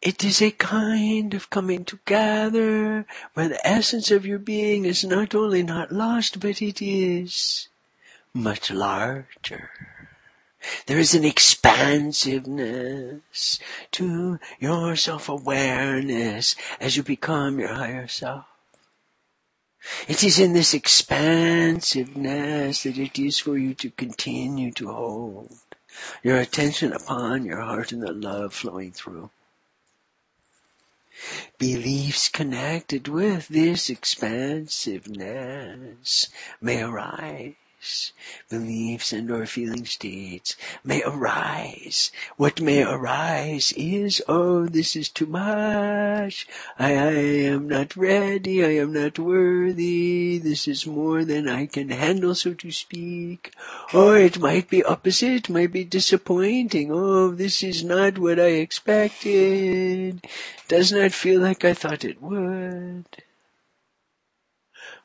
It 0.00 0.22
is 0.22 0.40
a 0.40 0.52
kind 0.52 1.34
of 1.34 1.50
coming 1.50 1.84
together 1.84 3.04
where 3.34 3.48
the 3.48 3.66
essence 3.66 4.12
of 4.12 4.24
your 4.24 4.38
being 4.38 4.84
is 4.84 5.04
not 5.04 5.34
only 5.34 5.64
not 5.64 5.90
lost, 5.90 6.38
but 6.38 6.62
it 6.62 6.80
is 6.80 7.66
much 8.32 8.70
larger. 8.70 9.70
There 10.86 10.98
is 10.98 11.14
an 11.14 11.24
expansiveness 11.24 13.58
to 13.92 14.38
your 14.60 14.94
self-awareness 14.94 16.54
as 16.80 16.96
you 16.96 17.02
become 17.02 17.58
your 17.58 17.74
higher 17.74 18.06
self. 18.06 18.44
It 20.06 20.22
is 20.22 20.38
in 20.38 20.52
this 20.52 20.74
expansiveness 20.74 22.82
that 22.82 22.98
it 22.98 23.18
is 23.18 23.38
for 23.38 23.56
you 23.58 23.74
to 23.74 23.90
continue 23.90 24.70
to 24.72 24.92
hold 24.92 25.56
your 26.22 26.38
attention 26.38 26.92
upon 26.92 27.44
your 27.44 27.60
heart 27.60 27.90
and 27.90 28.02
the 28.02 28.12
love 28.12 28.54
flowing 28.54 28.92
through. 28.92 29.30
Beliefs 31.58 32.28
connected 32.28 33.08
with 33.08 33.48
this 33.48 33.90
expansiveness 33.90 36.28
may 36.60 36.82
arise 36.82 37.54
beliefs 38.48 39.12
and 39.12 39.30
or 39.30 39.46
feeling 39.46 39.84
states 39.84 40.56
may 40.84 41.02
arise. 41.04 42.10
What 42.36 42.60
may 42.60 42.82
arise 42.82 43.72
is, 43.76 44.22
oh, 44.28 44.66
this 44.66 44.96
is 44.96 45.08
too 45.08 45.26
much. 45.26 46.46
I, 46.78 46.92
I 46.92 47.12
am 47.52 47.68
not 47.68 47.96
ready. 47.96 48.64
I 48.64 48.76
am 48.82 48.92
not 48.92 49.18
worthy. 49.18 50.38
This 50.38 50.68
is 50.68 50.86
more 50.86 51.24
than 51.24 51.48
I 51.48 51.66
can 51.66 51.90
handle, 51.90 52.34
so 52.34 52.54
to 52.54 52.70
speak. 52.70 53.52
Or 53.94 54.16
it 54.16 54.38
might 54.38 54.68
be 54.68 54.84
opposite, 54.84 55.48
might 55.48 55.72
be 55.72 55.84
disappointing. 55.84 56.90
Oh, 56.92 57.30
this 57.30 57.62
is 57.62 57.84
not 57.84 58.18
what 58.18 58.38
I 58.38 58.60
expected. 58.64 60.26
Does 60.68 60.92
not 60.92 61.12
feel 61.12 61.40
like 61.40 61.64
I 61.64 61.74
thought 61.74 62.04
it 62.04 62.20
would. 62.22 63.06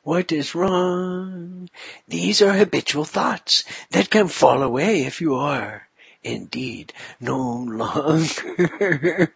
What 0.04 0.30
is 0.32 0.54
wrong? 0.54 1.70
These 2.06 2.42
are 2.42 2.52
habitual 2.52 3.06
thoughts 3.06 3.64
that 3.90 4.10
can 4.10 4.28
fall 4.28 4.62
away 4.62 5.02
if 5.04 5.18
you 5.18 5.34
are 5.34 5.88
indeed 6.22 6.92
no 7.20 7.40
longer 7.40 9.34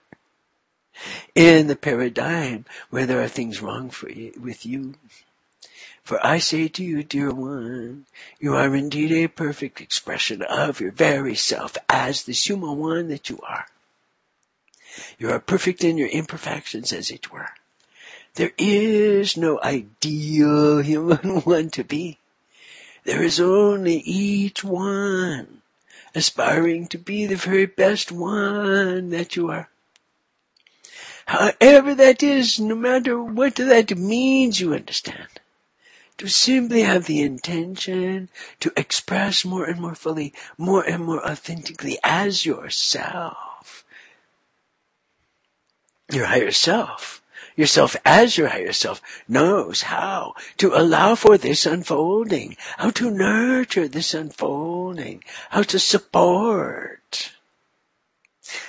in 1.34 1.68
the 1.68 1.76
paradigm 1.76 2.66
where 2.90 3.06
there 3.06 3.22
are 3.22 3.28
things 3.28 3.62
wrong 3.62 3.88
for 3.88 4.10
you, 4.10 4.34
with 4.38 4.66
you. 4.66 4.94
For 6.04 6.24
I 6.24 6.38
say 6.38 6.68
to 6.68 6.84
you, 6.84 7.02
dear 7.02 7.32
one, 7.32 8.04
you 8.38 8.54
are 8.54 8.74
indeed 8.74 9.10
a 9.12 9.28
perfect 9.28 9.80
expression 9.80 10.42
of 10.42 10.80
your 10.80 10.92
very 10.92 11.34
self 11.34 11.78
as 11.88 12.24
the 12.24 12.32
human 12.32 12.76
one 12.76 13.08
that 13.08 13.30
you 13.30 13.40
are. 13.40 13.68
You 15.18 15.30
are 15.30 15.40
perfect 15.40 15.82
in 15.82 15.96
your 15.96 16.08
imperfections 16.08 16.92
as 16.92 17.10
it 17.10 17.32
were. 17.32 17.48
There 18.38 18.52
is 18.56 19.36
no 19.36 19.60
ideal 19.62 20.78
human 20.78 21.40
one 21.44 21.70
to 21.70 21.82
be. 21.82 22.18
There 23.02 23.20
is 23.20 23.40
only 23.40 23.96
each 23.96 24.62
one 24.62 25.62
aspiring 26.14 26.86
to 26.88 26.98
be 26.98 27.26
the 27.26 27.34
very 27.34 27.66
best 27.66 28.12
one 28.12 29.10
that 29.10 29.34
you 29.34 29.50
are. 29.50 29.68
However 31.26 31.96
that 31.96 32.22
is, 32.22 32.60
no 32.60 32.76
matter 32.76 33.20
what 33.20 33.56
that 33.56 33.98
means, 33.98 34.60
you 34.60 34.72
understand. 34.72 35.40
To 36.18 36.28
simply 36.28 36.82
have 36.82 37.06
the 37.06 37.22
intention 37.22 38.28
to 38.60 38.72
express 38.76 39.44
more 39.44 39.64
and 39.64 39.80
more 39.80 39.96
fully, 39.96 40.32
more 40.56 40.84
and 40.84 41.04
more 41.04 41.26
authentically 41.28 41.98
as 42.04 42.46
yourself. 42.46 43.84
Your 46.12 46.26
higher 46.26 46.52
self 46.52 47.20
yourself 47.58 47.96
as 48.04 48.38
your 48.38 48.48
higher 48.48 48.72
self 48.72 49.02
knows 49.26 49.82
how 49.82 50.32
to 50.56 50.72
allow 50.74 51.16
for 51.16 51.36
this 51.36 51.66
unfolding, 51.66 52.56
how 52.76 52.88
to 52.90 53.10
nurture 53.10 53.88
this 53.88 54.14
unfolding, 54.14 55.24
how 55.50 55.62
to 55.64 55.78
support 55.78 57.32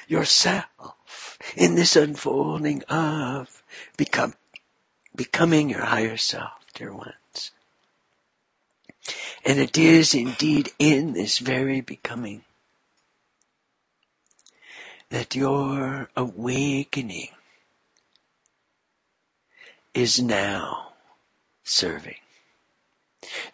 yourself 0.07 1.37
in 1.55 1.75
this 1.75 1.95
unfolding 1.95 2.81
of 2.89 3.61
become, 3.95 4.33
becoming 5.15 5.69
your 5.69 5.85
higher 5.85 6.17
self, 6.17 6.65
dear 6.73 6.91
ones. 6.91 7.51
And 9.45 9.59
it 9.59 9.77
is 9.77 10.15
indeed 10.15 10.71
in 10.79 11.13
this 11.13 11.37
very 11.37 11.81
becoming 11.81 12.43
that 15.09 15.35
your 15.35 16.09
awakening 16.15 17.29
is 19.93 20.21
now 20.21 20.93
serving. 21.63 22.15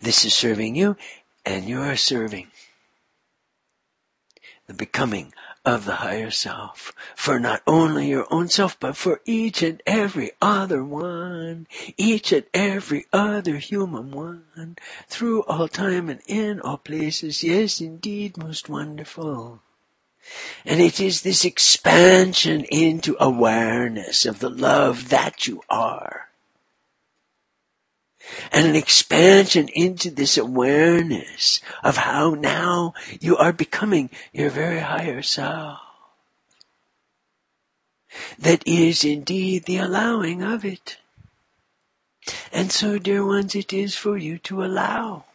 This 0.01 0.25
is 0.25 0.33
serving 0.33 0.75
you, 0.75 0.95
and 1.45 1.65
you 1.65 1.81
are 1.81 1.95
serving 1.95 2.47
the 4.67 4.73
becoming 4.73 5.33
of 5.63 5.85
the 5.85 5.95
higher 5.95 6.31
self 6.31 6.93
for 7.15 7.39
not 7.39 7.61
only 7.65 8.09
your 8.09 8.27
own 8.31 8.47
self, 8.47 8.79
but 8.79 8.95
for 8.95 9.21
each 9.25 9.63
and 9.63 9.81
every 9.85 10.31
other 10.41 10.83
one, 10.83 11.67
each 11.97 12.31
and 12.31 12.45
every 12.53 13.05
other 13.11 13.57
human 13.57 14.11
one, 14.11 14.77
through 15.07 15.43
all 15.43 15.67
time 15.67 16.09
and 16.09 16.21
in 16.27 16.59
all 16.61 16.77
places. 16.77 17.43
Yes, 17.43 17.81
indeed, 17.81 18.37
most 18.37 18.69
wonderful. 18.69 19.61
And 20.65 20.81
it 20.81 20.99
is 20.99 21.21
this 21.21 21.45
expansion 21.45 22.65
into 22.65 23.15
awareness 23.19 24.25
of 24.25 24.39
the 24.39 24.49
love 24.49 25.09
that 25.09 25.47
you 25.47 25.61
are. 25.69 26.24
And 28.51 28.67
an 28.67 28.75
expansion 28.75 29.69
into 29.69 30.09
this 30.09 30.37
awareness 30.37 31.61
of 31.83 31.97
how 31.97 32.31
now 32.31 32.93
you 33.19 33.37
are 33.37 33.53
becoming 33.53 34.09
your 34.33 34.49
very 34.49 34.79
higher 34.79 35.21
self. 35.21 35.79
That 38.39 38.65
is 38.65 39.03
indeed 39.03 39.65
the 39.65 39.77
allowing 39.77 40.41
of 40.41 40.63
it. 40.63 40.97
And 42.51 42.71
so, 42.71 42.97
dear 42.97 43.25
ones, 43.25 43.55
it 43.55 43.73
is 43.73 43.95
for 43.95 44.17
you 44.17 44.37
to 44.39 44.63
allow 44.63 45.25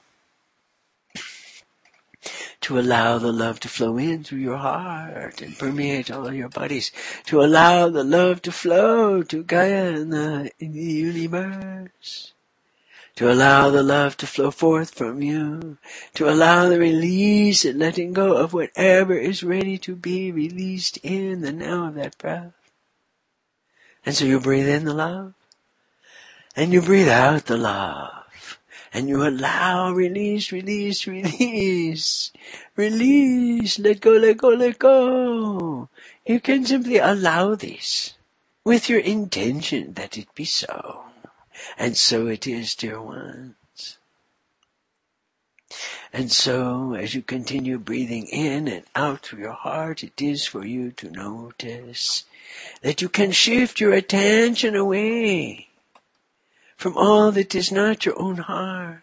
to 2.61 2.78
allow 2.78 3.18
the 3.18 3.32
love 3.32 3.59
to 3.61 3.68
flow 3.68 3.97
in 3.97 4.22
through 4.22 4.38
your 4.38 4.59
heart 4.59 5.41
and 5.41 5.59
permeate 5.59 6.11
all 6.11 6.32
your 6.32 6.49
bodies, 6.49 6.93
to 7.24 7.43
allow 7.43 7.88
the 7.88 8.05
love 8.05 8.43
to 8.43 8.53
flow 8.53 9.22
to 9.22 9.43
Gaia 9.43 9.91
in 9.91 10.11
the, 10.11 10.51
in 10.59 10.72
the 10.72 10.80
universe, 10.80 12.32
to 13.21 13.31
allow 13.31 13.68
the 13.68 13.83
love 13.83 14.16
to 14.16 14.27
flow 14.27 14.51
forth 14.51 14.95
from 14.95 15.21
you, 15.21 15.77
to 16.14 16.27
allow 16.27 16.71
the 16.71 16.79
release 16.79 17.66
and 17.66 17.79
letting 17.79 18.14
go 18.14 18.35
of 18.39 18.55
whatever 18.55 19.12
is 19.12 19.43
ready 19.43 19.77
to 19.77 19.95
be 19.95 20.33
released 20.33 20.97
in 21.03 21.43
the 21.43 21.53
now 21.53 21.89
of 21.89 21.95
that 21.97 22.16
breath. 22.16 22.55
And 24.07 24.14
so 24.14 24.25
you 24.25 24.41
breathe 24.41 24.71
in 24.71 24.87
the 24.87 24.95
love, 24.95 25.35
and 26.57 26.73
you 26.73 26.81
breathe 26.81 27.09
out 27.09 27.45
the 27.45 27.59
love 27.59 28.59
and 28.91 29.07
you 29.07 29.23
allow 29.23 29.93
release, 29.93 30.51
release, 30.51 31.07
release, 31.07 32.33
release, 32.75 33.79
let 33.79 34.01
go, 34.01 34.12
let 34.12 34.39
go, 34.39 34.49
let 34.49 34.79
go. 34.79 35.91
You 36.25 36.41
can 36.41 36.64
simply 36.64 36.97
allow 36.97 37.55
this 37.55 38.14
with 38.64 38.89
your 38.89 39.01
intention 39.01 39.93
that 39.93 40.16
it 40.16 40.35
be 40.35 40.47
so. 40.47 41.10
And 41.79 41.97
so 41.97 42.27
it 42.27 42.47
is, 42.47 42.75
dear 42.75 43.01
ones. 43.01 43.99
And 46.13 46.33
so, 46.33 46.95
as 46.95 47.15
you 47.15 47.23
continue 47.23 47.79
breathing 47.79 48.27
in 48.27 48.67
and 48.67 48.85
out 48.97 49.21
through 49.21 49.41
your 49.41 49.53
heart, 49.53 50.03
it 50.03 50.21
is 50.21 50.45
for 50.45 50.65
you 50.67 50.91
to 50.93 51.11
notice 51.11 52.25
that 52.83 53.01
you 53.01 53.09
can 53.09 53.31
shift 53.31 53.79
your 53.79 53.93
attention 53.93 54.75
away 54.75 55.69
from 56.77 56.97
all 56.97 57.31
that 57.33 57.55
is 57.55 57.71
not 57.71 58.05
your 58.05 58.21
own 58.21 58.39
heart. 58.39 59.03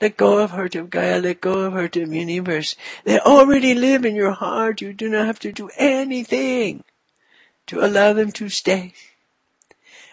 Let 0.00 0.16
go 0.16 0.38
of 0.38 0.50
heart 0.50 0.74
of 0.74 0.90
Gaia, 0.90 1.18
let 1.20 1.40
go 1.40 1.60
of 1.60 1.72
heart 1.72 1.96
of 1.96 2.12
universe. 2.12 2.76
They 3.04 3.18
already 3.18 3.74
live 3.74 4.04
in 4.04 4.14
your 4.14 4.32
heart. 4.32 4.82
You 4.82 4.92
do 4.92 5.08
not 5.08 5.26
have 5.26 5.40
to 5.40 5.52
do 5.52 5.70
anything 5.76 6.84
to 7.66 7.84
allow 7.84 8.12
them 8.12 8.30
to 8.32 8.48
stay. 8.50 8.92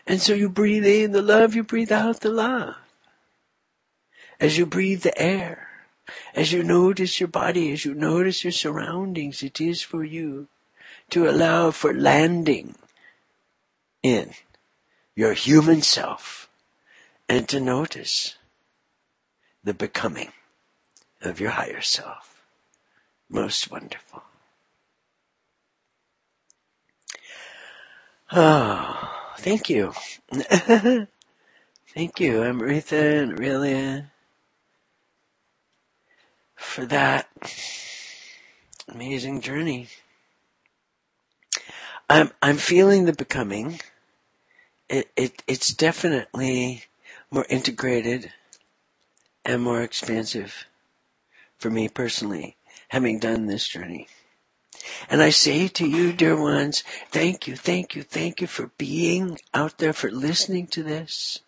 And 0.05 0.21
so 0.21 0.33
you 0.33 0.49
breathe 0.49 0.85
in 0.85 1.11
the 1.11 1.21
love, 1.21 1.55
you 1.55 1.63
breathe 1.63 1.91
out 1.91 2.21
the 2.21 2.29
love. 2.29 2.75
As 4.39 4.57
you 4.57 4.65
breathe 4.65 5.03
the 5.03 5.17
air, 5.19 5.69
As 6.35 6.51
you 6.51 6.63
notice 6.63 7.19
your 7.19 7.27
body, 7.27 7.71
as 7.71 7.85
you 7.85 7.93
notice 7.93 8.43
your 8.43 8.51
surroundings, 8.51 9.43
it 9.43 9.61
is 9.61 9.81
for 9.81 10.03
you 10.03 10.47
to 11.11 11.29
allow 11.29 11.71
for 11.71 11.93
landing 11.93 12.75
in 14.01 14.31
your 15.15 15.33
human 15.33 15.81
self 15.81 16.49
and 17.29 17.47
to 17.49 17.59
notice 17.59 18.35
the 19.63 19.73
becoming 19.73 20.33
of 21.21 21.39
your 21.39 21.51
higher 21.51 21.81
self. 21.81 22.43
Most 23.29 23.71
wonderful. 23.71 24.23
Oh, 28.31 29.22
thank 29.43 29.69
you. 29.69 29.93
thank 30.31 32.19
you, 32.19 32.43
Amrita 32.43 32.97
and 32.97 33.33
Aurelia, 33.39 34.11
for 36.55 36.85
that 36.85 37.27
amazing 38.89 39.41
journey. 39.41 39.89
I'm 42.09 42.31
I'm 42.41 42.57
feeling 42.57 43.05
the 43.05 43.13
becoming. 43.13 43.79
It, 44.89 45.09
it 45.15 45.43
it's 45.47 45.73
definitely 45.73 46.83
more 47.31 47.45
integrated 47.49 48.31
and 49.45 49.61
more 49.63 49.81
expansive 49.81 50.65
for 51.57 51.69
me 51.69 51.89
personally, 51.89 52.57
having 52.89 53.19
done 53.19 53.47
this 53.47 53.67
journey. 53.67 54.07
And 55.09 55.21
I 55.21 55.29
say 55.29 55.67
to 55.67 55.87
you, 55.87 56.13
dear 56.13 56.39
ones, 56.39 56.83
thank 57.09 57.47
you, 57.47 57.55
thank 57.55 57.95
you, 57.95 58.03
thank 58.03 58.41
you 58.41 58.47
for 58.47 58.71
being 58.77 59.39
out 59.53 59.77
there, 59.77 59.93
for 59.93 60.11
listening 60.11 60.67
to 60.67 60.83
this. 60.83 61.39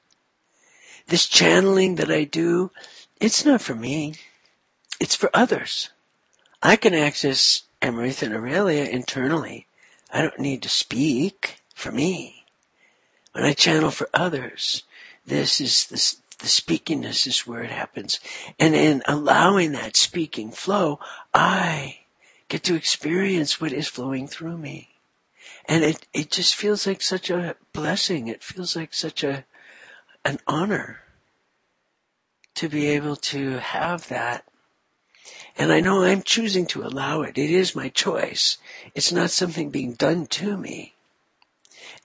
This 1.08 1.28
channeling 1.28 1.96
that 1.96 2.12
I 2.12 2.24
do, 2.24 2.72
it's 3.20 3.46
not 3.46 3.62
for 3.62 3.76
me. 3.76 4.16
It's 5.00 5.16
for 5.16 5.30
others. 5.34 5.90
I 6.64 6.76
can 6.76 6.94
access 6.94 7.64
Amrita 7.82 8.26
and 8.26 8.34
Aurelia 8.34 8.86
internally. 8.86 9.68
I 10.12 10.22
don't 10.22 10.40
need 10.40 10.64
to 10.64 10.70
speak 10.70 11.62
for 11.76 11.92
me. 11.92 12.46
When 13.34 13.44
I 13.44 13.54
channel 13.54 13.92
for 13.92 14.10
others, 14.14 14.84
this 15.26 15.60
is 15.60 15.88
this, 15.88 16.22
the 16.40 16.48
speakingness 16.48 17.28
is 17.28 17.46
where 17.46 17.64
it 17.64 17.72
happens. 17.72 18.20
And 18.60 18.74
in 18.76 19.04
allowing 19.08 19.74
that 19.74 19.96
speaking 19.96 20.52
flow, 20.52 21.00
I 21.34 22.00
get 22.56 22.64
to 22.64 22.74
experience 22.76 23.60
what 23.60 23.74
is 23.74 23.89
flowing 23.89 24.30
through 24.30 24.58
me. 24.58 24.88
And 25.66 25.84
it, 25.84 26.08
it 26.14 26.32
just 26.32 26.56
feels 26.56 26.88
like 26.88 27.01
such 27.01 27.30
a 27.30 27.58
blessing. 27.74 28.30
It 28.30 28.45
feels 28.45 28.78
like 28.78 28.93
such 28.93 29.26
a, 29.26 29.43
an 30.24 30.39
honor 30.47 31.01
to 32.53 32.70
be 32.70 32.88
able 32.88 33.18
to 33.18 33.58
have 33.58 34.08
that. 34.08 34.45
And 35.58 35.74
I 35.74 35.82
know 35.82 36.03
I'm 36.03 36.22
choosing 36.22 36.66
to 36.68 36.84
allow 36.84 37.24
it. 37.24 37.38
It 37.38 37.51
is 37.51 37.76
my 37.76 37.89
choice. 37.89 38.56
It's 38.93 39.12
not 39.12 39.32
something 39.32 39.70
being 39.70 39.91
done 39.91 40.26
to 40.28 40.56
me. 40.56 40.93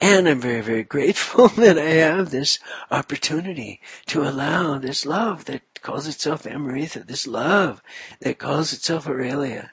And 0.01 0.29
I'm 0.29 0.41
very, 0.41 0.63
very 0.63 0.83
grateful 0.83 1.47
that 1.63 1.79
I 1.79 1.91
have 1.91 2.31
this 2.33 2.59
opportunity 2.91 3.81
to 4.07 4.25
allow 4.25 4.79
this 4.79 5.07
love 5.07 5.45
that 5.45 5.81
calls 5.81 6.09
itself 6.09 6.45
Amrita, 6.45 7.05
this 7.05 7.29
love 7.29 7.81
that 8.21 8.41
calls 8.41 8.73
itself 8.73 9.07
Aurelia, 9.07 9.71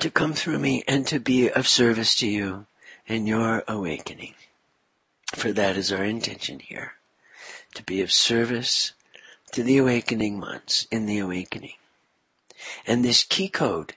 to 0.00 0.10
come 0.10 0.32
through 0.32 0.58
me 0.58 0.82
and 0.86 1.06
to 1.06 1.20
be 1.20 1.50
of 1.50 1.68
service 1.68 2.14
to 2.16 2.26
you 2.26 2.66
in 3.06 3.26
your 3.26 3.62
awakening. 3.68 4.34
For 5.34 5.52
that 5.52 5.76
is 5.76 5.92
our 5.92 6.04
intention 6.04 6.60
here. 6.60 6.94
To 7.74 7.82
be 7.82 8.02
of 8.02 8.12
service 8.12 8.92
to 9.52 9.62
the 9.62 9.78
awakening 9.78 10.40
ones 10.40 10.86
in 10.90 11.06
the 11.06 11.18
awakening. 11.18 11.74
And 12.86 13.04
this 13.04 13.24
key 13.24 13.48
code 13.48 13.94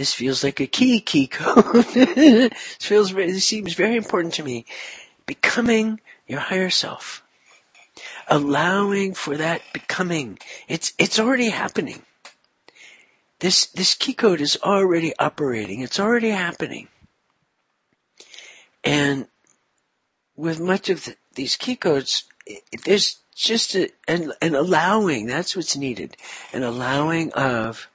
this 0.00 0.14
feels 0.14 0.42
like 0.42 0.60
a 0.60 0.66
key 0.66 0.98
key 1.00 1.26
code. 1.26 1.64
it 1.94 2.56
feels 2.56 3.12
it 3.12 3.40
seems 3.40 3.74
very 3.74 3.96
important 3.96 4.32
to 4.32 4.42
me. 4.42 4.64
Becoming 5.26 6.00
your 6.26 6.40
higher 6.40 6.70
self. 6.70 7.22
Allowing 8.26 9.12
for 9.12 9.36
that 9.36 9.60
becoming. 9.74 10.38
It's 10.68 10.94
it's 10.96 11.18
already 11.18 11.50
happening. 11.50 12.00
This 13.40 13.66
this 13.66 13.94
key 13.94 14.12
code 14.12 14.40
is 14.40 14.58
already 14.62 15.14
operating. 15.18 15.80
It's 15.80 15.98
already 15.98 16.28
happening. 16.28 16.88
And 18.84 19.28
with 20.36 20.60
much 20.60 20.88
of 20.90 21.04
the, 21.06 21.16
these 21.34 21.56
key 21.56 21.76
codes, 21.76 22.24
there's 22.84 23.18
just 23.34 23.74
a, 23.74 23.90
an, 24.06 24.32
an 24.42 24.54
allowing. 24.54 25.26
That's 25.26 25.56
what's 25.56 25.76
needed. 25.76 26.16
An 26.52 26.62
allowing 26.62 27.32
of 27.32 27.88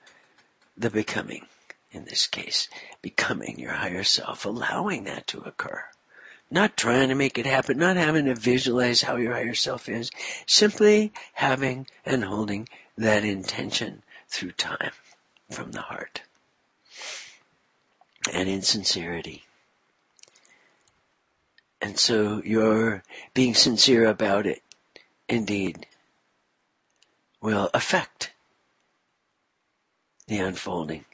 the 0.76 0.89
becoming 0.89 1.46
in 1.91 2.06
this 2.06 2.28
case, 2.28 2.68
becoming 3.02 3.58
your 3.58 3.72
higher 3.72 4.04
self, 4.04 4.46
allowing 4.46 5.06
that 5.06 5.28
to 5.28 5.39
occur. 5.41 5.86
Not 6.52 6.76
trying 6.76 7.10
to 7.10 7.16
make 7.16 7.38
it 7.38 7.46
happen, 7.46 7.78
not 7.78 7.96
having 7.96 8.26
to 8.26 8.36
visualize 8.36 9.02
how 9.02 9.16
your 9.16 9.34
higher 9.34 9.56
self 9.56 9.88
is, 9.88 10.12
simply 10.46 11.14
having 11.34 11.88
and 12.06 12.26
holding 12.26 12.68
that 12.98 13.24
intention 13.24 14.04
through 14.28 14.52
time 14.52 14.91
from 15.50 15.72
the 15.72 15.82
heart. 15.82 16.22
And 18.34 18.50
in 18.50 18.62
sincerity. 18.62 19.46
And 21.82 22.00
so 22.00 22.41
you're 22.43 23.04
being 23.34 23.54
sincere 23.54 24.06
about 24.06 24.48
it, 24.48 24.64
indeed, 25.30 25.86
will 27.41 27.70
affect 27.74 28.32
the 30.28 30.39
unfolding 30.39 31.06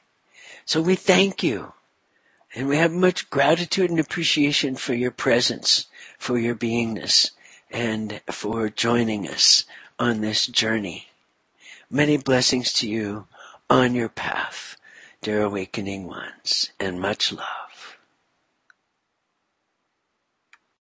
so 0.64 0.80
we 0.80 0.94
thank 0.94 1.42
you. 1.42 1.72
And 2.54 2.68
we 2.68 2.76
have 2.76 2.92
much 2.92 3.30
gratitude 3.30 3.90
and 3.90 3.98
appreciation 3.98 4.76
for 4.76 4.94
your 4.94 5.10
presence, 5.10 5.86
for 6.18 6.38
your 6.38 6.54
beingness, 6.54 7.30
and 7.70 8.20
for 8.30 8.68
joining 8.68 9.26
us 9.26 9.64
on 9.98 10.20
this 10.20 10.46
journey. 10.46 11.08
Many 11.90 12.18
blessings 12.18 12.72
to 12.74 12.88
you 12.88 13.26
on 13.72 13.94
your 13.94 14.10
path, 14.10 14.76
dear 15.22 15.44
awakening 15.44 16.06
ones, 16.06 16.72
and 16.78 17.00
much 17.00 17.32
love. 17.32 17.61